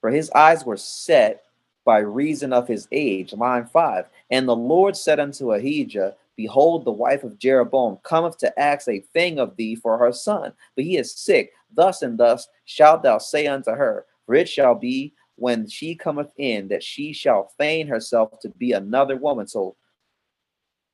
For 0.01 0.11
his 0.11 0.31
eyes 0.33 0.65
were 0.65 0.77
set 0.77 1.45
by 1.85 1.99
reason 1.99 2.53
of 2.53 2.69
his 2.69 2.87
age. 2.93 3.33
Line 3.33 3.65
five. 3.65 4.07
And 4.31 4.47
the 4.47 4.57
Lord 4.57 4.97
said 4.97 5.19
unto 5.19 5.53
Ahijah, 5.53 6.15
Behold, 6.41 6.87
the 6.87 6.91
wife 6.91 7.23
of 7.23 7.39
Jeroboam 7.39 7.99
cometh 8.03 8.39
to 8.39 8.59
ask 8.59 8.89
a 8.89 9.05
thing 9.13 9.39
of 9.39 9.57
thee 9.57 9.75
for 9.75 9.99
her 9.99 10.11
son, 10.11 10.55
but 10.75 10.87
he 10.87 10.97
is 10.97 11.15
sick. 11.15 11.53
Thus 11.71 12.01
and 12.01 12.17
thus 12.17 12.49
shalt 12.65 13.03
thou 13.03 13.19
say 13.19 13.47
unto 13.47 13.73
her, 13.73 14.07
For 14.25 14.37
it 14.37 14.49
shall 14.49 14.75
be 14.75 15.13
when 15.37 15.69
she 15.69 15.95
cometh 15.95 16.33
in 16.39 16.69
that 16.69 16.83
she 16.83 17.13
shall 17.13 17.53
feign 17.59 17.87
herself 17.87 18.41
to 18.41 18.49
be 18.49 18.73
another 18.73 19.17
woman. 19.17 19.47
So 19.47 19.77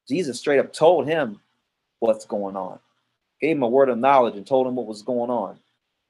Jesus 0.08 0.40
straight 0.40 0.58
up 0.58 0.72
told 0.72 1.06
him 1.06 1.38
what's 2.00 2.26
going 2.26 2.56
on. 2.56 2.80
Gave 3.40 3.56
him 3.56 3.62
a 3.62 3.68
word 3.68 3.88
of 3.88 3.98
knowledge 3.98 4.34
and 4.34 4.44
told 4.44 4.66
him 4.66 4.74
what 4.74 4.88
was 4.88 5.02
going 5.02 5.30
on. 5.30 5.60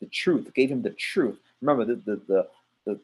The 0.01 0.07
truth. 0.07 0.51
Gave 0.55 0.71
him 0.71 0.81
the 0.81 0.93
truth. 0.93 1.39
Remember, 1.61 1.85
the, 1.85 1.97
the, 2.07 2.23
the, 2.27 2.49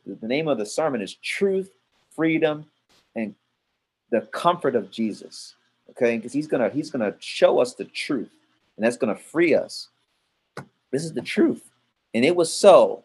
the, 0.06 0.16
the 0.18 0.28
name 0.28 0.48
of 0.48 0.56
the 0.56 0.64
sermon 0.64 1.02
is 1.02 1.12
Truth, 1.16 1.70
Freedom, 2.16 2.64
and 3.16 3.34
the 4.10 4.22
Comfort 4.22 4.74
of 4.74 4.90
Jesus. 4.90 5.56
Okay, 5.92 6.16
because 6.16 6.32
he's 6.32 6.46
gonna 6.46 6.70
he's 6.70 6.90
gonna 6.90 7.14
show 7.18 7.58
us 7.58 7.74
the 7.74 7.84
truth. 7.84 8.30
and 8.76 8.84
that's 8.84 8.96
to 8.96 9.14
free 9.14 9.54
us. 9.54 9.88
This 10.90 11.04
is 11.04 11.12
the 11.12 11.22
truth. 11.22 11.70
And 12.14 12.24
it 12.24 12.34
was 12.34 12.52
so 12.52 13.04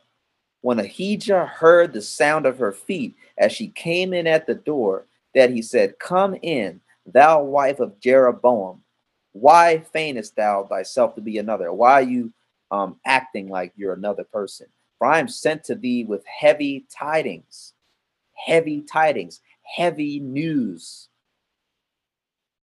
when 0.61 0.79
Ahijah 0.79 1.45
heard 1.45 1.93
the 1.93 2.01
sound 2.01 2.45
of 2.45 2.57
her 2.59 2.71
feet 2.71 3.15
as 3.37 3.51
she 3.51 3.69
came 3.69 4.13
in 4.13 4.27
at 4.27 4.47
the 4.47 4.55
door 4.55 5.05
that 5.35 5.49
he 5.49 5.61
said, 5.61 5.99
Come 5.99 6.35
in, 6.41 6.81
thou 7.05 7.43
wife 7.43 7.79
of 7.79 7.99
Jeroboam. 7.99 8.81
Why 9.33 9.83
feignest 9.93 10.35
thou 10.35 10.63
thyself 10.63 11.15
to 11.15 11.21
be 11.21 11.37
another? 11.37 11.71
Why 11.71 11.93
are 11.93 12.01
you 12.01 12.33
um, 12.71 12.99
acting 13.05 13.49
like 13.49 13.71
you're 13.75 13.93
another 13.93 14.23
person? 14.23 14.67
For 14.97 15.07
I 15.07 15.19
am 15.19 15.27
sent 15.27 15.63
to 15.65 15.75
thee 15.75 16.05
with 16.05 16.25
heavy 16.25 16.85
tidings, 16.89 17.73
heavy 18.33 18.81
tidings, 18.81 19.41
heavy 19.63 20.19
news. 20.19 21.06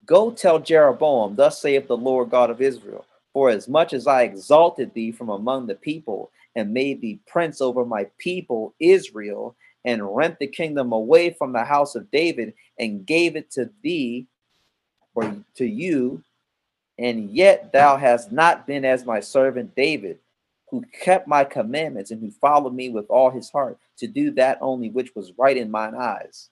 Go 0.06 0.30
tell 0.30 0.60
Jeroboam, 0.60 1.34
thus 1.34 1.60
saith 1.60 1.88
the 1.88 1.96
Lord 1.96 2.30
God 2.30 2.48
of 2.48 2.62
Israel, 2.62 3.04
for 3.32 3.50
as 3.50 3.68
much 3.68 3.92
as 3.92 4.06
I 4.06 4.22
exalted 4.22 4.94
thee 4.94 5.12
from 5.12 5.28
among 5.28 5.66
the 5.66 5.74
people 5.74 6.30
and 6.54 6.72
made 6.72 7.00
thee 7.00 7.20
prince 7.26 7.60
over 7.60 7.84
my 7.84 8.06
people 8.18 8.74
Israel, 8.78 9.56
and 9.84 10.16
rent 10.16 10.38
the 10.38 10.46
kingdom 10.46 10.92
away 10.92 11.30
from 11.30 11.52
the 11.52 11.64
house 11.64 11.94
of 11.94 12.10
David 12.10 12.54
and 12.78 13.06
gave 13.06 13.36
it 13.36 13.50
to 13.52 13.70
thee 13.82 14.26
or 15.14 15.36
to 15.54 15.64
you, 15.64 16.22
and 16.98 17.30
yet 17.30 17.72
thou 17.72 17.96
hast 17.96 18.32
not 18.32 18.66
been 18.66 18.84
as 18.84 19.06
my 19.06 19.20
servant 19.20 19.74
David, 19.74 20.18
who 20.70 20.84
kept 21.00 21.28
my 21.28 21.44
commandments 21.44 22.10
and 22.10 22.20
who 22.20 22.30
followed 22.30 22.74
me 22.74 22.88
with 22.88 23.06
all 23.08 23.30
his 23.30 23.50
heart 23.50 23.78
to 23.98 24.06
do 24.06 24.30
that 24.32 24.58
only 24.60 24.90
which 24.90 25.14
was 25.14 25.32
right 25.38 25.56
in 25.56 25.70
mine 25.70 25.94
eyes. 25.94 26.50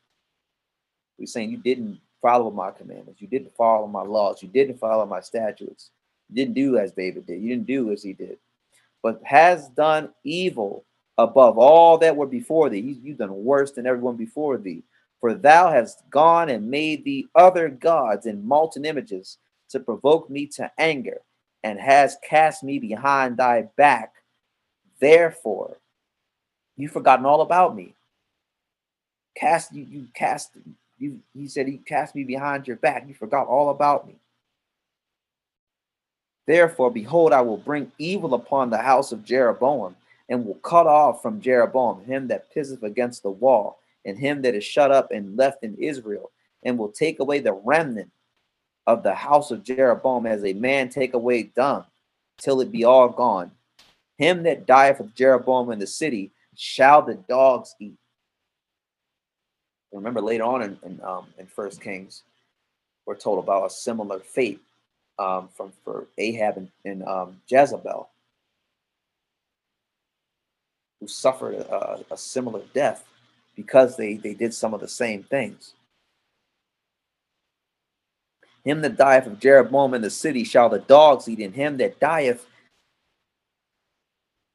We're 1.19 1.27
saying 1.27 1.51
you 1.51 1.59
didn't 1.59 2.01
follow 2.25 2.51
my 2.51 2.71
commandments, 2.71 3.21
you 3.21 3.29
didn't 3.29 3.55
follow 3.55 3.87
my 3.87 4.01
laws, 4.01 4.43
you 4.43 4.49
didn't 4.49 4.81
follow 4.81 5.05
my 5.05 5.21
statutes, 5.21 5.91
you 6.31 6.35
didn't 6.35 6.55
do 6.55 6.79
as 6.79 6.91
David 6.91 7.27
did, 7.27 7.43
you 7.43 7.51
didn't 7.51 7.67
do 7.67 7.93
as 7.93 8.03
he 8.03 8.15
did, 8.15 8.39
but 9.03 9.21
has 9.25 9.69
done 9.69 10.09
evil 10.25 10.87
above 11.19 11.59
all 11.59 11.99
that 11.99 12.17
were 12.17 12.27
before 12.27 12.71
thee. 12.71 12.99
You've 13.03 13.19
done 13.19 13.45
worse 13.45 13.73
than 13.73 13.87
everyone 13.87 14.17
before 14.17 14.57
thee. 14.57 14.83
For 15.21 15.35
thou 15.35 15.71
hast 15.71 16.03
gone 16.09 16.49
and 16.49 16.71
made 16.71 17.05
thee 17.05 17.29
other 17.35 17.69
gods 17.69 18.25
and 18.25 18.43
molten 18.43 18.87
images 18.87 19.37
to 19.69 19.79
provoke 19.79 20.31
me 20.31 20.47
to 20.47 20.71
anger, 20.79 21.21
and 21.63 21.79
has 21.79 22.17
cast 22.27 22.65
me 22.65 22.79
behind 22.79 23.37
thy 23.37 23.69
back. 23.77 24.13
Therefore, 24.99 25.77
you've 26.79 26.93
forgotten 26.93 27.27
all 27.27 27.43
about 27.43 27.77
me. 27.77 27.95
Cast 29.37 29.75
you, 29.75 29.85
you 29.91 30.09
cast 30.15 30.57
you. 30.99 31.21
He 31.35 31.49
said 31.49 31.67
he 31.67 31.79
cast 31.79 32.15
me 32.15 32.25
behind 32.25 32.67
your 32.67 32.77
back. 32.77 33.07
You 33.07 33.15
forgot 33.15 33.47
all 33.47 33.71
about 33.71 34.07
me. 34.07 34.17
Therefore, 36.47 36.91
behold, 36.91 37.33
I 37.33 37.41
will 37.41 37.57
bring 37.57 37.91
evil 37.99 38.35
upon 38.35 38.71
the 38.71 38.79
house 38.79 39.13
of 39.13 39.25
Jeroboam 39.25 39.97
and 40.29 40.45
will 40.45 40.55
cut 40.57 40.87
off 40.87 41.23
from 41.23 41.41
Jeroboam 41.41 42.05
him 42.05 42.29
that 42.29 42.53
pisseth 42.55 42.83
against 42.83 43.23
the 43.23 43.31
wall, 43.31 43.79
and 44.05 44.19
him 44.19 44.43
that 44.43 44.55
is 44.55 44.65
shut 44.65 44.91
up 44.91 45.11
and 45.11 45.37
left 45.37 45.63
in 45.63 45.75
Israel, 45.77 46.31
and 46.63 46.79
will 46.79 46.91
take 46.91 47.21
away 47.21 47.41
the 47.41 47.53
remnant 47.53 48.11
of 48.87 49.03
the 49.03 49.15
house 49.15 49.51
of 49.51 49.65
Jeroboam 49.65 50.27
as 50.27 50.45
a 50.45 50.53
man 50.53 50.89
take 50.89 51.15
away 51.15 51.45
dung, 51.45 51.85
till 52.39 52.61
it 52.61 52.73
be 52.73 52.85
all 52.85 53.09
gone. 53.09 53.51
Him 54.19 54.43
that 54.45 54.67
dieth 54.67 55.01
of 55.01 55.15
Jeroboam 55.15 55.71
in 55.71 55.79
the 55.79 55.87
city 55.87 56.31
shall 56.55 57.03
the 57.03 57.15
dogs 57.15 57.75
eat. 57.81 57.97
Remember 59.95 60.21
later 60.21 60.45
on 60.45 60.63
in, 60.63 60.79
in, 60.85 61.01
um, 61.03 61.27
in 61.39 61.47
First 61.47 61.81
Kings, 61.81 62.25
we're 63.07 63.15
told 63.17 63.39
about 63.39 63.67
a 63.67 63.71
similar 63.71 64.19
fate 64.19 64.61
um, 65.19 65.49
from 65.55 65.73
for 65.85 66.07
Ahab 66.19 66.57
and, 66.57 66.69
and 66.85 67.05
um, 67.05 67.41
Jezebel 67.49 68.09
who 71.01 71.09
suffered 71.09 71.55
a, 71.55 72.01
a 72.11 72.17
similar 72.17 72.63
death 72.73 73.05
because 73.55 73.97
they, 73.97 74.15
they 74.15 74.35
did 74.35 74.55
some 74.55 74.75
of 74.75 74.81
the 74.81 74.89
same 74.89 75.23
things. 75.23 75.75
Him 78.65 78.81
that 78.81 78.97
dieth 78.97 79.27
of 79.27 79.39
Jeroboam 79.39 79.95
in 79.95 80.01
the 80.01 80.11
city 80.11 80.45
shall 80.45 80.71
the 80.71 80.79
dogs 80.79 81.29
eat, 81.29 81.41
and 81.41 81.55
him 81.55 81.77
that 81.77 82.01
dieth 82.01 82.47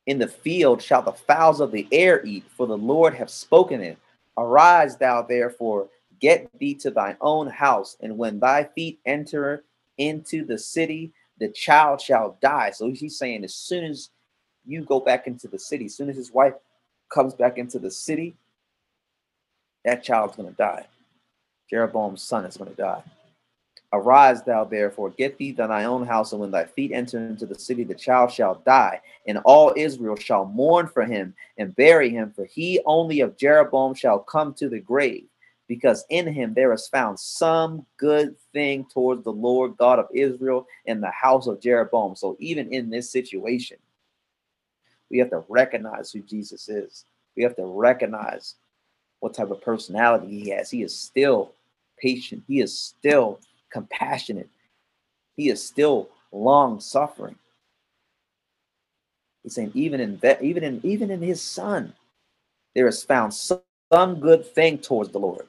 in 0.08 0.18
the 0.18 0.28
field 0.28 0.82
shall 0.82 1.04
the 1.04 1.14
fowls 1.14 1.62
of 1.62 1.72
the 1.72 1.88
air 1.92 2.26
eat, 2.26 2.44
for 2.58 2.66
the 2.66 2.78
Lord 2.78 3.14
hath 3.14 3.30
spoken 3.30 3.82
it. 3.82 4.00
Arise 4.40 4.98
thou 4.98 5.22
therefore, 5.22 5.90
get 6.20 6.50
thee 6.60 6.76
to 6.76 6.92
thine 6.92 7.18
own 7.22 7.48
house, 7.48 7.98
and 8.02 8.18
when 8.18 8.40
thy 8.40 8.64
feet 8.64 9.00
enter 9.06 9.64
into 9.98 10.46
the 10.46 10.58
city, 10.58 11.14
the 11.40 11.50
child 11.50 12.02
shall 12.02 12.38
die. 12.42 12.72
So 12.72 12.92
he's 12.92 13.18
saying, 13.18 13.44
as 13.44 13.56
soon 13.56 13.86
as 13.86 14.10
you 14.70 14.84
go 14.84 15.00
back 15.00 15.28
into 15.28 15.48
the 15.48 15.60
city. 15.60 15.86
As 15.86 15.96
soon 15.96 16.10
as 16.10 16.16
his 16.16 16.32
wife 16.32 16.54
comes 17.12 17.34
back 17.34 17.58
into 17.58 17.80
the 17.80 17.92
city, 17.92 18.36
that 19.84 20.04
child's 20.04 20.36
going 20.36 20.50
to 20.50 20.56
die. 20.56 20.86
Jeroboam's 21.70 22.22
son 22.22 22.46
is 22.46 22.58
going 22.58 22.70
to 22.70 22.76
die. 22.78 23.04
Arise 23.92 24.44
thou 24.44 24.66
therefore, 24.66 25.10
get 25.10 25.38
thee 25.38 25.52
to 25.54 25.66
thy 25.68 25.86
own 25.86 26.06
house, 26.06 26.32
and 26.32 26.40
when 26.40 26.52
thy 26.52 26.66
feet 26.66 26.92
enter 26.92 27.18
into 27.18 27.48
the 27.48 27.58
city, 27.58 27.84
the 27.84 27.96
child 27.96 28.32
shall 28.32 28.56
die, 28.66 29.02
and 29.26 29.40
all 29.40 29.74
Israel 29.76 30.16
shall 30.16 30.46
mourn 30.46 30.88
for 30.88 31.06
him 31.06 31.34
and 31.58 31.76
bury 31.76 32.12
him, 32.12 32.32
for 32.36 32.46
he 32.46 32.80
only 32.86 33.22
of 33.22 33.36
Jeroboam 33.36 33.96
shall 33.96 34.20
come 34.20 34.54
to 34.56 34.70
the 34.70 34.80
grave, 34.80 35.26
because 35.68 36.06
in 36.10 36.32
him 36.32 36.54
there 36.54 36.72
is 36.72 36.88
found 36.88 37.20
some 37.20 37.84
good 37.98 38.36
thing 38.54 38.86
towards 38.94 39.24
the 39.24 39.32
Lord 39.32 39.76
God 39.78 39.98
of 39.98 40.08
Israel 40.14 40.68
in 40.86 41.02
the 41.02 41.12
house 41.12 41.48
of 41.48 41.60
Jeroboam. 41.60 42.16
So 42.16 42.38
even 42.40 42.72
in 42.72 42.92
this 42.92 43.12
situation, 43.12 43.78
we 45.10 45.18
have 45.18 45.32
to 45.32 45.44
recognize 45.50 46.12
who 46.12 46.22
Jesus 46.22 46.70
is. 46.70 47.06
We 47.36 47.42
have 47.42 47.56
to 47.56 47.66
recognize 47.66 48.54
what 49.20 49.34
type 49.34 49.50
of 49.50 49.62
personality 49.62 50.28
he 50.44 50.50
has. 50.52 50.70
He 50.70 50.84
is 50.84 50.96
still 50.96 51.54
patient. 51.98 52.44
He 52.48 52.62
is 52.62 52.80
still 52.80 53.40
compassionate. 53.72 54.50
He 55.38 55.50
is 55.50 55.66
still 55.66 56.10
long 56.32 56.80
suffering. 56.80 57.36
He's 59.44 59.56
saying 59.56 59.72
even 59.76 60.00
in 60.02 60.18
that, 60.18 60.44
even 60.44 60.64
in 60.64 60.82
even 60.84 61.12
in 61.12 61.22
his 61.22 61.42
son, 61.42 61.94
there 62.76 62.88
is 62.88 63.04
found 63.04 63.34
some, 63.34 63.62
some 63.94 64.20
good 64.20 64.46
thing 64.46 64.80
towards 64.80 65.12
the 65.12 65.20
Lord. 65.20 65.48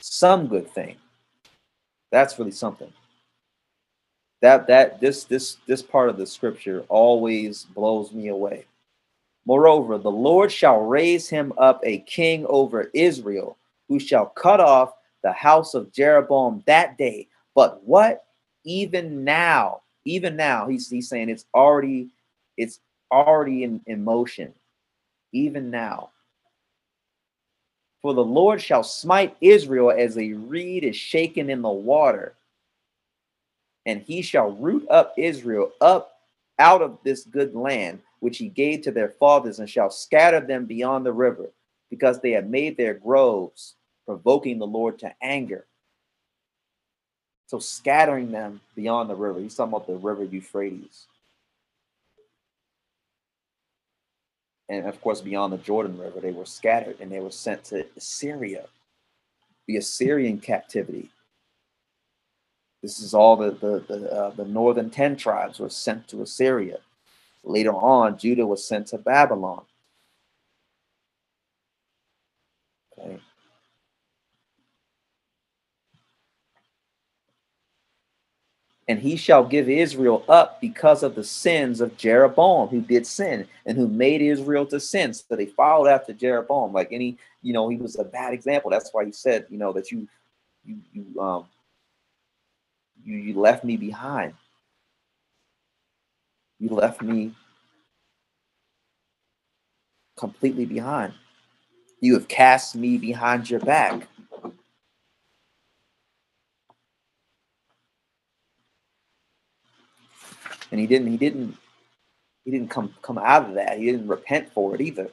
Some 0.00 0.48
good 0.48 0.70
thing. 0.70 0.96
That's 2.12 2.38
really 2.38 2.52
something. 2.52 2.92
That 4.42 4.66
that 4.68 5.00
this 5.00 5.24
this 5.24 5.58
this 5.66 5.82
part 5.82 6.10
of 6.10 6.18
the 6.18 6.26
scripture 6.26 6.84
always 6.88 7.64
blows 7.64 8.12
me 8.12 8.28
away. 8.28 8.66
Moreover, 9.46 9.98
the 9.98 10.10
Lord 10.10 10.52
shall 10.52 10.80
raise 10.82 11.28
him 11.28 11.52
up 11.58 11.80
a 11.84 12.00
king 12.00 12.46
over 12.48 12.90
Israel, 12.94 13.58
who 13.88 13.98
shall 14.00 14.26
cut 14.26 14.60
off 14.60 14.94
the 15.24 15.32
house 15.32 15.74
of 15.74 15.92
Jeroboam 15.92 16.62
that 16.66 16.98
day. 16.98 17.28
But 17.54 17.82
what? 17.84 18.24
Even 18.64 19.24
now, 19.24 19.82
even 20.04 20.36
now, 20.36 20.68
he's, 20.68 20.88
he's 20.88 21.08
saying 21.08 21.28
it's 21.28 21.46
already, 21.54 22.08
it's 22.56 22.80
already 23.10 23.64
in, 23.64 23.80
in 23.86 24.04
motion. 24.04 24.52
Even 25.32 25.70
now. 25.70 26.10
For 28.02 28.14
the 28.14 28.24
Lord 28.24 28.60
shall 28.60 28.82
smite 28.82 29.36
Israel 29.40 29.90
as 29.90 30.18
a 30.18 30.32
reed 30.32 30.82
is 30.82 30.96
shaken 30.96 31.48
in 31.48 31.62
the 31.62 31.70
water, 31.70 32.34
and 33.86 34.02
he 34.02 34.22
shall 34.22 34.50
root 34.50 34.86
up 34.90 35.14
Israel 35.16 35.72
up 35.80 36.12
out 36.58 36.82
of 36.82 36.98
this 37.04 37.24
good 37.24 37.54
land 37.54 38.00
which 38.20 38.38
he 38.38 38.48
gave 38.48 38.82
to 38.82 38.92
their 38.92 39.08
fathers, 39.08 39.58
and 39.58 39.68
shall 39.68 39.90
scatter 39.90 40.40
them 40.40 40.64
beyond 40.64 41.04
the 41.04 41.12
river, 41.12 41.50
because 41.90 42.20
they 42.20 42.30
have 42.30 42.46
made 42.46 42.76
their 42.76 42.94
groves, 42.94 43.74
provoking 44.06 44.58
the 44.58 44.66
Lord 44.66 44.98
to 45.00 45.12
anger. 45.20 45.66
So 47.52 47.58
scattering 47.58 48.30
them 48.30 48.62
beyond 48.74 49.10
the 49.10 49.14
river. 49.14 49.38
He's 49.38 49.54
talking 49.54 49.74
about 49.74 49.86
the 49.86 49.96
river 49.96 50.24
Euphrates. 50.24 51.04
And 54.70 54.86
of 54.86 54.98
course, 55.02 55.20
beyond 55.20 55.52
the 55.52 55.58
Jordan 55.58 55.98
River, 55.98 56.18
they 56.18 56.32
were 56.32 56.46
scattered 56.46 56.96
and 56.98 57.12
they 57.12 57.20
were 57.20 57.30
sent 57.30 57.62
to 57.64 57.84
Assyria, 57.94 58.64
the 59.66 59.76
Assyrian 59.76 60.40
captivity. 60.40 61.10
This 62.80 63.00
is 63.00 63.12
all 63.12 63.36
the 63.36 63.50
the 63.50 63.84
the, 63.86 64.10
uh, 64.10 64.30
the 64.30 64.46
northern 64.46 64.88
ten 64.88 65.14
tribes 65.14 65.58
were 65.58 65.68
sent 65.68 66.08
to 66.08 66.22
Assyria. 66.22 66.78
Later 67.44 67.74
on, 67.74 68.16
Judah 68.16 68.46
was 68.46 68.66
sent 68.66 68.86
to 68.86 68.96
Babylon. 68.96 69.66
Okay. 72.98 73.20
And 78.88 78.98
he 78.98 79.16
shall 79.16 79.44
give 79.44 79.68
Israel 79.68 80.24
up 80.28 80.60
because 80.60 81.02
of 81.02 81.14
the 81.14 81.22
sins 81.24 81.80
of 81.80 81.96
Jeroboam, 81.96 82.68
who 82.68 82.80
did 82.80 83.06
sin 83.06 83.46
and 83.64 83.78
who 83.78 83.86
made 83.86 84.20
Israel 84.20 84.66
to 84.66 84.80
sin. 84.80 85.14
So 85.14 85.36
they 85.36 85.46
followed 85.46 85.88
after 85.88 86.12
Jeroboam, 86.12 86.72
like 86.72 86.88
any, 86.90 87.16
you 87.42 87.52
know, 87.52 87.68
he 87.68 87.76
was 87.76 87.98
a 87.98 88.04
bad 88.04 88.34
example. 88.34 88.70
That's 88.70 88.90
why 88.92 89.04
he 89.04 89.12
said, 89.12 89.46
you 89.50 89.58
know, 89.58 89.72
that 89.72 89.92
you, 89.92 90.08
you, 90.64 90.78
you, 90.92 91.20
um, 91.20 91.46
you, 93.04 93.16
you 93.16 93.40
left 93.40 93.64
me 93.64 93.76
behind. 93.76 94.34
You 96.58 96.70
left 96.70 97.02
me 97.02 97.32
completely 100.16 100.66
behind. 100.66 101.12
You 102.00 102.14
have 102.14 102.28
cast 102.28 102.74
me 102.74 102.98
behind 102.98 103.48
your 103.48 103.60
back. 103.60 104.08
And 110.72 110.80
he 110.80 110.86
didn't, 110.88 111.08
he 111.08 111.18
didn't, 111.18 111.56
he 112.44 112.50
didn't 112.50 112.70
come 112.70 112.94
come 113.02 113.18
out 113.18 113.48
of 113.48 113.54
that. 113.54 113.78
He 113.78 113.86
didn't 113.86 114.08
repent 114.08 114.50
for 114.52 114.74
it 114.74 114.80
either. 114.80 115.10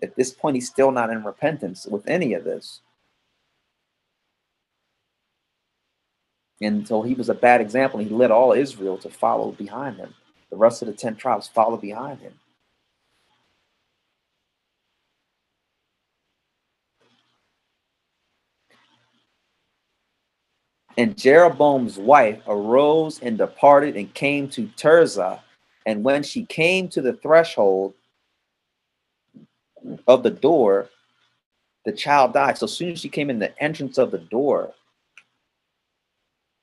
At 0.00 0.16
this 0.16 0.32
point, 0.32 0.54
he's 0.54 0.68
still 0.68 0.92
not 0.92 1.10
in 1.10 1.24
repentance 1.24 1.86
with 1.86 2.08
any 2.08 2.32
of 2.32 2.44
this. 2.44 2.80
And 6.60 6.86
so 6.86 7.02
he 7.02 7.14
was 7.14 7.28
a 7.28 7.34
bad 7.34 7.60
example. 7.60 8.00
He 8.00 8.08
led 8.08 8.30
all 8.30 8.52
Israel 8.52 8.98
to 8.98 9.10
follow 9.10 9.52
behind 9.52 9.96
him. 9.96 10.14
The 10.50 10.56
rest 10.56 10.82
of 10.82 10.88
the 10.88 10.94
10 10.94 11.16
tribes 11.16 11.48
followed 11.48 11.80
behind 11.80 12.20
him. 12.20 12.34
And 20.98 21.16
Jeroboam's 21.16 21.96
wife 21.96 22.40
arose 22.48 23.20
and 23.20 23.38
departed 23.38 23.96
and 23.96 24.12
came 24.14 24.48
to 24.48 24.66
Tirzah. 24.76 25.38
And 25.86 26.02
when 26.02 26.24
she 26.24 26.44
came 26.44 26.88
to 26.88 27.00
the 27.00 27.12
threshold 27.12 27.94
of 30.08 30.24
the 30.24 30.30
door, 30.30 30.90
the 31.84 31.92
child 31.92 32.32
died. 32.34 32.58
So 32.58 32.64
as 32.64 32.72
soon 32.72 32.90
as 32.90 33.00
she 33.00 33.08
came 33.08 33.30
in 33.30 33.38
the 33.38 33.56
entrance 33.62 33.96
of 33.96 34.10
the 34.10 34.18
door, 34.18 34.74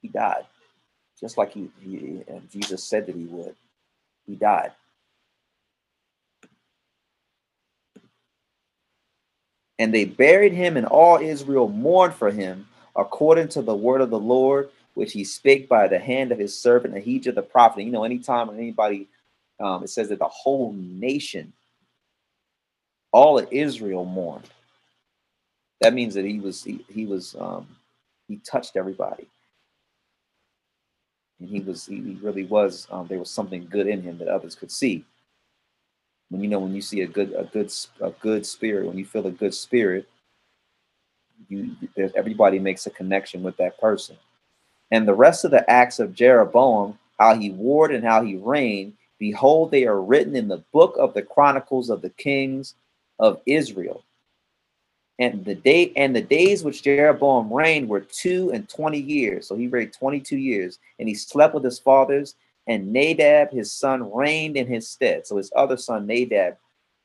he 0.01 0.09
died, 0.09 0.45
just 1.17 1.37
like 1.37 1.53
he, 1.53 1.71
he 1.81 2.21
Jesus 2.51 2.83
said 2.83 3.05
that 3.05 3.15
he 3.15 3.23
would. 3.23 3.55
He 4.27 4.35
died. 4.35 4.73
And 9.79 9.93
they 9.93 10.03
buried 10.03 10.53
him, 10.53 10.75
and 10.75 10.85
all 10.85 11.19
Israel 11.19 11.69
mourned 11.69 12.13
for 12.13 12.31
him, 12.31 12.67
according 12.95 13.49
to 13.49 13.61
the 13.63 13.75
word 13.75 14.01
of 14.01 14.09
the 14.11 14.19
Lord, 14.19 14.69
which 14.95 15.13
he 15.13 15.23
spake 15.23 15.69
by 15.69 15.87
the 15.87 15.99
hand 15.99 16.31
of 16.31 16.39
his 16.39 16.57
servant 16.59 16.95
Ahijah 16.97 17.33
the 17.33 17.43
prophet. 17.43 17.83
You 17.83 17.91
know, 17.91 18.03
anytime 18.05 18.49
anybody, 18.51 19.07
um, 19.59 19.83
it 19.83 19.89
says 19.89 20.09
that 20.09 20.19
the 20.19 20.27
whole 20.29 20.73
nation, 20.73 21.53
all 23.13 23.39
of 23.39 23.47
Israel 23.51 24.05
mourned. 24.05 24.49
That 25.81 25.93
means 25.93 26.15
that 26.15 26.25
he 26.25 26.39
was 26.39 26.63
he, 26.63 26.85
he 26.89 27.05
was 27.05 27.35
um, 27.39 27.67
he 28.27 28.37
touched 28.37 28.77
everybody 28.77 29.27
and 31.39 31.49
he 31.49 31.59
was 31.59 31.85
he 31.85 32.17
really 32.21 32.45
was 32.45 32.87
um, 32.91 33.07
there 33.07 33.19
was 33.19 33.29
something 33.29 33.67
good 33.69 33.87
in 33.87 34.01
him 34.01 34.17
that 34.19 34.27
others 34.27 34.55
could 34.55 34.71
see 34.71 35.05
when 36.29 36.41
you 36.43 36.49
know 36.49 36.59
when 36.59 36.75
you 36.75 36.81
see 36.81 37.01
a 37.01 37.07
good 37.07 37.33
a 37.33 37.45
good 37.45 37.71
a 38.01 38.11
good 38.11 38.45
spirit 38.45 38.87
when 38.87 38.97
you 38.97 39.05
feel 39.05 39.27
a 39.27 39.31
good 39.31 39.53
spirit 39.53 40.07
you 41.49 41.75
everybody 42.15 42.59
makes 42.59 42.85
a 42.85 42.91
connection 42.91 43.43
with 43.43 43.55
that 43.57 43.79
person 43.79 44.15
and 44.91 45.07
the 45.07 45.13
rest 45.13 45.45
of 45.45 45.51
the 45.51 45.69
acts 45.69 45.99
of 45.99 46.13
jeroboam 46.13 46.97
how 47.19 47.35
he 47.35 47.51
warred 47.51 47.93
and 47.93 48.03
how 48.03 48.23
he 48.23 48.35
reigned 48.35 48.93
behold 49.19 49.71
they 49.71 49.85
are 49.85 50.01
written 50.01 50.35
in 50.35 50.47
the 50.47 50.63
book 50.71 50.95
of 50.99 51.13
the 51.13 51.21
chronicles 51.21 51.89
of 51.89 52.01
the 52.01 52.09
kings 52.11 52.75
of 53.19 53.41
israel 53.45 54.03
and 55.19 55.45
the 55.45 55.55
day 55.55 55.93
and 55.95 56.15
the 56.15 56.21
days 56.21 56.63
which 56.63 56.83
Jeroboam 56.83 57.51
reigned 57.51 57.87
were 57.87 58.01
two 58.01 58.51
and 58.53 58.67
twenty 58.67 58.99
years. 58.99 59.47
So 59.47 59.55
he 59.55 59.67
reigned 59.67 59.93
22 59.93 60.37
years, 60.37 60.79
and 60.99 61.07
he 61.07 61.15
slept 61.15 61.53
with 61.53 61.63
his 61.63 61.79
fathers, 61.79 62.35
and 62.67 62.91
Nadab, 62.91 63.51
his 63.51 63.71
son, 63.71 64.11
reigned 64.13 64.57
in 64.57 64.67
his 64.67 64.89
stead. 64.89 65.25
So 65.25 65.37
his 65.37 65.51
other 65.55 65.77
son, 65.77 66.05
Nadab, 66.05 66.57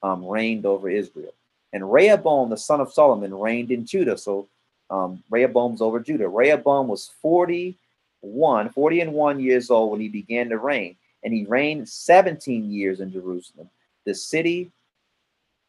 um, 0.03 0.27
reigned 0.27 0.67
over 0.67 0.89
Israel. 0.91 1.33
And 1.73 1.93
Rehoboam, 1.93 2.51
the 2.51 2.57
son 2.57 2.81
of 2.81 2.93
Solomon, 2.93 3.35
reigned 3.35 3.71
in 3.71 3.87
Judah. 3.87 4.19
So 4.19 4.49
um, 4.91 5.23
Rehoboam's 5.31 5.81
over 5.81 6.01
Judah. 6.01 6.29
Rehoboam 6.29 6.89
was 6.89 7.11
41, 7.23 8.71
40 8.71 9.01
and 9.01 9.13
one 9.13 9.41
years 9.41 9.71
old 9.71 9.93
when 9.93 10.01
he 10.01 10.09
began 10.09 10.49
to 10.49 10.59
reign, 10.59 10.97
and 11.23 11.33
he 11.33 11.45
reigned 11.47 11.89
17 11.89 12.71
years 12.71 13.01
in 13.01 13.13
Jerusalem, 13.13 13.71
the 14.05 14.15
city 14.15 14.71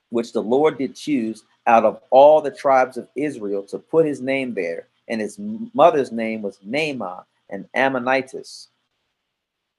which 0.10 0.34
the 0.34 0.42
Lord 0.42 0.78
did 0.78 0.96
choose 0.96 1.44
out 1.68 1.86
of 1.86 2.02
all 2.10 2.42
the 2.42 2.52
tribes 2.52 2.98
of 2.98 3.08
Israel 3.16 3.64
to 3.64 3.80
put 3.80 4.06
his 4.06 4.22
name 4.22 4.54
there. 4.54 4.88
And 5.08 5.22
his 5.22 5.38
mother's 5.74 6.12
name 6.12 6.42
was 6.42 6.58
Naamah 6.68 7.26
and 7.50 7.68
Ammonitess. 7.76 8.68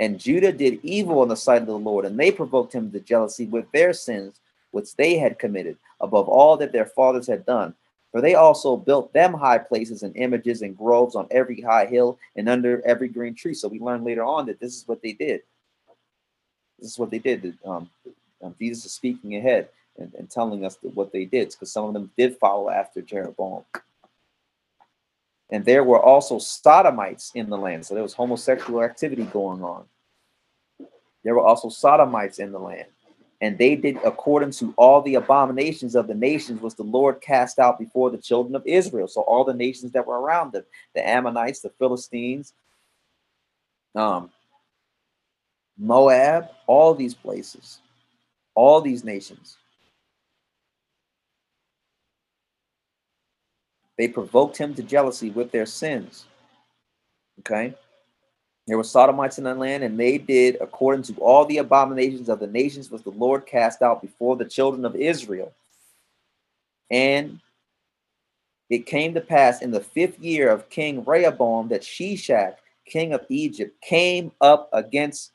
And 0.01 0.19
Judah 0.19 0.53
did 0.53 0.81
evil 0.83 1.23
in 1.23 1.29
the 1.29 1.37
sight 1.37 1.63
of 1.63 1.69
the 1.69 1.79
Lord, 1.79 2.05
and 2.05 2.19
they 2.19 2.31
provoked 2.31 2.73
him 2.73 2.91
to 2.91 3.01
jealousy 3.01 3.47
with 3.47 3.71
their 3.73 3.93
sins, 3.93 4.41
which 4.73 4.97
they 4.97 5.17
had 5.17 5.39
committed, 5.39 5.77
above 6.01 6.29
all 6.29 6.57
that 6.57 6.73
their 6.73 6.87
fathers 6.87 7.27
had 7.27 7.47
done. 7.47 7.75
For 8.11 8.21
they 8.21 8.35
also 8.35 8.77
built 8.77 9.13
them 9.15 9.33
high 9.33 9.59
places 9.59 10.03
and 10.03 10.15
images 10.17 10.61
and 10.61 10.77
groves 10.77 11.15
on 11.15 11.27
every 11.31 11.61
high 11.63 11.87
hill 11.87 12.19
and 12.37 12.49
under 12.49 12.83
every 12.85 13.09
green 13.09 13.35
tree. 13.35 13.55
So 13.55 13.69
we 13.69 13.81
learn 13.81 14.05
later 14.05 14.23
on 14.23 14.45
that 14.47 14.61
this 14.61 14.77
is 14.77 14.87
what 14.87 15.01
they 15.01 15.13
did. 15.13 15.43
This 16.79 16.91
is 16.91 16.99
what 16.99 17.11
they 17.11 17.19
did. 17.19 17.57
Um, 17.65 17.89
um, 18.43 18.55
Jesus 18.59 18.85
is 18.85 18.93
speaking 18.93 19.37
ahead 19.37 19.69
and, 19.99 20.13
and 20.15 20.29
telling 20.29 20.65
us 20.65 20.77
what 20.83 21.13
they 21.13 21.25
did, 21.25 21.51
because 21.51 21.73
some 21.73 21.87
of 21.87 21.95
them 21.95 22.11
did 22.19 22.37
follow 22.37 22.69
after 22.69 23.01
Jeroboam. 23.01 23.65
And 25.51 25.65
there 25.65 25.85
were 25.85 26.01
also 26.01 26.39
sodomites 26.39 27.31
in 27.35 27.49
the 27.49 27.59
land. 27.59 27.87
So 27.87 27.95
there 27.95 28.03
was 28.03 28.15
homosexual 28.15 28.83
activity 28.83 29.25
going 29.25 29.63
on. 29.63 29.85
There 31.25 31.35
were 31.35 31.45
also 31.45 31.69
sodomites 31.69 32.39
in 32.39 32.53
the 32.53 32.59
land. 32.59 32.89
And 33.43 33.59
they 33.59 33.77
did 33.77 33.99
according 34.05 34.53
to 34.53 34.73
all 34.79 35.03
the 35.03 35.17
abominations 35.17 35.95
of 35.95 36.07
the 36.07 36.15
nations 36.15 36.63
was 36.63 36.75
the 36.75 36.85
Lord 36.85 37.21
cast 37.21 37.59
out 37.59 37.79
before 37.79 38.11
the 38.11 38.17
children 38.17 38.57
of 38.57 38.65
Israel. 38.65 39.09
So 39.09 39.21
all 39.23 39.45
the 39.45 39.53
nations 39.53 39.93
that 39.93 40.07
were 40.07 40.21
around 40.21 40.53
them, 40.53 40.65
the 40.95 41.07
Ammonites, 41.07 41.61
the 41.61 41.71
Philistines, 41.79 42.55
um, 43.95 44.31
Moab, 45.77 46.49
all 46.67 46.95
these 46.95 47.15
places, 47.15 47.81
all 48.55 48.81
these 48.81 49.05
nations 49.05 49.59
They 53.99 54.09
provoked 54.09 54.57
him 54.57 54.75
to 54.75 54.83
jealousy 54.83 55.31
with 55.31 55.51
their 55.51 55.67
sins. 55.67 56.27
Okay. 57.41 57.75
There 58.67 58.77
were 58.77 58.85
Sodomites 58.85 59.39
in 59.39 59.45
the 59.45 59.55
land, 59.55 59.83
and 59.83 59.99
they 59.99 60.19
did 60.19 60.57
according 60.61 61.03
to 61.05 61.15
all 61.21 61.45
the 61.45 61.59
abominations 61.59 62.29
of 62.29 62.39
the 62.39 62.47
nations 62.47 62.91
was 62.91 63.03
the 63.03 63.11
Lord 63.11 63.47
cast 63.47 63.83
out 63.83 64.01
before 64.01 64.37
the 64.37 64.45
children 64.45 64.85
of 64.85 64.95
Israel. 64.95 65.53
And 66.91 67.41
it 68.71 68.87
came 68.87 69.15
to 69.15 69.21
pass 69.21 69.63
in 69.63 69.71
the 69.71 69.81
fifth 69.81 70.21
year 70.21 70.49
of 70.49 70.71
King 70.71 71.05
Rehoboam 71.05 71.69
that 71.69 71.83
Shishak, 71.83 72.55
king 72.87 73.13
of 73.13 73.27
Egypt, 73.29 73.81
came 73.83 74.33
up 74.41 74.69
against 74.73 75.33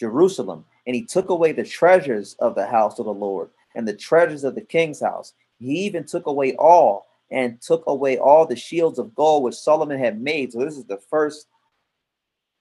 Jerusalem, 0.00 0.64
and 0.86 0.96
he 0.96 1.04
took 1.04 1.28
away 1.28 1.52
the 1.52 1.64
treasures 1.64 2.34
of 2.38 2.54
the 2.54 2.66
house 2.66 2.98
of 2.98 3.04
the 3.04 3.14
Lord 3.14 3.50
and 3.74 3.86
the 3.86 3.94
treasures 3.94 4.44
of 4.44 4.54
the 4.54 4.60
king's 4.60 5.00
house. 5.00 5.34
He 5.58 5.86
even 5.86 6.04
took 6.04 6.26
away 6.26 6.54
all 6.56 7.06
and 7.30 7.60
took 7.60 7.84
away 7.86 8.18
all 8.18 8.46
the 8.46 8.56
shields 8.56 8.98
of 8.98 9.14
gold 9.14 9.42
which 9.42 9.54
Solomon 9.54 9.98
had 9.98 10.20
made. 10.20 10.52
So 10.52 10.58
this 10.60 10.76
is 10.76 10.84
the 10.84 10.98
first, 11.10 11.46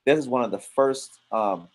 this 0.05 0.19
is 0.19 0.27
one 0.27 0.43
of 0.43 0.51
the 0.51 0.59
first 0.59 1.19
um, 1.31 1.67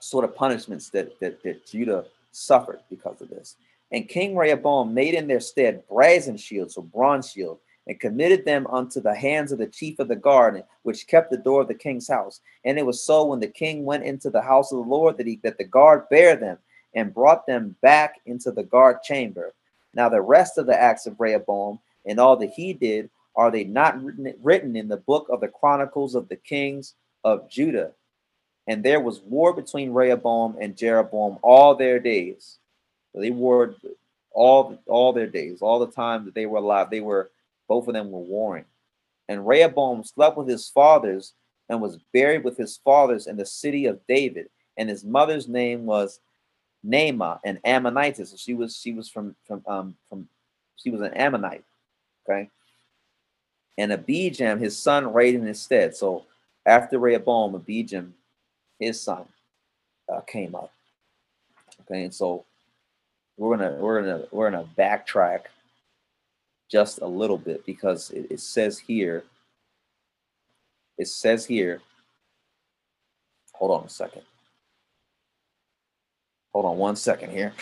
sort 0.00 0.24
of 0.24 0.34
punishments 0.34 0.90
that, 0.90 1.18
that, 1.20 1.42
that 1.42 1.66
Judah 1.66 2.04
suffered 2.32 2.80
because 2.90 3.20
of 3.20 3.30
this. 3.30 3.56
And 3.90 4.08
King 4.08 4.36
Rehoboam 4.36 4.92
made 4.92 5.14
in 5.14 5.26
their 5.26 5.40
stead 5.40 5.82
brazen 5.88 6.36
shields 6.36 6.76
or 6.76 6.84
bronze 6.84 7.30
shield 7.30 7.58
and 7.86 7.98
committed 7.98 8.44
them 8.44 8.66
unto 8.66 9.00
the 9.00 9.14
hands 9.14 9.50
of 9.50 9.58
the 9.58 9.66
chief 9.66 9.98
of 9.98 10.08
the 10.08 10.16
guard, 10.16 10.62
which 10.82 11.06
kept 11.06 11.30
the 11.30 11.38
door 11.38 11.62
of 11.62 11.68
the 11.68 11.74
king's 11.74 12.06
house. 12.06 12.40
And 12.64 12.78
it 12.78 12.84
was 12.84 13.02
so 13.02 13.24
when 13.24 13.40
the 13.40 13.48
king 13.48 13.84
went 13.84 14.04
into 14.04 14.28
the 14.28 14.42
house 14.42 14.70
of 14.70 14.78
the 14.78 14.90
Lord 14.90 15.16
that 15.16 15.26
he 15.26 15.40
that 15.42 15.56
the 15.56 15.64
guard 15.64 16.08
bare 16.10 16.36
them 16.36 16.58
and 16.94 17.14
brought 17.14 17.46
them 17.46 17.76
back 17.80 18.16
into 18.26 18.50
the 18.50 18.62
guard 18.62 19.02
chamber. 19.02 19.54
Now, 19.94 20.08
the 20.10 20.20
rest 20.20 20.58
of 20.58 20.66
the 20.66 20.78
acts 20.78 21.06
of 21.06 21.18
Rehoboam 21.18 21.80
and 22.04 22.20
all 22.20 22.36
that 22.36 22.50
he 22.50 22.74
did, 22.74 23.08
are 23.38 23.52
they 23.52 23.62
not 23.62 24.02
written, 24.02 24.34
written 24.42 24.74
in 24.74 24.88
the 24.88 24.96
book 24.96 25.28
of 25.30 25.40
the 25.40 25.48
Chronicles 25.48 26.16
of 26.16 26.28
the 26.28 26.36
Kings 26.36 26.94
of 27.22 27.48
Judah? 27.48 27.92
And 28.66 28.82
there 28.82 29.00
was 29.00 29.20
war 29.20 29.54
between 29.54 29.92
Rehoboam 29.92 30.56
and 30.60 30.76
Jeroboam 30.76 31.38
all 31.40 31.76
their 31.76 32.00
days. 32.00 32.58
So 33.12 33.20
they 33.20 33.30
warred 33.30 33.76
all, 34.32 34.78
all 34.86 35.12
their 35.12 35.28
days, 35.28 35.62
all 35.62 35.78
the 35.78 35.90
time 35.90 36.24
that 36.24 36.34
they 36.34 36.46
were 36.46 36.58
alive. 36.58 36.90
They 36.90 37.00
were, 37.00 37.30
both 37.68 37.86
of 37.86 37.94
them 37.94 38.10
were 38.10 38.18
warring. 38.18 38.64
And 39.28 39.46
Rehoboam 39.46 40.02
slept 40.02 40.36
with 40.36 40.48
his 40.48 40.68
fathers 40.68 41.32
and 41.68 41.80
was 41.80 41.98
buried 42.12 42.42
with 42.42 42.56
his 42.56 42.76
fathers 42.78 43.28
in 43.28 43.36
the 43.36 43.46
city 43.46 43.86
of 43.86 44.00
David. 44.08 44.48
And 44.76 44.88
his 44.88 45.04
mother's 45.04 45.46
name 45.46 45.86
was 45.86 46.18
Naamah, 46.84 47.38
an 47.44 47.60
Ammonitess. 47.64 48.36
She 48.38 48.54
was 48.54 48.76
she 48.76 48.92
was 48.92 49.08
from 49.08 49.36
from 49.46 49.62
um 49.66 49.96
from 50.08 50.28
she 50.76 50.90
was 50.90 51.00
an 51.00 51.14
Ammonite. 51.14 51.64
Okay. 52.28 52.48
And 53.78 53.92
Abijam, 53.92 54.60
his 54.60 54.76
son, 54.76 55.14
reigned 55.14 55.38
in 55.38 55.46
his 55.46 55.62
stead. 55.62 55.96
So 55.96 56.26
after 56.66 56.98
Rehoboam, 56.98 57.54
Abijam, 57.54 58.10
his 58.78 59.00
son, 59.00 59.24
uh, 60.12 60.20
came 60.22 60.54
up. 60.54 60.72
Okay, 61.82 62.02
and 62.04 62.14
so 62.14 62.44
we're 63.38 63.56
gonna 63.56 63.76
we're 63.78 64.02
gonna 64.02 64.24
we're 64.32 64.50
gonna 64.50 64.68
backtrack 64.76 65.42
just 66.70 67.00
a 67.00 67.06
little 67.06 67.38
bit 67.38 67.64
because 67.64 68.10
it, 68.10 68.26
it 68.30 68.40
says 68.40 68.78
here. 68.78 69.24
It 70.98 71.08
says 71.08 71.46
here. 71.46 71.80
Hold 73.54 73.80
on 73.80 73.86
a 73.86 73.88
second. 73.88 74.22
Hold 76.52 76.66
on 76.66 76.76
one 76.76 76.96
second 76.96 77.30
here. 77.30 77.52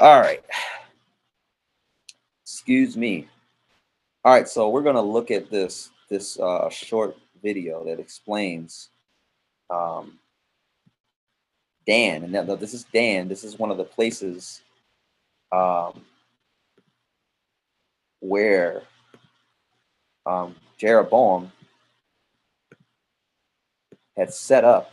All 0.00 0.20
right. 0.20 0.42
Excuse 2.42 2.96
me. 2.96 3.28
All 4.24 4.32
right, 4.32 4.48
so 4.48 4.70
we're 4.70 4.82
going 4.82 4.94
to 4.94 5.02
look 5.02 5.30
at 5.30 5.50
this 5.50 5.90
this 6.08 6.38
uh, 6.38 6.68
short 6.70 7.16
video 7.42 7.84
that 7.84 8.00
explains 8.00 8.90
um, 9.70 10.18
Dan, 11.86 12.24
and 12.24 12.34
this 12.58 12.74
is 12.74 12.84
Dan. 12.92 13.28
This 13.28 13.44
is 13.44 13.58
one 13.58 13.70
of 13.70 13.76
the 13.76 13.84
places 13.84 14.62
um, 15.52 16.00
where 18.20 18.82
um, 20.26 20.54
Jeroboam 20.84 21.50
had 24.18 24.34
set 24.34 24.64
up 24.64 24.92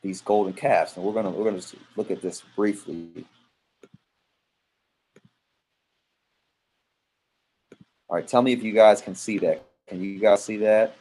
these 0.00 0.20
golden 0.20 0.52
calves. 0.52 0.96
And 0.96 1.04
we're 1.04 1.12
gonna 1.12 1.30
we're 1.30 1.50
gonna 1.50 1.62
look 1.96 2.12
at 2.12 2.22
this 2.22 2.44
briefly. 2.54 3.26
All 8.08 8.14
right, 8.14 8.28
tell 8.28 8.42
me 8.42 8.52
if 8.52 8.62
you 8.62 8.72
guys 8.72 9.00
can 9.00 9.16
see 9.16 9.38
that. 9.38 9.64
Can 9.88 10.00
you 10.00 10.20
guys 10.20 10.44
see 10.44 10.58
that? 10.58 10.94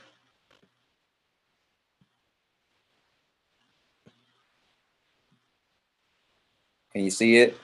Can 6.94 7.04
you 7.04 7.12
see 7.12 7.38
it? 7.38 7.56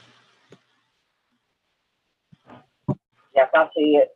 Yes, 3.57 3.67
I 3.67 3.69
see 3.75 3.97
it. 3.97 4.09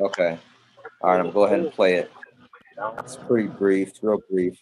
Okay. 0.00 0.38
All 1.02 1.10
right, 1.10 1.18
I'm 1.18 1.24
gonna 1.24 1.32
go 1.34 1.44
ahead 1.44 1.60
and 1.60 1.72
play 1.72 1.96
it. 1.96 2.10
It's 2.98 3.16
pretty 3.16 3.48
brief, 3.48 3.92
real 4.02 4.18
brief. 4.30 4.58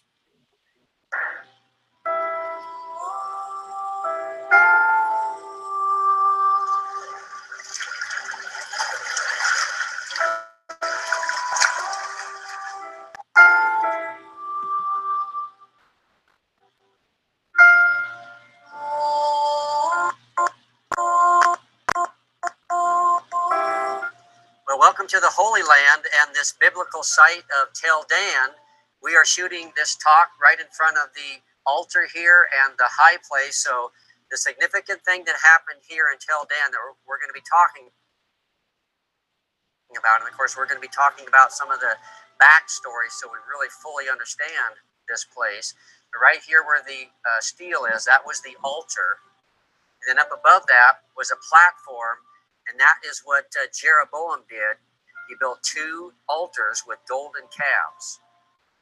Biblical 26.61 27.01
site 27.01 27.43
of 27.57 27.73
Tel 27.73 28.05
Dan. 28.05 28.53
We 29.01 29.17
are 29.17 29.25
shooting 29.25 29.73
this 29.75 29.97
talk 29.97 30.29
right 30.37 30.61
in 30.61 30.69
front 30.69 30.95
of 31.01 31.09
the 31.17 31.41
altar 31.65 32.05
here 32.13 32.45
and 32.63 32.77
the 32.77 32.87
high 32.87 33.17
place. 33.25 33.57
So, 33.57 33.91
the 34.29 34.37
significant 34.37 35.03
thing 35.03 35.25
that 35.27 35.35
happened 35.43 35.83
here 35.83 36.07
in 36.13 36.21
Tel 36.21 36.47
Dan 36.47 36.71
that 36.71 36.79
we're, 37.03 37.19
going 37.19 37.27
to 37.27 37.35
be 37.35 37.43
talking 37.43 37.91
about, 39.91 40.23
and 40.23 40.29
of 40.29 40.37
course, 40.37 40.55
we're 40.55 40.69
going 40.69 40.79
to 40.79 40.87
be 40.87 40.95
talking 40.95 41.27
about 41.27 41.51
some 41.51 41.67
of 41.67 41.83
the 41.83 41.99
backstory 42.39 43.11
so 43.11 43.27
we 43.27 43.43
really 43.51 43.67
fully 43.83 44.07
understand 44.07 44.79
this 45.11 45.27
place. 45.27 45.75
But 46.15 46.23
right 46.23 46.39
here, 46.47 46.63
where 46.63 46.79
the 46.79 47.11
uh, 47.27 47.43
steel 47.43 47.83
is, 47.91 48.07
that 48.07 48.23
was 48.23 48.39
the 48.39 48.55
altar. 48.63 49.19
And 49.99 50.15
then 50.15 50.17
up 50.23 50.31
above 50.31 50.63
that 50.71 51.03
was 51.19 51.27
a 51.27 51.39
platform 51.43 52.23
and 52.69 52.79
that 52.79 53.03
is 53.03 53.21
what 53.25 53.51
uh, 53.57 53.67
Jeroboam 53.73 54.47
did. 54.49 54.77
He 55.31 55.37
built 55.39 55.63
two 55.63 56.11
altars 56.27 56.83
with 56.85 56.99
golden 57.07 57.43
calves. 57.55 58.19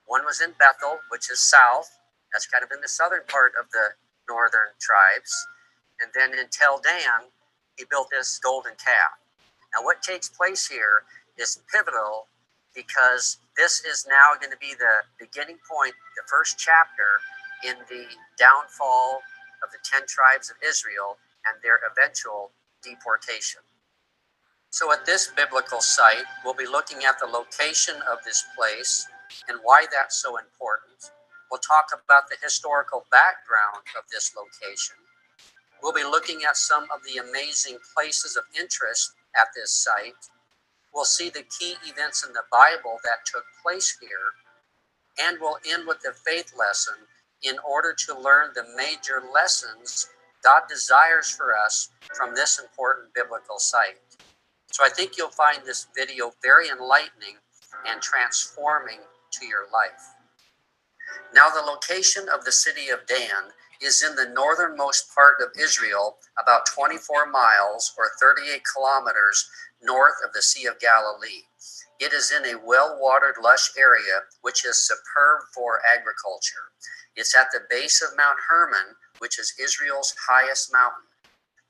One 0.07 0.25
was 0.25 0.41
in 0.41 0.53
Bethel, 0.57 0.97
which 1.09 1.29
is 1.29 1.39
south. 1.39 1.99
That's 2.33 2.47
kind 2.47 2.63
of 2.63 2.71
in 2.73 2.81
the 2.81 2.89
southern 2.89 3.21
part 3.27 3.53
of 3.53 3.69
the 3.69 3.93
northern 4.27 4.73
tribes. 4.81 5.29
And 6.01 6.09
then 6.15 6.33
in 6.33 6.49
Tel 6.49 6.81
Dan, 6.81 7.29
he 7.77 7.85
built 7.85 8.09
this 8.09 8.39
golden 8.43 8.73
calf. 8.83 9.21
Now, 9.77 9.85
what 9.85 10.01
takes 10.01 10.27
place 10.27 10.65
here 10.67 11.05
is 11.37 11.61
pivotal 11.71 12.25
because 12.73 13.37
this 13.55 13.85
is 13.85 14.07
now 14.09 14.33
going 14.41 14.51
to 14.51 14.57
be 14.57 14.73
the 14.73 15.05
beginning 15.19 15.59
point, 15.69 15.93
the 16.17 16.25
first 16.25 16.57
chapter 16.57 17.21
in 17.63 17.77
the 17.89 18.09
downfall 18.39 19.21
of 19.63 19.69
the 19.69 19.77
10 19.85 20.07
tribes 20.07 20.49
of 20.49 20.57
Israel 20.65 21.17
and 21.45 21.61
their 21.61 21.79
eventual 21.85 22.49
deportation. 22.81 23.61
So, 24.71 24.91
at 24.93 25.05
this 25.05 25.31
biblical 25.35 25.81
site, 25.81 26.25
we'll 26.45 26.53
be 26.53 26.67
looking 26.67 27.03
at 27.03 27.19
the 27.19 27.25
location 27.25 27.95
of 28.11 28.19
this 28.23 28.43
place 28.55 29.07
and 29.47 29.59
why 29.63 29.85
that's 29.91 30.21
so 30.21 30.37
important. 30.37 31.11
We'll 31.49 31.59
talk 31.59 31.87
about 31.93 32.29
the 32.29 32.37
historical 32.41 33.05
background 33.09 33.83
of 33.97 34.03
this 34.11 34.33
location. 34.35 34.95
We'll 35.81 35.93
be 35.93 36.03
looking 36.03 36.41
at 36.47 36.57
some 36.57 36.83
of 36.83 37.01
the 37.03 37.17
amazing 37.17 37.79
places 37.95 38.37
of 38.37 38.43
interest 38.59 39.13
at 39.35 39.47
this 39.55 39.71
site. 39.71 40.29
We'll 40.93 41.05
see 41.05 41.29
the 41.29 41.45
key 41.59 41.75
events 41.87 42.23
in 42.25 42.33
the 42.33 42.45
Bible 42.51 42.97
that 43.03 43.25
took 43.25 43.45
place 43.63 43.97
here. 43.99 44.37
And 45.27 45.37
we'll 45.41 45.57
end 45.67 45.87
with 45.87 46.01
the 46.01 46.13
faith 46.13 46.53
lesson 46.57 46.95
in 47.43 47.55
order 47.67 47.95
to 48.05 48.19
learn 48.19 48.51
the 48.53 48.65
major 48.77 49.23
lessons 49.33 50.09
God 50.43 50.63
desires 50.69 51.29
for 51.29 51.55
us 51.57 51.89
from 52.15 52.35
this 52.35 52.59
important 52.59 53.13
biblical 53.13 53.59
site. 53.59 53.97
So 54.71 54.85
I 54.85 54.89
think 54.89 55.17
you'll 55.17 55.29
find 55.29 55.59
this 55.65 55.87
video 55.95 56.31
very 56.41 56.69
enlightening 56.69 57.37
and 57.87 58.01
transforming 58.01 58.99
to 59.31 59.45
your 59.45 59.65
life. 59.71 60.15
Now, 61.33 61.49
the 61.49 61.61
location 61.61 62.27
of 62.29 62.45
the 62.45 62.51
city 62.51 62.89
of 62.89 63.07
Dan 63.07 63.51
is 63.81 64.03
in 64.03 64.15
the 64.15 64.29
northernmost 64.29 65.13
part 65.13 65.35
of 65.41 65.59
Israel, 65.59 66.17
about 66.41 66.65
24 66.67 67.27
miles 67.31 67.93
or 67.97 68.11
38 68.21 68.61
kilometers 68.75 69.49
north 69.81 70.15
of 70.25 70.33
the 70.33 70.41
Sea 70.41 70.65
of 70.65 70.79
Galilee. 70.79 71.43
It 71.99 72.13
is 72.13 72.31
in 72.31 72.45
a 72.45 72.59
well 72.63 72.97
watered, 72.99 73.35
lush 73.41 73.71
area 73.77 74.23
which 74.41 74.65
is 74.65 74.87
superb 74.87 75.41
for 75.53 75.81
agriculture. 75.85 76.71
It's 77.15 77.35
at 77.35 77.51
the 77.51 77.61
base 77.69 78.01
of 78.01 78.17
Mount 78.17 78.37
Hermon, 78.47 78.95
which 79.19 79.39
is 79.39 79.53
Israel's 79.59 80.15
highest 80.27 80.71
mountain. 80.71 81.08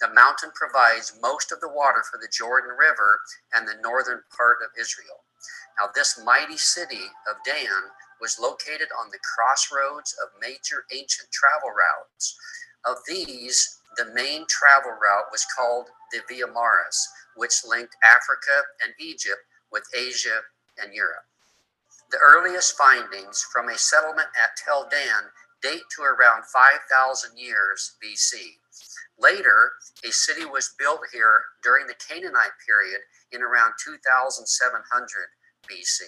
The 0.02 0.14
mountain 0.14 0.52
provides 0.56 1.18
most 1.22 1.52
of 1.52 1.60
the 1.60 1.70
water 1.70 2.04
for 2.10 2.18
the 2.18 2.32
Jordan 2.32 2.72
River 2.72 3.20
and 3.54 3.68
the 3.68 3.82
northern 3.84 4.24
part 4.36 4.58
of 4.64 4.72
Israel. 4.80 5.24
Now, 5.78 5.90
this 5.94 6.22
mighty 6.24 6.58
city 6.58 7.12
of 7.30 7.38
Dan 7.46 7.92
was 8.22 8.40
located 8.40 8.90
on 9.00 9.10
the 9.12 9.20
crossroads 9.20 10.16
of 10.22 10.40
major 10.42 10.86
ancient 10.92 11.32
travel 11.32 11.70
routes. 11.70 12.38
Of 12.86 12.98
these, 13.08 13.80
the 13.98 14.12
main 14.14 14.46
travel 14.48 14.92
route 14.92 15.32
was 15.32 15.46
called 15.56 15.88
the 16.12 16.22
Via 16.28 16.48
Maris, 16.48 17.08
which 17.36 17.66
linked 17.66 17.96
Africa 18.04 18.64
and 18.84 18.94
Egypt 19.00 19.42
with 19.72 19.84
Asia 19.96 20.42
and 20.82 20.94
Europe. 20.94 21.26
The 22.12 22.20
earliest 22.20 22.78
findings 22.78 23.46
from 23.52 23.70
a 23.70 23.78
settlement 23.78 24.30
at 24.42 24.56
Tel 24.58 24.88
Dan 24.90 25.30
date 25.62 25.84
to 25.96 26.04
around 26.04 26.46
5,000 26.46 27.38
years 27.38 27.96
BC. 28.04 28.58
Later, 29.20 29.72
a 30.08 30.12
city 30.12 30.46
was 30.46 30.74
built 30.80 31.02
here 31.12 31.44
during 31.62 31.88
the 31.88 31.96
Canaanite 32.00 32.56
period 32.66 33.02
in 33.32 33.42
around 33.42 33.74
2700 33.84 34.48
BC. 35.68 36.00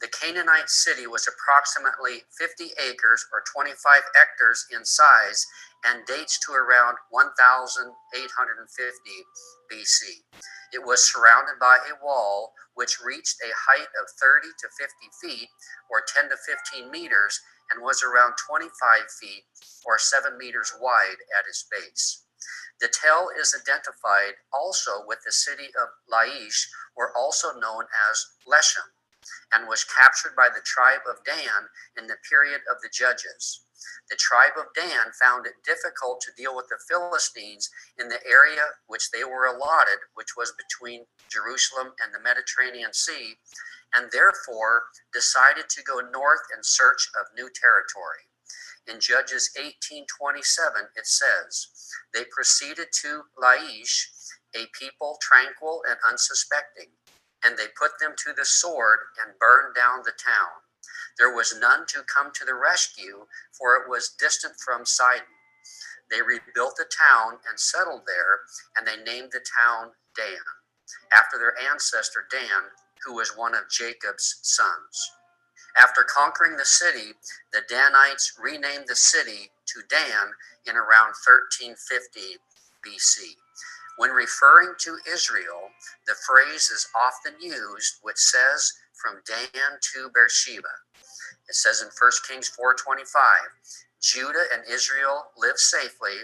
The 0.00 0.08
Canaanite 0.08 0.68
city 0.68 1.06
was 1.06 1.28
approximately 1.28 2.24
50 2.36 2.72
acres 2.82 3.24
or 3.32 3.44
25 3.52 4.02
hectares 4.14 4.66
in 4.72 4.84
size 4.84 5.46
and 5.84 6.04
dates 6.06 6.38
to 6.46 6.52
around 6.52 6.96
1850 7.10 8.68
BC. 9.70 10.24
It 10.72 10.84
was 10.84 11.04
surrounded 11.04 11.58
by 11.60 11.78
a 11.88 12.04
wall 12.04 12.52
which 12.74 13.00
reached 13.04 13.40
a 13.40 13.52
height 13.54 13.88
of 14.00 14.10
30 14.20 14.48
to 14.48 14.68
50 14.76 14.92
feet 15.22 15.48
or 15.90 16.02
10 16.08 16.30
to 16.30 16.36
15 16.36 16.90
meters 16.90 17.40
and 17.70 17.82
was 17.82 18.02
around 18.02 18.34
25 18.36 18.70
feet 19.20 19.44
or 19.84 19.98
7 19.98 20.36
meters 20.38 20.72
wide 20.80 21.20
at 21.38 21.46
its 21.48 21.64
base. 21.70 22.24
The 22.80 22.88
Tel 22.88 23.30
is 23.38 23.54
identified 23.54 24.34
also 24.52 25.04
with 25.06 25.20
the 25.24 25.32
city 25.32 25.68
of 25.80 25.88
Laish, 26.10 26.68
or 26.96 27.16
also 27.16 27.52
known 27.52 27.84
as 28.10 28.26
Leshem, 28.46 28.92
and 29.52 29.68
was 29.68 29.84
captured 29.84 30.34
by 30.36 30.48
the 30.48 30.60
tribe 30.64 31.02
of 31.08 31.24
Dan 31.24 31.70
in 31.96 32.06
the 32.06 32.16
period 32.28 32.60
of 32.70 32.82
the 32.82 32.90
Judges. 32.92 33.64
The 34.10 34.16
tribe 34.16 34.56
of 34.58 34.74
Dan 34.74 35.12
found 35.12 35.46
it 35.46 35.62
difficult 35.64 36.20
to 36.22 36.32
deal 36.36 36.54
with 36.54 36.68
the 36.68 36.78
Philistines 36.88 37.70
in 37.98 38.08
the 38.08 38.20
area 38.26 38.76
which 38.86 39.10
they 39.10 39.24
were 39.24 39.46
allotted, 39.46 40.00
which 40.14 40.36
was 40.36 40.52
between 40.52 41.06
Jerusalem 41.28 41.94
and 42.02 42.12
the 42.12 42.20
Mediterranean 42.20 42.92
Sea, 42.92 43.36
and 43.94 44.10
therefore 44.10 44.84
decided 45.12 45.68
to 45.70 45.82
go 45.82 46.00
north 46.00 46.42
in 46.54 46.62
search 46.62 47.08
of 47.18 47.26
new 47.34 47.50
territory. 47.50 48.28
In 48.86 49.00
Judges 49.00 49.50
18:27 49.56 50.90
it 50.94 51.06
says, 51.06 51.68
"They 52.12 52.24
proceeded 52.24 52.92
to 53.00 53.30
Laish, 53.36 54.08
a 54.54 54.66
people 54.68 55.18
tranquil 55.22 55.84
and 55.88 55.98
unsuspecting, 56.04 56.96
and 57.42 57.56
they 57.56 57.68
put 57.68 57.98
them 57.98 58.14
to 58.16 58.32
the 58.32 58.44
sword 58.44 59.00
and 59.18 59.38
burned 59.38 59.74
down 59.74 60.02
the 60.02 60.12
town. 60.12 60.62
There 61.18 61.30
was 61.30 61.54
none 61.54 61.86
to 61.86 62.04
come 62.04 62.32
to 62.32 62.44
the 62.44 62.54
rescue, 62.54 63.28
for 63.56 63.76
it 63.76 63.88
was 63.88 64.10
distant 64.10 64.60
from 64.60 64.84
Sidon. 64.86 65.26
They 66.10 66.22
rebuilt 66.22 66.76
the 66.76 66.84
town 66.84 67.40
and 67.46 67.58
settled 67.58 68.06
there, 68.06 68.40
and 68.76 68.86
they 68.86 68.96
named 68.96 69.32
the 69.32 69.40
town 69.40 69.94
Dan, 70.16 70.44
after 71.12 71.38
their 71.38 71.58
ancestor 71.58 72.26
Dan, 72.30 72.70
who 73.04 73.14
was 73.14 73.36
one 73.36 73.54
of 73.54 73.70
Jacob's 73.70 74.38
sons. 74.42 75.12
After 75.76 76.04
conquering 76.04 76.56
the 76.56 76.64
city, 76.64 77.14
the 77.52 77.62
Danites 77.68 78.38
renamed 78.42 78.86
the 78.88 78.96
city 78.96 79.50
to 79.66 79.82
Dan 79.88 80.32
in 80.66 80.76
around 80.76 81.14
1350 81.26 82.38
BC. 82.86 83.36
When 83.96 84.10
referring 84.10 84.74
to 84.80 84.98
Israel, 85.10 85.70
the 86.06 86.16
phrase 86.26 86.70
is 86.70 86.88
often 86.94 87.34
used, 87.40 87.98
which 88.02 88.18
says, 88.18 88.72
from 88.94 89.22
Dan 89.26 89.78
to 89.94 90.10
Beersheba. 90.14 90.74
It 91.48 91.54
says 91.54 91.82
in 91.82 91.88
1 91.88 92.12
Kings 92.28 92.50
4:25, 92.50 93.50
Judah 94.00 94.46
and 94.52 94.64
Israel 94.68 95.32
live 95.36 95.58
safely, 95.58 96.16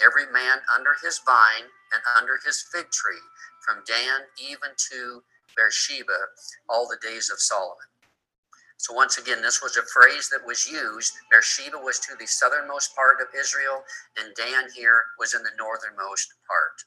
every 0.00 0.26
man 0.32 0.60
under 0.74 0.94
his 1.02 1.18
vine 1.20 1.70
and 1.92 2.02
under 2.18 2.38
his 2.44 2.62
fig 2.72 2.90
tree, 2.90 3.22
from 3.64 3.84
Dan 3.86 4.26
even 4.38 4.70
to 4.90 5.22
Beersheba, 5.56 6.16
all 6.68 6.86
the 6.88 6.98
days 7.02 7.30
of 7.30 7.40
Solomon. 7.40 7.86
So, 8.78 8.92
once 8.92 9.18
again, 9.18 9.40
this 9.40 9.62
was 9.62 9.76
a 9.76 9.82
phrase 9.82 10.28
that 10.28 10.46
was 10.46 10.68
used. 10.70 11.14
Beersheba 11.30 11.78
was 11.78 11.98
to 12.00 12.14
the 12.18 12.26
southernmost 12.26 12.94
part 12.94 13.20
of 13.20 13.28
Israel, 13.38 13.82
and 14.18 14.34
Dan 14.36 14.70
here 14.74 15.02
was 15.18 15.34
in 15.34 15.42
the 15.42 15.56
northernmost 15.58 16.34
part. 16.46 16.84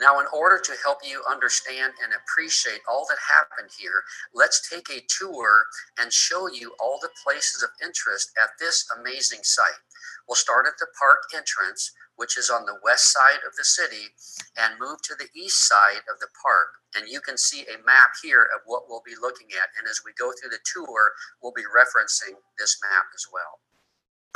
Now, 0.00 0.20
in 0.20 0.26
order 0.32 0.58
to 0.58 0.72
help 0.82 0.98
you 1.04 1.22
understand 1.30 1.92
and 2.02 2.12
appreciate 2.14 2.80
all 2.88 3.06
that 3.08 3.18
happened 3.30 3.70
here, 3.78 4.02
let's 4.34 4.68
take 4.68 4.88
a 4.90 5.04
tour 5.06 5.64
and 5.98 6.12
show 6.12 6.48
you 6.48 6.74
all 6.80 6.98
the 7.00 7.10
places 7.22 7.62
of 7.62 7.70
interest 7.84 8.32
at 8.42 8.50
this 8.58 8.88
amazing 8.98 9.44
site. 9.44 9.78
We'll 10.26 10.36
start 10.36 10.66
at 10.66 10.78
the 10.78 10.88
park 10.98 11.18
entrance, 11.36 11.92
which 12.22 12.38
is 12.38 12.54
on 12.54 12.64
the 12.64 12.78
west 12.84 13.10
side 13.10 13.42
of 13.42 13.56
the 13.58 13.64
city, 13.64 14.14
and 14.54 14.78
move 14.78 15.02
to 15.02 15.18
the 15.18 15.26
east 15.34 15.66
side 15.66 16.06
of 16.06 16.20
the 16.22 16.30
park. 16.38 16.78
And 16.94 17.10
you 17.10 17.20
can 17.20 17.36
see 17.36 17.66
a 17.66 17.82
map 17.82 18.14
here 18.22 18.46
of 18.54 18.62
what 18.64 18.86
we'll 18.86 19.02
be 19.04 19.18
looking 19.20 19.48
at. 19.58 19.74
And 19.74 19.90
as 19.90 20.06
we 20.06 20.14
go 20.14 20.30
through 20.30 20.54
the 20.54 20.62
tour, 20.62 21.10
we'll 21.42 21.50
be 21.50 21.66
referencing 21.66 22.38
this 22.60 22.78
map 22.78 23.06
as 23.12 23.26
well. 23.32 23.58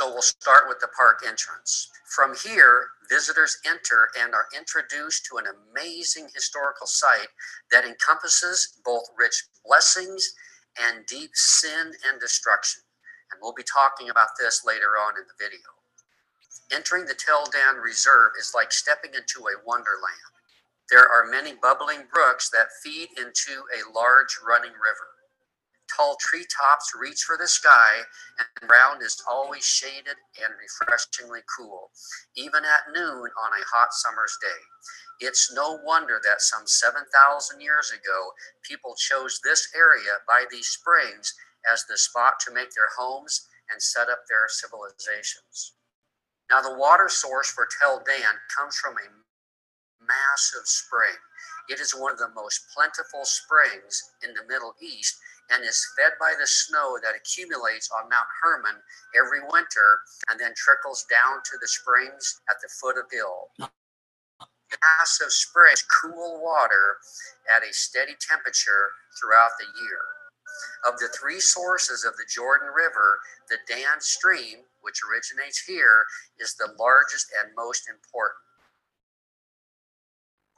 So 0.01 0.11
we'll 0.11 0.21
start 0.21 0.67
with 0.67 0.81
the 0.81 0.91
park 0.99 1.23
entrance. 1.25 1.87
From 2.13 2.35
here, 2.35 2.87
visitors 3.09 3.57
enter 3.65 4.09
and 4.19 4.33
are 4.33 4.51
introduced 4.51 5.25
to 5.31 5.37
an 5.37 5.45
amazing 5.47 6.27
historical 6.35 6.87
site 6.87 7.31
that 7.71 7.85
encompasses 7.85 8.79
both 8.83 9.07
rich 9.17 9.47
blessings 9.65 10.27
and 10.77 11.05
deep 11.07 11.31
sin 11.33 11.93
and 12.03 12.19
destruction. 12.19 12.83
And 13.31 13.39
we'll 13.41 13.55
be 13.55 13.63
talking 13.63 14.09
about 14.09 14.35
this 14.37 14.65
later 14.67 14.99
on 14.99 15.15
in 15.15 15.23
the 15.23 15.39
video. 15.39 15.76
Entering 16.71 17.05
the 17.05 17.15
Tel 17.15 17.45
Dan 17.51 17.77
Reserve 17.77 18.33
is 18.39 18.53
like 18.53 18.73
stepping 18.73 19.13
into 19.13 19.47
a 19.47 19.63
wonderland. 19.65 20.35
There 20.89 21.07
are 21.07 21.25
many 21.29 21.53
bubbling 21.53 22.07
brooks 22.11 22.49
that 22.49 22.75
feed 22.83 23.09
into 23.17 23.63
a 23.71 23.91
large 23.93 24.39
running 24.45 24.73
river. 24.73 25.15
Tall 25.95 26.17
treetops 26.19 26.93
reach 26.99 27.23
for 27.23 27.37
the 27.37 27.47
sky, 27.47 28.03
and 28.39 28.47
the 28.59 28.67
ground 28.67 29.01
is 29.01 29.23
always 29.29 29.65
shaded 29.65 30.17
and 30.43 30.53
refreshingly 30.59 31.41
cool, 31.57 31.91
even 32.35 32.65
at 32.65 32.91
noon 32.93 33.31
on 33.39 33.53
a 33.53 33.65
hot 33.71 33.93
summer's 33.93 34.37
day. 34.41 34.61
It's 35.27 35.53
no 35.53 35.79
wonder 35.85 36.19
that 36.23 36.41
some 36.41 36.67
7,000 36.67 37.61
years 37.61 37.91
ago, 37.91 38.33
people 38.63 38.95
chose 38.95 39.39
this 39.43 39.69
area 39.75 40.19
by 40.27 40.45
these 40.51 40.67
springs 40.67 41.33
as 41.71 41.85
the 41.85 41.97
spot 41.97 42.35
to 42.45 42.53
make 42.53 42.71
their 42.75 42.89
homes 42.97 43.47
and 43.71 43.81
set 43.81 44.09
up 44.09 44.27
their 44.29 44.47
civilizations. 44.49 45.73
Now, 46.49 46.61
the 46.61 46.77
water 46.77 47.09
source 47.09 47.51
for 47.51 47.67
Tel 47.79 48.03
Dan 48.05 48.35
comes 48.55 48.77
from 48.77 48.95
a 48.95 49.07
massive 49.99 50.65
spring. 50.65 51.17
It 51.69 51.79
is 51.79 51.91
one 51.91 52.13
of 52.13 52.19
the 52.19 52.31
most 52.35 52.71
plentiful 52.73 53.25
springs 53.25 54.15
in 54.23 54.33
the 54.33 54.47
Middle 54.47 54.73
East 54.81 55.17
and 55.51 55.63
is 55.63 55.85
fed 55.97 56.13
by 56.19 56.33
the 56.39 56.47
snow 56.47 56.97
that 57.03 57.15
accumulates 57.15 57.89
on 57.91 58.09
Mount 58.09 58.27
Hermon 58.41 58.79
every 59.15 59.41
winter 59.51 59.99
and 60.29 60.39
then 60.39 60.53
trickles 60.55 61.05
down 61.09 61.43
to 61.43 61.57
the 61.59 61.67
springs 61.67 62.39
at 62.49 62.57
the 62.61 62.69
foot 62.79 62.97
of 62.97 63.09
the 63.09 63.17
hill. 63.17 63.51
Massive 64.99 65.31
springs 65.31 65.83
cool 66.01 66.43
water 66.43 66.97
at 67.55 67.63
a 67.63 67.73
steady 67.73 68.15
temperature 68.19 68.91
throughout 69.19 69.51
the 69.59 69.67
year. 69.83 70.03
Of 70.87 70.99
the 70.99 71.09
three 71.09 71.39
sources 71.39 72.05
of 72.05 72.15
the 72.17 72.27
Jordan 72.29 72.69
River, 72.69 73.19
the 73.49 73.57
Dan 73.67 73.99
stream, 73.99 74.63
which 74.87 75.03
originates 75.03 75.59
here, 75.67 76.05
is 76.39 76.55
the 76.55 76.71
largest 76.79 77.27
and 77.43 77.51
most 77.57 77.89
important. 77.89 78.39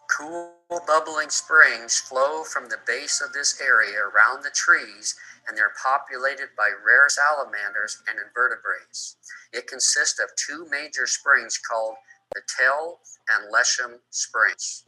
Cool, 0.09 0.53
bubbling 0.85 1.29
springs 1.29 1.97
flow 1.97 2.43
from 2.43 2.69
the 2.69 2.77
base 2.85 3.21
of 3.21 3.33
this 3.33 3.59
area 3.59 3.97
around 3.97 4.43
the 4.43 4.53
trees, 4.53 5.15
and 5.47 5.57
they're 5.57 5.73
populated 5.81 6.49
by 6.55 6.69
rare 6.85 7.09
salamanders 7.09 8.03
and 8.07 8.19
invertebrates. 8.19 9.17
It 9.51 9.65
consists 9.65 10.19
of 10.19 10.29
two 10.35 10.67
major 10.69 11.07
springs 11.07 11.57
called 11.57 11.95
the 12.35 12.41
Tell 12.55 12.99
and 13.29 13.51
Leshem 13.51 13.97
Springs. 14.11 14.83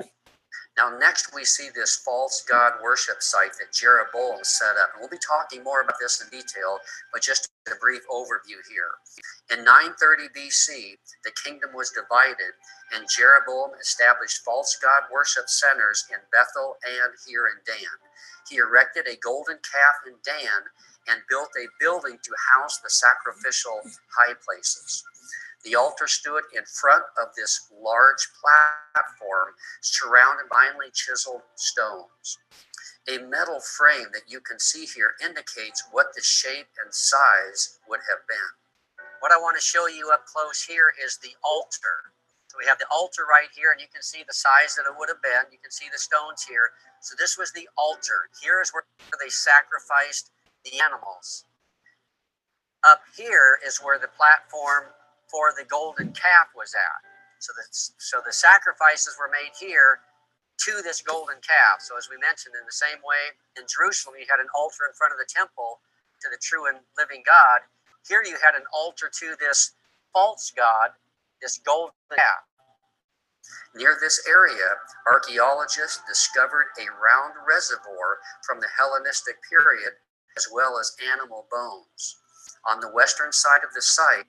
Now, 0.77 0.89
next 0.97 1.35
we 1.35 1.45
see 1.45 1.69
this 1.75 1.97
false 1.97 2.43
god 2.47 2.73
worship 2.83 3.21
site 3.21 3.53
that 3.59 3.73
Jeroboam 3.73 4.43
set 4.43 4.77
up. 4.81 4.91
And 4.93 5.01
we'll 5.01 5.09
be 5.09 5.19
talking 5.19 5.63
more 5.63 5.81
about 5.81 5.99
this 5.99 6.21
in 6.21 6.29
detail, 6.29 6.79
but 7.13 7.21
just 7.21 7.49
a 7.67 7.75
brief 7.79 8.01
overview 8.09 8.57
here. 8.71 8.97
In 9.51 9.65
930 9.65 10.29
BC, 10.31 10.97
the 11.25 11.31
kingdom 11.43 11.71
was 11.75 11.91
divided, 11.91 12.55
and 12.95 13.05
Jeroboam 13.11 13.71
established 13.81 14.43
false 14.45 14.77
god 14.81 15.03
worship 15.13 15.49
centers 15.49 16.05
in 16.09 16.19
Bethel 16.31 16.77
and 16.87 17.13
here 17.27 17.47
in 17.51 17.59
Dan. 17.67 17.97
He 18.49 18.57
erected 18.57 19.07
a 19.07 19.17
golden 19.19 19.59
calf 19.61 19.95
in 20.07 20.15
Dan 20.23 20.71
and 21.09 21.21
built 21.29 21.51
a 21.59 21.67
building 21.79 22.17
to 22.23 22.31
house 22.49 22.79
the 22.79 22.89
sacrificial 22.89 23.81
high 24.17 24.35
places. 24.45 25.03
The 25.63 25.75
altar 25.75 26.07
stood 26.07 26.43
in 26.55 26.63
front 26.65 27.03
of 27.21 27.35
this 27.35 27.69
large 27.71 28.27
platform 28.41 29.53
surrounded 29.81 30.49
by 30.49 30.61
finely 30.61 30.91
chiseled 30.93 31.41
stones. 31.55 32.37
A 33.09 33.17
metal 33.17 33.59
frame 33.59 34.07
that 34.13 34.29
you 34.29 34.39
can 34.39 34.59
see 34.59 34.85
here 34.85 35.13
indicates 35.23 35.83
what 35.91 36.13
the 36.15 36.21
shape 36.21 36.67
and 36.83 36.93
size 36.93 37.79
would 37.87 37.99
have 38.09 38.25
been. 38.27 38.51
What 39.19 39.31
I 39.31 39.37
want 39.37 39.57
to 39.57 39.61
show 39.61 39.87
you 39.87 40.11
up 40.13 40.25
close 40.25 40.63
here 40.63 40.93
is 41.03 41.17
the 41.17 41.33
altar. 41.43 42.13
So 42.47 42.57
we 42.59 42.67
have 42.67 42.77
the 42.77 42.89
altar 42.91 43.23
right 43.29 43.49
here, 43.55 43.71
and 43.71 43.79
you 43.79 43.87
can 43.91 44.01
see 44.03 44.23
the 44.27 44.33
size 44.33 44.75
that 44.75 44.85
it 44.85 44.93
would 44.97 45.09
have 45.09 45.21
been. 45.21 45.49
You 45.51 45.57
can 45.61 45.71
see 45.71 45.87
the 45.91 45.97
stones 45.97 46.43
here. 46.43 46.71
So 47.01 47.15
this 47.17 47.37
was 47.37 47.51
the 47.53 47.67
altar. 47.77 48.29
Here 48.41 48.61
is 48.61 48.71
where 48.71 48.83
they 49.19 49.29
sacrificed 49.29 50.31
the 50.65 50.79
animals. 50.79 51.45
Up 52.87 53.01
here 53.15 53.57
is 53.65 53.79
where 53.79 53.97
the 53.97 54.09
platform 54.17 54.93
for 55.31 55.55
the 55.57 55.65
golden 55.65 56.11
calf 56.13 56.51
was 56.55 56.75
at. 56.75 57.01
So 57.39 57.53
the, 57.55 57.65
so 57.71 58.21
the 58.25 58.33
sacrifices 58.33 59.15
were 59.17 59.31
made 59.31 59.55
here 59.57 60.03
to 60.67 60.81
this 60.83 61.01
golden 61.01 61.41
calf. 61.41 61.81
So 61.81 61.97
as 61.97 62.09
we 62.11 62.17
mentioned, 62.21 62.53
in 62.59 62.65
the 62.67 62.75
same 62.75 63.01
way 63.01 63.33
in 63.57 63.65
Jerusalem, 63.65 64.17
you 64.19 64.27
had 64.29 64.43
an 64.43 64.51
altar 64.53 64.85
in 64.85 64.93
front 64.93 65.13
of 65.13 65.19
the 65.19 65.29
temple 65.29 65.81
to 66.21 66.29
the 66.29 66.37
true 66.41 66.69
and 66.69 66.79
living 66.99 67.23
God. 67.25 67.65
Here 68.07 68.23
you 68.25 68.37
had 68.43 68.53
an 68.53 68.67
altar 68.73 69.09
to 69.09 69.35
this 69.39 69.73
false 70.13 70.53
God, 70.55 70.93
this 71.41 71.57
golden 71.65 71.97
calf. 72.13 72.45
Near 73.75 73.97
this 74.01 74.21
area, 74.27 74.77
archaeologists 75.07 76.01
discovered 76.07 76.67
a 76.77 76.91
round 76.91 77.35
reservoir 77.47 78.19
from 78.45 78.59
the 78.59 78.69
Hellenistic 78.77 79.37
period, 79.49 79.93
as 80.37 80.47
well 80.53 80.79
as 80.79 80.95
animal 81.13 81.47
bones. 81.51 82.17
On 82.67 82.79
the 82.81 82.91
western 82.91 83.31
side 83.31 83.63
of 83.63 83.73
the 83.73 83.81
site, 83.81 84.27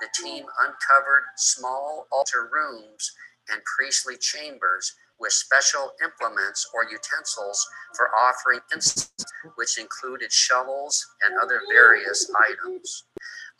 the 0.00 0.08
team 0.14 0.44
uncovered 0.60 1.24
small 1.36 2.06
altar 2.10 2.48
rooms 2.52 3.12
and 3.50 3.60
priestly 3.64 4.16
chambers 4.16 4.94
with 5.18 5.32
special 5.32 5.92
implements 6.02 6.68
or 6.74 6.84
utensils 6.84 7.66
for 7.96 8.10
offering 8.14 8.60
incense, 8.72 9.24
which 9.56 9.78
included 9.78 10.30
shovels 10.30 11.06
and 11.24 11.38
other 11.40 11.60
various 11.72 12.30
items. 12.38 13.04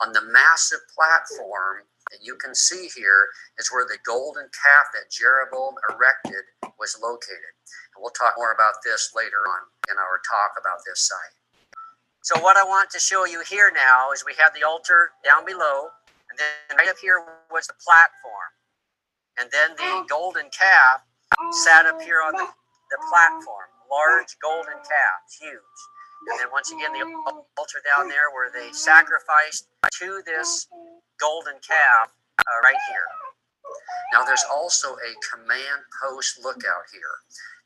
On 0.02 0.12
the 0.12 0.22
massive 0.30 0.80
platform 0.94 1.84
that 2.10 2.20
you 2.22 2.36
can 2.36 2.54
see 2.54 2.88
here 2.94 3.28
is 3.58 3.70
where 3.72 3.86
the 3.86 3.98
golden 4.04 4.44
calf 4.52 4.86
that 4.92 5.10
Jeroboam 5.10 5.74
erected 5.90 6.44
was 6.78 6.98
located. 7.02 7.56
And 7.94 8.02
we'll 8.02 8.12
talk 8.12 8.34
more 8.36 8.52
about 8.52 8.84
this 8.84 9.12
later 9.16 9.40
on 9.48 9.62
in 9.90 9.96
our 9.96 10.20
talk 10.30 10.52
about 10.60 10.84
this 10.86 11.08
site. 11.08 11.36
So 12.22 12.40
what 12.40 12.56
I 12.56 12.64
want 12.64 12.90
to 12.90 12.98
show 12.98 13.24
you 13.24 13.42
here 13.48 13.72
now 13.72 14.12
is 14.12 14.24
we 14.26 14.34
have 14.38 14.52
the 14.52 14.66
altar 14.66 15.10
down 15.24 15.46
below, 15.46 15.88
and 16.36 16.44
then 16.68 16.76
right 16.76 16.88
up 16.92 17.00
here 17.00 17.24
was 17.48 17.64
the 17.64 17.80
platform. 17.80 18.52
And 19.40 19.48
then 19.48 19.72
the 19.80 20.04
golden 20.04 20.52
calf 20.52 21.00
sat 21.64 21.88
up 21.88 21.96
here 22.04 22.20
on 22.20 22.36
the, 22.36 22.44
the 22.44 23.00
platform, 23.08 23.72
large 23.88 24.36
golden 24.44 24.76
calf, 24.84 25.18
huge. 25.40 25.80
And 26.28 26.36
then 26.36 26.52
once 26.52 26.68
again, 26.68 26.92
the 26.92 27.08
altar 27.56 27.80
down 27.88 28.12
there 28.12 28.28
where 28.36 28.52
they 28.52 28.68
sacrificed 28.72 29.68
to 29.96 30.20
this 30.28 30.68
golden 31.16 31.56
calf 31.64 32.12
uh, 32.36 32.58
right 32.60 32.80
here. 32.92 33.08
Now, 34.12 34.24
there's 34.24 34.44
also 34.52 34.92
a 35.00 35.12
command 35.24 35.88
post 36.04 36.36
lookout 36.44 36.84
here. 36.92 37.16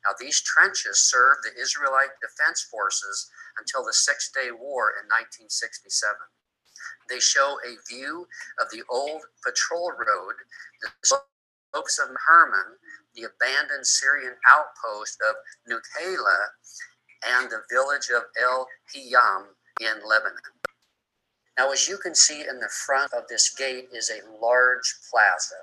Now, 0.06 0.14
these 0.18 0.42
trenches 0.42 1.02
served 1.10 1.42
the 1.42 1.58
Israelite 1.60 2.14
Defense 2.22 2.62
Forces 2.70 3.30
until 3.58 3.82
the 3.82 3.92
Six 3.92 4.30
Day 4.30 4.54
War 4.54 4.94
in 4.94 5.10
1967. 5.10 6.14
They 7.10 7.18
show 7.18 7.58
a 7.66 7.92
view 7.92 8.28
of 8.60 8.70
the 8.70 8.84
old 8.88 9.22
patrol 9.44 9.90
road, 9.90 10.36
the 10.80 10.88
slopes 11.02 11.98
of 11.98 12.08
Hermon, 12.26 12.78
the 13.14 13.24
abandoned 13.24 13.86
Syrian 13.86 14.34
outpost 14.48 15.18
of 15.28 15.34
Nukhela, 15.68 16.38
and 17.26 17.50
the 17.50 17.62
village 17.68 18.10
of 18.14 18.22
El 18.40 18.68
Hiyam 18.94 19.46
in 19.80 20.08
Lebanon. 20.08 20.38
Now, 21.58 21.72
as 21.72 21.88
you 21.88 21.98
can 21.98 22.14
see 22.14 22.42
in 22.48 22.60
the 22.60 22.70
front 22.70 23.12
of 23.12 23.24
this 23.28 23.52
gate 23.52 23.88
is 23.92 24.10
a 24.10 24.24
large 24.40 24.94
plaza. 25.10 25.56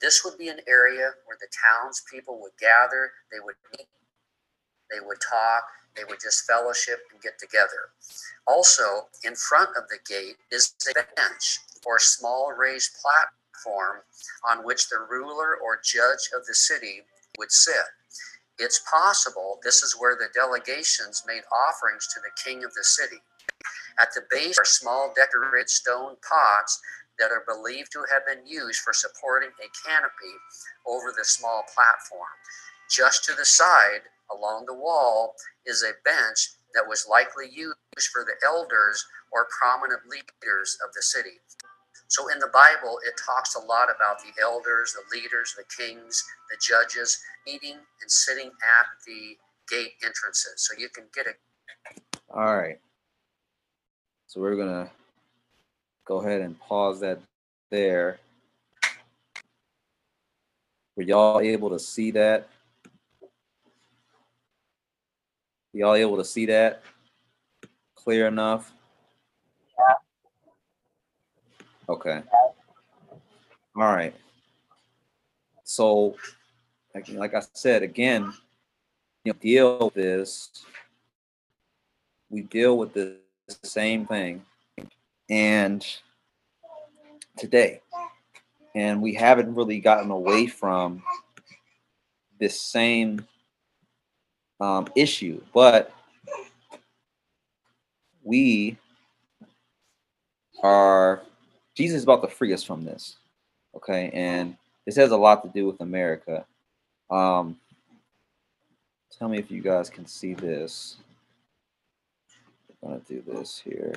This 0.00 0.24
would 0.24 0.38
be 0.38 0.48
an 0.48 0.60
area 0.66 1.12
where 1.26 1.36
the 1.38 1.48
townspeople 1.62 2.40
would 2.40 2.56
gather, 2.58 3.12
they 3.30 3.38
would 3.38 3.54
meet, 3.70 3.86
they 4.90 5.00
would 5.00 5.18
talk, 5.20 5.64
they 5.96 6.04
would 6.04 6.20
just 6.20 6.46
fellowship 6.46 7.00
and 7.12 7.20
get 7.20 7.38
together. 7.38 7.90
Also, 8.46 9.08
in 9.24 9.34
front 9.34 9.70
of 9.76 9.88
the 9.88 9.98
gate 10.08 10.36
is 10.50 10.74
a 10.90 10.94
bench 10.94 11.58
or 11.84 11.98
small 11.98 12.52
raised 12.52 12.96
platform 13.00 14.02
on 14.48 14.64
which 14.64 14.88
the 14.88 15.06
ruler 15.10 15.56
or 15.56 15.80
judge 15.82 16.30
of 16.36 16.46
the 16.46 16.54
city 16.54 17.02
would 17.38 17.50
sit. 17.50 17.86
It's 18.58 18.82
possible 18.90 19.58
this 19.62 19.82
is 19.82 19.96
where 19.98 20.16
the 20.16 20.28
delegations 20.34 21.24
made 21.26 21.42
offerings 21.52 22.06
to 22.14 22.20
the 22.20 22.42
king 22.42 22.64
of 22.64 22.72
the 22.74 22.84
city. 22.84 23.20
At 24.00 24.12
the 24.14 24.22
base 24.30 24.58
are 24.58 24.64
small 24.64 25.12
decorated 25.14 25.68
stone 25.68 26.16
pots 26.26 26.80
that 27.18 27.30
are 27.30 27.44
believed 27.46 27.92
to 27.92 28.04
have 28.10 28.26
been 28.26 28.46
used 28.46 28.80
for 28.80 28.92
supporting 28.92 29.50
a 29.60 29.88
canopy 29.88 30.36
over 30.86 31.12
the 31.16 31.24
small 31.24 31.64
platform. 31.74 32.28
Just 32.90 33.24
to 33.24 33.34
the 33.34 33.44
side, 33.44 34.02
along 34.34 34.66
the 34.66 34.74
wall, 34.74 35.34
is 35.66 35.82
a 35.82 35.92
bench 36.04 36.50
that 36.74 36.86
was 36.86 37.06
likely 37.10 37.46
used 37.50 37.76
for 38.12 38.24
the 38.24 38.34
elders 38.46 39.04
or 39.32 39.48
prominent 39.58 40.00
leaders 40.08 40.78
of 40.86 40.92
the 40.94 41.02
city. 41.02 41.40
So 42.08 42.28
in 42.28 42.38
the 42.38 42.50
Bible, 42.52 42.98
it 43.06 43.14
talks 43.24 43.56
a 43.56 43.60
lot 43.60 43.88
about 43.94 44.18
the 44.20 44.40
elders, 44.40 44.94
the 44.94 45.16
leaders, 45.16 45.54
the 45.56 45.64
kings, 45.76 46.22
the 46.50 46.56
judges 46.60 47.18
meeting 47.46 47.76
and 48.00 48.10
sitting 48.10 48.46
at 48.46 48.86
the 49.06 49.36
gate 49.68 49.94
entrances. 50.04 50.54
So 50.56 50.74
you 50.78 50.88
can 50.88 51.04
get 51.14 51.26
a. 51.26 51.30
All 52.32 52.56
right. 52.56 52.78
So 54.28 54.40
we're 54.40 54.56
gonna 54.56 54.90
go 56.04 56.18
ahead 56.18 56.42
and 56.42 56.58
pause 56.60 57.00
that 57.00 57.18
there. 57.70 58.18
Were 60.96 61.02
y'all 61.02 61.40
able 61.40 61.70
to 61.70 61.78
see 61.78 62.10
that? 62.12 62.48
Y'all 65.76 65.94
able 65.94 66.16
to 66.16 66.24
see 66.24 66.46
that 66.46 66.80
clear 67.94 68.26
enough? 68.26 68.72
Okay. 71.86 72.22
All 73.76 73.94
right. 73.94 74.14
So, 75.64 76.16
like, 76.94 77.10
like 77.10 77.34
I 77.34 77.42
said 77.52 77.82
again, 77.82 78.32
you 79.22 79.34
know, 79.34 79.38
deal 79.38 79.78
with 79.78 79.94
this. 79.94 80.64
We 82.30 82.40
deal 82.40 82.78
with 82.78 82.94
this 82.94 83.18
same 83.62 84.06
thing, 84.06 84.46
and 85.28 85.86
today, 87.36 87.82
and 88.74 89.02
we 89.02 89.12
haven't 89.12 89.54
really 89.54 89.80
gotten 89.80 90.10
away 90.10 90.46
from 90.46 91.02
this 92.40 92.58
same 92.58 93.26
um, 94.60 94.86
issue, 94.94 95.40
but 95.52 95.92
we 98.22 98.76
are 100.62 101.22
Jesus 101.74 101.98
is 101.98 102.02
about 102.04 102.22
to 102.22 102.28
free 102.28 102.52
us 102.52 102.62
from 102.62 102.84
this. 102.84 103.16
Okay, 103.74 104.10
and 104.14 104.56
this 104.86 104.96
has 104.96 105.10
a 105.10 105.16
lot 105.16 105.42
to 105.42 105.48
do 105.48 105.66
with 105.66 105.80
America. 105.80 106.46
Um, 107.10 107.56
tell 109.16 109.28
me 109.28 109.38
if 109.38 109.50
you 109.50 109.60
guys 109.60 109.90
can 109.90 110.06
see 110.06 110.34
this. 110.34 110.96
I'm 112.82 112.90
gonna 112.90 113.02
do 113.06 113.22
this 113.26 113.58
here. 113.58 113.94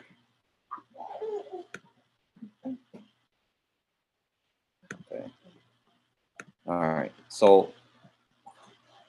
Okay. 5.11 5.25
All 6.67 6.89
right. 6.89 7.11
So 7.29 7.71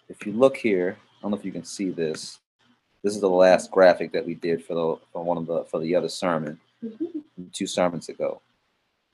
if 0.08 0.24
you 0.24 0.32
look 0.32 0.56
here, 0.56 0.96
don't 1.22 1.30
know 1.30 1.36
if 1.36 1.44
you 1.44 1.52
can 1.52 1.64
see 1.64 1.90
this. 1.90 2.38
This 3.02 3.14
is 3.14 3.20
the 3.20 3.28
last 3.28 3.70
graphic 3.70 4.12
that 4.12 4.26
we 4.26 4.34
did 4.34 4.64
for 4.64 4.74
the 4.74 5.06
for 5.12 5.24
one 5.24 5.38
of 5.38 5.46
the 5.46 5.64
for 5.64 5.80
the 5.80 5.94
other 5.94 6.08
sermon, 6.08 6.58
two 7.52 7.66
sermons 7.66 8.08
ago. 8.08 8.40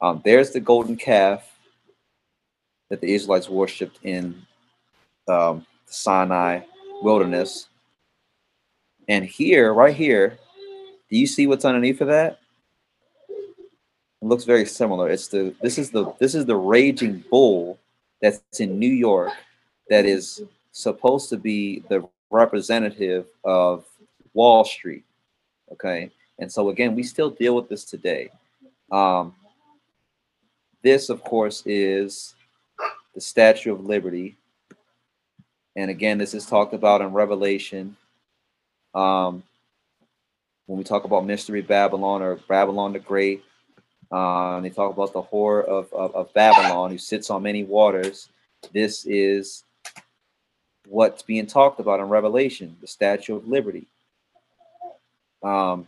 Um, 0.00 0.22
there's 0.24 0.50
the 0.50 0.60
golden 0.60 0.96
calf 0.96 1.58
that 2.90 3.00
the 3.00 3.14
Israelites 3.14 3.48
worshipped 3.48 3.98
in 4.02 4.42
um, 5.28 5.66
the 5.86 5.92
Sinai 5.92 6.60
wilderness. 7.02 7.68
And 9.08 9.24
here, 9.24 9.72
right 9.72 9.94
here, 9.94 10.38
do 11.10 11.16
you 11.16 11.26
see 11.26 11.46
what's 11.46 11.64
underneath 11.64 12.00
of 12.00 12.08
that? 12.08 12.40
It 13.28 14.26
looks 14.26 14.44
very 14.44 14.66
similar. 14.66 15.08
It's 15.08 15.28
the 15.28 15.54
this 15.62 15.78
is 15.78 15.90
the 15.90 16.12
this 16.18 16.34
is 16.34 16.46
the 16.46 16.56
raging 16.56 17.24
bull 17.30 17.78
that's 18.20 18.40
in 18.58 18.78
New 18.78 18.92
York 18.92 19.32
that 19.88 20.04
is 20.04 20.42
supposed 20.76 21.30
to 21.30 21.38
be 21.38 21.80
the 21.88 22.06
representative 22.30 23.26
of 23.44 23.86
Wall 24.34 24.62
Street. 24.62 25.04
Okay. 25.72 26.10
And 26.38 26.52
so 26.52 26.68
again, 26.68 26.94
we 26.94 27.02
still 27.02 27.30
deal 27.30 27.56
with 27.56 27.68
this 27.70 27.84
today. 27.84 28.28
Um, 28.92 29.34
this, 30.82 31.08
of 31.08 31.24
course, 31.24 31.62
is 31.64 32.34
the 33.14 33.20
Statue 33.22 33.72
of 33.72 33.86
Liberty. 33.86 34.36
And 35.74 35.90
again, 35.90 36.18
this 36.18 36.34
is 36.34 36.44
talked 36.44 36.74
about 36.74 37.00
in 37.00 37.12
Revelation. 37.12 37.96
Um, 38.94 39.42
when 40.66 40.78
we 40.78 40.84
talk 40.84 41.04
about 41.04 41.24
Mystery 41.24 41.62
Babylon 41.62 42.20
or 42.20 42.36
Babylon 42.48 42.92
the 42.92 42.98
Great, 42.98 43.42
um, 44.12 44.62
they 44.62 44.70
talk 44.70 44.92
about 44.92 45.14
the 45.14 45.22
whore 45.22 45.64
of, 45.64 45.90
of, 45.94 46.14
of 46.14 46.34
Babylon 46.34 46.90
who 46.90 46.98
sits 46.98 47.30
on 47.30 47.42
many 47.42 47.64
waters. 47.64 48.28
This 48.72 49.06
is 49.06 49.64
what's 50.88 51.22
being 51.22 51.46
talked 51.46 51.80
about 51.80 52.00
in 52.00 52.08
Revelation, 52.08 52.76
the 52.80 52.86
Statue 52.86 53.36
of 53.36 53.48
Liberty. 53.48 53.86
Um, 55.42 55.86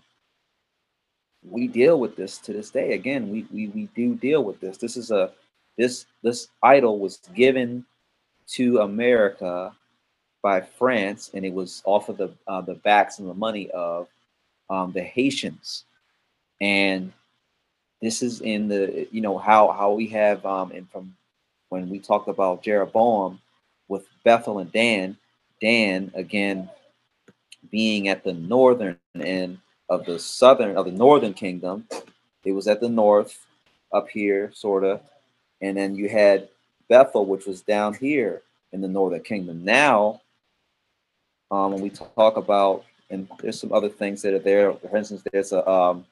we 1.43 1.69
deal 1.69 1.99
with 1.99 2.17
this 2.17 2.39
to 2.39 2.53
this 2.53 2.71
day. 2.71 2.93
Again, 2.93 3.31
we, 3.31 3.47
we 3.53 3.69
we 3.69 3.89
do 3.95 4.15
deal 4.15 4.43
with 4.45 4.61
this. 4.61 4.77
This 4.79 4.97
is 4.97 5.11
a 5.11 5.33
this 5.77 6.07
this 6.23 6.49
idol 6.63 6.99
was 6.99 7.19
given 7.35 7.85
to 8.49 8.81
America 8.81 9.73
by 10.43 10.61
France, 10.61 11.31
and 11.35 11.45
it 11.45 11.53
was 11.53 11.83
off 11.85 12.09
of 12.09 12.17
the 12.17 12.31
uh, 12.47 12.61
the 12.61 12.75
backs 12.75 13.19
and 13.19 13.29
the 13.29 13.35
money 13.35 13.71
of 13.71 14.09
um, 14.69 14.93
the 14.93 15.03
Haitians, 15.03 15.85
and 16.61 17.13
this 18.03 18.23
is 18.23 18.41
in 18.41 18.69
the 18.69 19.09
you 19.11 19.21
know 19.21 19.39
how 19.39 19.71
how 19.71 19.93
we 19.93 20.09
have 20.09 20.45
um, 20.45 20.73
and 20.73 20.91
from 20.91 21.15
when 21.69 21.89
we 21.89 21.99
talked 21.99 22.29
about 22.29 22.63
Jeroboam 22.63 23.41
with 23.89 24.07
Bethel 24.25 24.59
and 24.59 24.71
Dan, 24.73 25.17
Dan 25.61 26.13
again 26.15 26.69
being 27.71 28.09
at 28.09 28.25
the 28.25 28.33
northern 28.33 28.99
end 29.21 29.59
of 29.89 30.05
the 30.05 30.19
southern 30.19 30.77
of 30.77 30.85
the 30.85 30.93
northern 30.93 31.35
kingdom. 31.35 31.87
It 32.45 32.53
was 32.53 32.69
at 32.69 32.81
the 32.81 32.89
north, 32.89 33.47
up 33.93 34.09
here, 34.09 34.51
sort 34.55 34.85
of, 34.85 35.01
and 35.61 35.77
then 35.77 35.97
you 35.97 36.09
had 36.09 36.49
Bethel, 36.89 37.27
which 37.27 37.47
was 37.47 37.63
down 37.63 37.95
here 37.95 38.43
in 38.73 38.81
the 38.81 38.89
northern 38.89 39.23
kingdom. 39.23 39.65
Now, 39.65 40.21
um, 41.51 41.73
when 41.73 41.83
we 41.83 41.91
talk 41.91 42.37
about, 42.37 42.85
and 43.11 43.29
there's 43.41 43.59
some 43.59 43.73
other 43.73 43.89
things 43.89 44.21
that 44.23 44.35
are 44.35 44.39
there. 44.39 44.73
For 44.75 44.97
instance, 44.97 45.23
there's 45.33 45.53
a 45.53 45.67
um, 45.69 46.05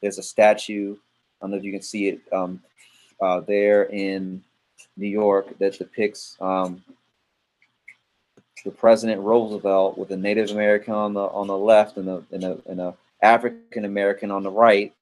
there's 0.00 0.18
a 0.18 0.22
statue. 0.22 0.94
I 0.94 1.44
don't 1.44 1.50
know 1.50 1.56
if 1.56 1.64
you 1.64 1.72
can 1.72 1.82
see 1.82 2.08
it 2.08 2.20
um, 2.32 2.60
uh, 3.20 3.40
there 3.40 3.84
in 3.84 4.42
New 4.96 5.08
York 5.08 5.58
that 5.58 5.78
depicts 5.78 6.36
um, 6.40 6.82
the 8.64 8.70
President 8.70 9.20
Roosevelt 9.20 9.96
with 9.98 10.10
a 10.10 10.16
Native 10.16 10.50
American 10.50 10.94
on 10.94 11.14
the 11.14 11.20
on 11.20 11.46
the 11.46 11.56
left 11.56 11.96
and 11.96 12.08
a 12.08 12.24
and 12.32 12.44
a, 12.44 12.58
and 12.66 12.80
a 12.80 12.94
African 13.22 13.84
American 13.84 14.30
on 14.30 14.42
the 14.42 14.50
right, 14.50 14.92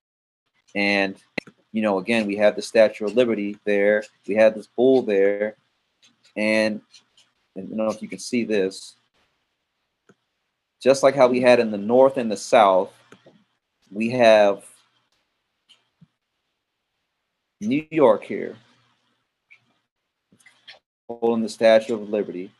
and 0.75 1.17
you 1.73 1.83
know 1.83 1.99
again 1.99 2.27
we 2.27 2.37
have 2.37 2.57
the 2.57 2.63
Statue 2.63 3.07
of 3.07 3.15
Liberty 3.15 3.59
there. 3.65 4.05
We 4.27 4.35
have 4.35 4.55
this 4.55 4.67
bull 4.67 5.03
there, 5.03 5.57
and, 6.37 6.81
and 7.55 7.65
I 7.65 7.69
don't 7.69 7.77
know 7.77 7.91
if 7.91 8.03
you 8.03 8.09
can 8.09 8.19
see 8.19 8.45
this. 8.45 8.95
Just 10.83 11.03
like 11.03 11.15
how 11.15 11.27
we 11.27 11.41
had 11.41 11.59
in 11.59 11.71
the 11.71 11.79
North 11.79 12.17
and 12.17 12.31
the 12.31 12.37
South, 12.37 12.93
we 13.91 14.11
have 14.11 14.65
New 17.61 17.87
York 17.91 18.25
here, 18.25 18.57
holding 21.09 21.43
the 21.43 21.49
Statue 21.49 21.95
of 21.95 22.11
Liberty. 22.11 22.51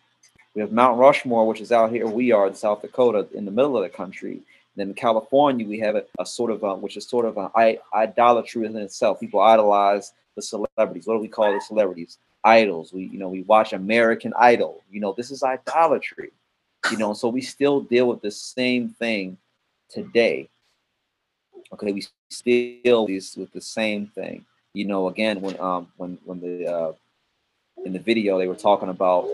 We 0.57 0.63
have 0.63 0.73
Mount 0.73 0.99
Rushmore, 0.99 1.47
which 1.47 1.61
is 1.61 1.71
out 1.71 1.93
here. 1.93 2.09
We 2.09 2.33
are 2.33 2.49
in 2.49 2.55
South 2.55 2.83
Dakota, 2.83 3.29
in 3.33 3.45
the 3.45 3.53
middle 3.53 3.77
of 3.77 3.85
the 3.85 3.89
country. 3.89 4.41
Then 4.75 4.89
in 4.89 4.95
California, 4.95 5.65
we 5.65 5.79
have 5.81 5.95
a, 5.95 6.05
a 6.19 6.27
sort 6.27 6.51
of, 6.51 6.65
a, 6.65 6.75
which 6.75 6.97
is 6.97 7.07
sort 7.07 7.27
of 7.27 7.37
an 7.37 7.77
idolatry 7.95 8.63
within 8.63 8.83
itself. 8.83 9.21
People 9.21 9.41
idolize 9.41 10.13
the 10.35 10.43
celebrities. 10.43 11.07
What 11.07 11.15
do 11.15 11.21
we 11.21 11.29
call 11.29 11.53
the 11.53 11.61
celebrities? 11.61 12.19
Idols. 12.43 12.93
We, 12.93 13.05
you 13.05 13.19
know, 13.19 13.29
we 13.29 13.43
watch 13.43 13.73
American 13.73 14.33
Idol. 14.37 14.83
You 14.91 15.01
know, 15.01 15.15
this 15.17 15.31
is 15.31 15.43
idolatry. 15.43 16.33
You 16.91 16.97
know, 16.97 17.13
so 17.13 17.29
we 17.29 17.43
still 17.43 17.81
deal 17.83 18.09
with 18.09 18.23
the 18.23 18.31
same 18.31 18.89
thing 18.89 19.37
today. 19.91 20.49
Okay, 21.73 21.93
we 21.93 22.05
still 22.31 23.07
deal 23.07 23.07
with 23.37 23.53
the 23.53 23.61
same 23.61 24.07
thing 24.09 24.45
you 24.77 24.85
know, 24.85 25.09
again, 25.09 25.41
when 25.41 25.59
um 25.59 25.89
when 25.97 26.19
when 26.25 26.41
the 26.41 26.67
uh, 26.67 26.93
in 27.87 27.95
the 27.95 27.99
video 27.99 28.37
they 28.37 28.47
were 28.47 28.55
talking 28.55 28.91
about 28.91 29.27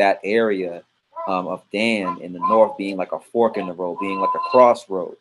that 0.00 0.18
area 0.24 0.82
um, 1.28 1.46
of 1.46 1.62
Dan 1.70 2.18
in 2.22 2.32
the 2.32 2.38
north 2.38 2.76
being 2.78 2.96
like 2.96 3.12
a 3.12 3.20
fork 3.20 3.58
in 3.58 3.66
the 3.66 3.74
road, 3.74 3.98
being 4.00 4.18
like 4.18 4.34
a 4.34 4.50
crossroad. 4.50 5.14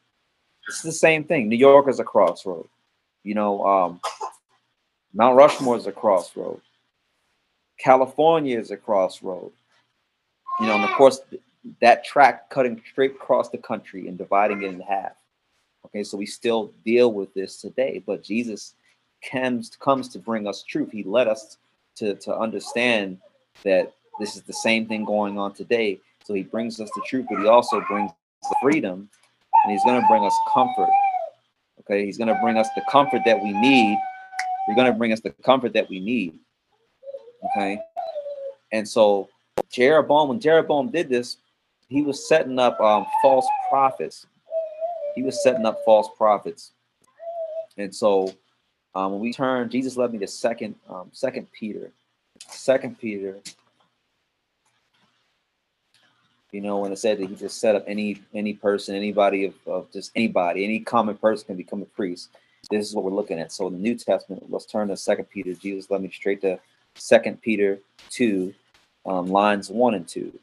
It's 0.70 0.82
the 0.82 0.92
same 0.92 1.26
thing. 1.26 1.50
New 1.50 1.58
York 1.58 1.90
is 1.90 2.00
a 2.00 2.04
crossroad. 2.04 2.68
You 3.24 3.36
know, 3.36 3.66
um, 3.68 4.02
Mount 5.14 5.36
Rushmore 5.36 5.76
is 5.76 5.86
a 5.86 5.92
crossroad. 5.92 6.62
California 7.78 8.58
is 8.58 8.72
a 8.72 8.78
crossroad. 8.78 9.52
You 10.62 10.68
know, 10.68 10.76
and 10.76 10.86
of 10.86 10.92
course, 10.92 11.20
that 11.82 12.06
track 12.06 12.50
cutting 12.50 12.82
straight 12.90 13.12
across 13.12 13.50
the 13.50 13.58
country 13.58 14.08
and 14.08 14.18
dividing 14.18 14.64
it 14.64 14.68
in 14.68 14.80
half. 14.80 15.14
Okay, 15.86 16.04
so 16.04 16.18
we 16.18 16.26
still 16.26 16.72
deal 16.86 17.12
with 17.12 17.34
this 17.34 17.60
today, 17.60 18.02
but 18.06 18.24
Jesus 18.24 18.76
comes 19.30 19.76
comes 19.76 20.08
to 20.10 20.20
bring 20.20 20.48
us 20.48 20.64
truth. 20.64 20.92
He 20.92 21.04
led 21.04 21.28
us 21.28 21.58
to 21.96 22.16
to 22.16 22.38
understand 22.38 23.18
that 23.64 23.94
this 24.20 24.36
is 24.36 24.44
the 24.44 24.54
same 24.54 24.88
thing 24.88 25.06
going 25.06 25.38
on 25.38 25.54
today. 25.54 26.00
So 26.24 26.34
he 26.34 26.44
brings 26.44 26.80
us 26.80 26.90
the 26.96 27.02
truth, 27.08 27.26
but 27.30 27.40
he 27.40 27.48
also 27.48 27.82
brings 27.90 28.12
the 28.44 28.56
freedom, 28.62 29.10
and 29.64 29.72
he's 29.72 29.84
going 29.84 30.00
to 30.00 30.08
bring 30.08 30.24
us 30.24 30.36
comfort. 30.54 30.90
Okay, 31.80 32.06
he's 32.06 32.18
going 32.18 32.28
to 32.28 32.40
bring 32.42 32.58
us 32.58 32.68
the 32.76 32.84
comfort 32.90 33.22
that 33.26 33.42
we 33.42 33.52
need. 33.54 33.98
He's 34.68 34.76
going 34.76 34.92
to 34.92 34.98
bring 34.98 35.12
us 35.12 35.22
the 35.22 35.32
comfort 35.44 35.74
that 35.74 35.90
we 35.90 36.00
need. 36.00 36.38
Okay, 37.46 37.80
and 38.72 38.88
so 38.88 39.30
Jeroboam, 39.72 40.30
when 40.30 40.40
Jeroboam 40.40 40.90
did 40.90 41.10
this, 41.10 41.38
he 41.88 42.04
was 42.04 42.28
setting 42.28 42.60
up 42.60 42.80
um, 42.80 43.06
false 43.22 43.48
prophets. 43.70 44.28
He 45.16 45.24
was 45.24 45.42
setting 45.42 45.66
up 45.66 45.80
false 45.86 46.10
prophets, 46.18 46.74
and 47.78 47.94
so 47.96 48.34
um, 48.94 49.14
when 49.14 49.22
we 49.22 49.34
turn, 49.34 49.70
Jesus 49.70 49.98
led 49.98 50.12
me 50.12 50.20
to 50.20 50.28
second, 50.28 50.76
um, 50.90 51.10
second 51.12 51.48
Peter, 51.52 51.92
second 52.50 53.00
Peter. 53.00 53.40
You 56.52 56.62
know, 56.62 56.80
when 56.80 56.92
I 56.92 56.96
said 56.96 57.20
that 57.20 57.30
he 57.30 57.36
just 57.36 57.60
set 57.60 57.76
up 57.76 57.84
any 57.88 58.22
any 58.34 58.54
person, 58.54 58.96
anybody 58.96 59.46
of, 59.46 59.54
of 59.68 59.92
just 59.92 60.12
anybody, 60.16 60.64
any 60.64 60.80
common 60.80 61.16
person 61.16 61.48
can 61.48 61.58
become 61.58 61.82
a 61.82 61.86
priest. 61.86 62.30
This 62.72 62.88
is 62.88 62.96
what 62.96 63.06
we're 63.06 63.12
looking 63.12 63.40
at. 63.40 63.52
So 63.52 63.68
in 63.68 63.74
the 63.74 63.80
New 63.80 63.96
Testament, 63.96 64.44
let's 64.50 64.66
turn 64.66 64.88
to 64.90 64.98
Second 64.98 65.26
Peter. 65.26 65.54
Jesus 65.54 65.90
led 65.90 66.02
me 66.02 66.10
straight 66.10 66.42
to 66.42 66.60
Second 66.96 67.42
Peter 67.42 67.80
two, 68.10 68.54
um, 69.06 69.28
lines 69.28 69.70
one 69.70 69.94
and 69.94 70.08
two. 70.08 70.38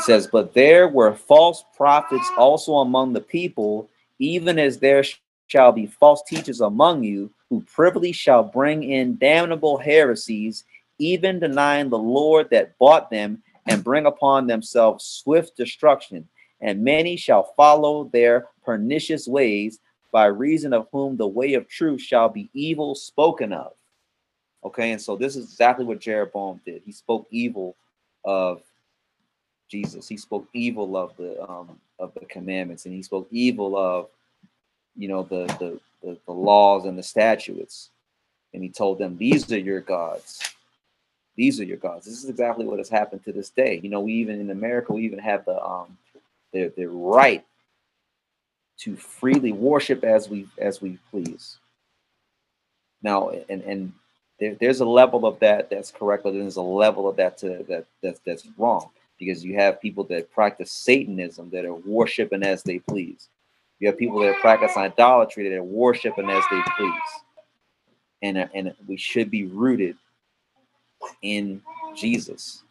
It 0.00 0.04
says, 0.04 0.26
But 0.26 0.54
there 0.54 0.88
were 0.88 1.12
false 1.12 1.62
prophets 1.76 2.26
also 2.38 2.76
among 2.76 3.12
the 3.12 3.20
people, 3.20 3.90
even 4.18 4.58
as 4.58 4.78
there 4.78 5.04
shall 5.46 5.72
be 5.72 5.84
false 5.84 6.22
teachers 6.26 6.62
among 6.62 7.04
you, 7.04 7.30
who 7.50 7.60
privily 7.64 8.10
shall 8.10 8.42
bring 8.42 8.82
in 8.82 9.18
damnable 9.18 9.76
heresies, 9.76 10.64
even 10.98 11.38
denying 11.38 11.90
the 11.90 11.98
Lord 11.98 12.48
that 12.48 12.78
bought 12.78 13.10
them, 13.10 13.42
and 13.66 13.84
bring 13.84 14.06
upon 14.06 14.46
themselves 14.46 15.04
swift 15.04 15.54
destruction. 15.54 16.26
And 16.62 16.82
many 16.82 17.18
shall 17.18 17.52
follow 17.54 18.04
their 18.04 18.46
pernicious 18.64 19.28
ways, 19.28 19.80
by 20.12 20.24
reason 20.24 20.72
of 20.72 20.88
whom 20.92 21.18
the 21.18 21.28
way 21.28 21.52
of 21.52 21.68
truth 21.68 22.00
shall 22.00 22.30
be 22.30 22.48
evil 22.54 22.94
spoken 22.94 23.52
of. 23.52 23.72
Okay, 24.64 24.92
and 24.92 25.00
so 25.00 25.14
this 25.14 25.36
is 25.36 25.44
exactly 25.44 25.84
what 25.84 26.00
Jeroboam 26.00 26.62
did. 26.64 26.80
He 26.86 26.92
spoke 26.92 27.26
evil 27.30 27.76
of 28.24 28.62
Jesus. 29.70 30.08
He 30.08 30.16
spoke 30.16 30.48
evil 30.52 30.96
of 30.96 31.16
the 31.16 31.40
um, 31.48 31.78
of 31.98 32.12
the 32.14 32.26
commandments, 32.26 32.84
and 32.86 32.94
he 32.94 33.02
spoke 33.02 33.28
evil 33.30 33.76
of 33.76 34.08
you 34.96 35.08
know 35.08 35.22
the, 35.22 35.46
the 35.58 35.80
the 36.02 36.18
the 36.26 36.32
laws 36.32 36.84
and 36.84 36.98
the 36.98 37.02
statutes. 37.02 37.90
And 38.52 38.62
he 38.62 38.68
told 38.68 38.98
them, 38.98 39.16
"These 39.16 39.50
are 39.52 39.58
your 39.58 39.80
gods. 39.80 40.42
These 41.36 41.60
are 41.60 41.64
your 41.64 41.76
gods." 41.76 42.06
This 42.06 42.22
is 42.22 42.28
exactly 42.28 42.66
what 42.66 42.78
has 42.78 42.88
happened 42.88 43.24
to 43.24 43.32
this 43.32 43.50
day. 43.50 43.80
You 43.82 43.90
know, 43.90 44.00
we 44.00 44.14
even 44.14 44.40
in 44.40 44.50
America, 44.50 44.92
we 44.92 45.04
even 45.04 45.20
have 45.20 45.44
the 45.44 45.62
um 45.62 45.96
the 46.52 46.72
the 46.76 46.86
right 46.86 47.44
to 48.80 48.96
freely 48.96 49.52
worship 49.52 50.02
as 50.02 50.28
we 50.28 50.48
as 50.58 50.82
we 50.82 50.98
please. 51.10 51.58
Now, 53.02 53.30
and 53.48 53.62
and 53.62 53.92
there, 54.40 54.56
there's 54.58 54.80
a 54.80 54.86
level 54.86 55.26
of 55.26 55.38
that 55.40 55.70
that's 55.70 55.92
correct, 55.92 56.24
but 56.24 56.32
there's 56.32 56.56
a 56.56 56.62
level 56.62 57.08
of 57.08 57.16
that 57.16 57.38
to, 57.38 57.64
that 57.68 57.86
that's 58.02 58.20
that's 58.26 58.48
wrong 58.58 58.90
because 59.20 59.44
you 59.44 59.54
have 59.54 59.80
people 59.80 60.02
that 60.04 60.32
practice 60.32 60.72
Satanism 60.72 61.50
that 61.50 61.66
are 61.66 61.74
worshiping 61.74 62.42
as 62.42 62.62
they 62.64 62.80
please. 62.80 63.28
You 63.78 63.86
have 63.86 63.98
people 63.98 64.18
that 64.20 64.40
practice 64.40 64.76
idolatry 64.76 65.48
that 65.48 65.56
are 65.56 65.62
worshiping 65.62 66.28
as 66.28 66.42
they 66.50 66.60
please. 66.76 66.92
And, 68.22 68.48
and 68.54 68.74
we 68.88 68.96
should 68.96 69.30
be 69.30 69.44
rooted 69.44 69.96
in 71.22 71.62
Jesus. 71.94 72.62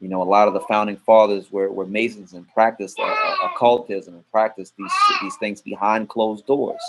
You 0.00 0.08
know, 0.08 0.22
a 0.22 0.24
lot 0.24 0.46
of 0.46 0.54
the 0.54 0.60
founding 0.60 0.96
fathers 0.96 1.50
were, 1.50 1.72
were 1.72 1.86
Masons 1.86 2.34
and 2.34 2.46
practiced 2.52 3.00
uh, 3.00 3.04
uh 3.04 3.34
occultism 3.46 4.14
and 4.14 4.30
practiced 4.30 4.74
these, 4.76 4.92
these 5.22 5.36
things 5.36 5.60
behind 5.60 6.08
closed 6.08 6.46
doors. 6.46 6.80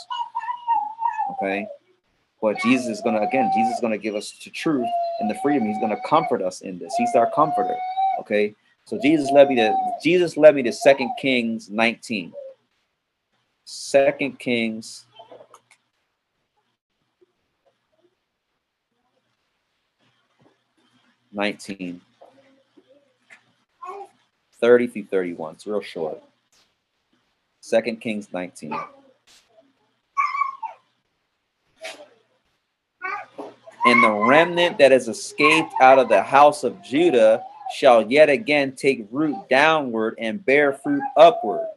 Okay. 1.32 1.66
But 2.42 2.60
Jesus 2.60 2.88
is 2.88 3.02
going 3.02 3.16
to, 3.16 3.22
again, 3.22 3.50
Jesus 3.56 3.76
is 3.76 3.82
going 3.82 3.92
to 3.92 3.98
give 3.98 4.16
us 4.16 4.32
the 4.44 4.50
truth 4.50 4.88
and 5.20 5.30
the 5.30 5.36
freedom. 5.42 5.68
He's 5.68 5.78
going 5.80 5.90
to 5.90 6.02
comfort 6.08 6.42
us 6.42 6.62
in 6.62 6.80
this. 6.80 6.94
He's 6.98 7.16
our 7.16 7.30
comforter. 7.32 7.76
Okay. 8.22 8.56
So 8.90 8.98
Jesus 8.98 9.30
led 9.30 9.50
me 9.50 9.56
to 9.58 9.72
Jesus 10.02 10.36
led 10.36 10.56
me 10.56 10.64
to 10.64 10.74
Second 10.74 11.12
Kings 11.20 11.70
19. 11.70 12.34
Second 13.64 14.40
Kings 14.40 15.06
Nineteen. 21.32 22.02
30 24.60 24.88
through 24.88 25.06
31. 25.06 25.54
It's 25.54 25.68
real 25.68 25.82
short. 25.82 26.24
Second 27.62 28.02
Kings 28.02 28.30
19. 28.34 28.74
And 33.86 34.04
the 34.04 34.12
remnant 34.12 34.80
that 34.80 34.92
has 34.92 35.08
escaped 35.08 35.74
out 35.80 36.00
of 36.00 36.10
the 36.10 36.24
house 36.24 36.64
of 36.64 36.82
Judah 36.82 37.44
shall 37.76 38.10
yet 38.12 38.30
again 38.30 38.74
take 38.74 39.08
root 39.12 39.36
downward 39.50 40.16
and 40.20 40.44
bear 40.46 40.74
fruit 40.74 41.04
upward. 41.16 41.68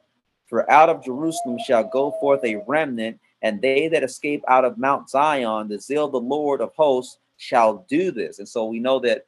For 0.47 0.70
out 0.70 0.88
of 0.88 1.05
Jerusalem 1.05 1.59
shall 1.64 1.84
go 1.84 2.12
forth 2.20 2.45
a 2.45 2.62
remnant 2.66 3.18
and 3.43 3.61
they 3.61 3.88
that 3.88 4.05
escape 4.05 4.45
out 4.47 4.64
of 4.64 4.78
Mount 4.78 5.11
Zion, 5.11 5.68
the 5.68 5.80
zeal 5.80 6.07
of 6.07 6.12
the 6.12 6.20
Lord 6.20 6.61
of 6.61 6.72
hosts 6.74 7.18
shall 7.36 7.84
do 7.88 8.12
this. 8.12 8.38
And 8.38 8.49
so 8.49 8.66
we 8.66 8.78
know 8.78 9.01
that 9.01 9.26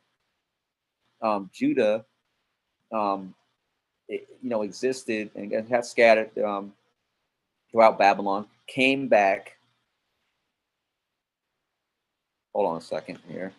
um, 1.20 1.50
Judah, 1.52 2.04
um, 2.92 3.34
it, 4.08 4.28
you 4.42 4.50
know, 4.50 4.62
existed 4.62 5.30
and 5.34 5.50
got 5.68 5.84
scattered 5.84 6.36
um, 6.38 6.72
throughout 7.70 7.98
Babylon, 7.98 8.46
came 8.68 9.08
back. 9.08 9.56
Hold 12.54 12.68
on 12.68 12.76
a 12.76 12.80
second 12.80 13.18
here. 13.28 13.52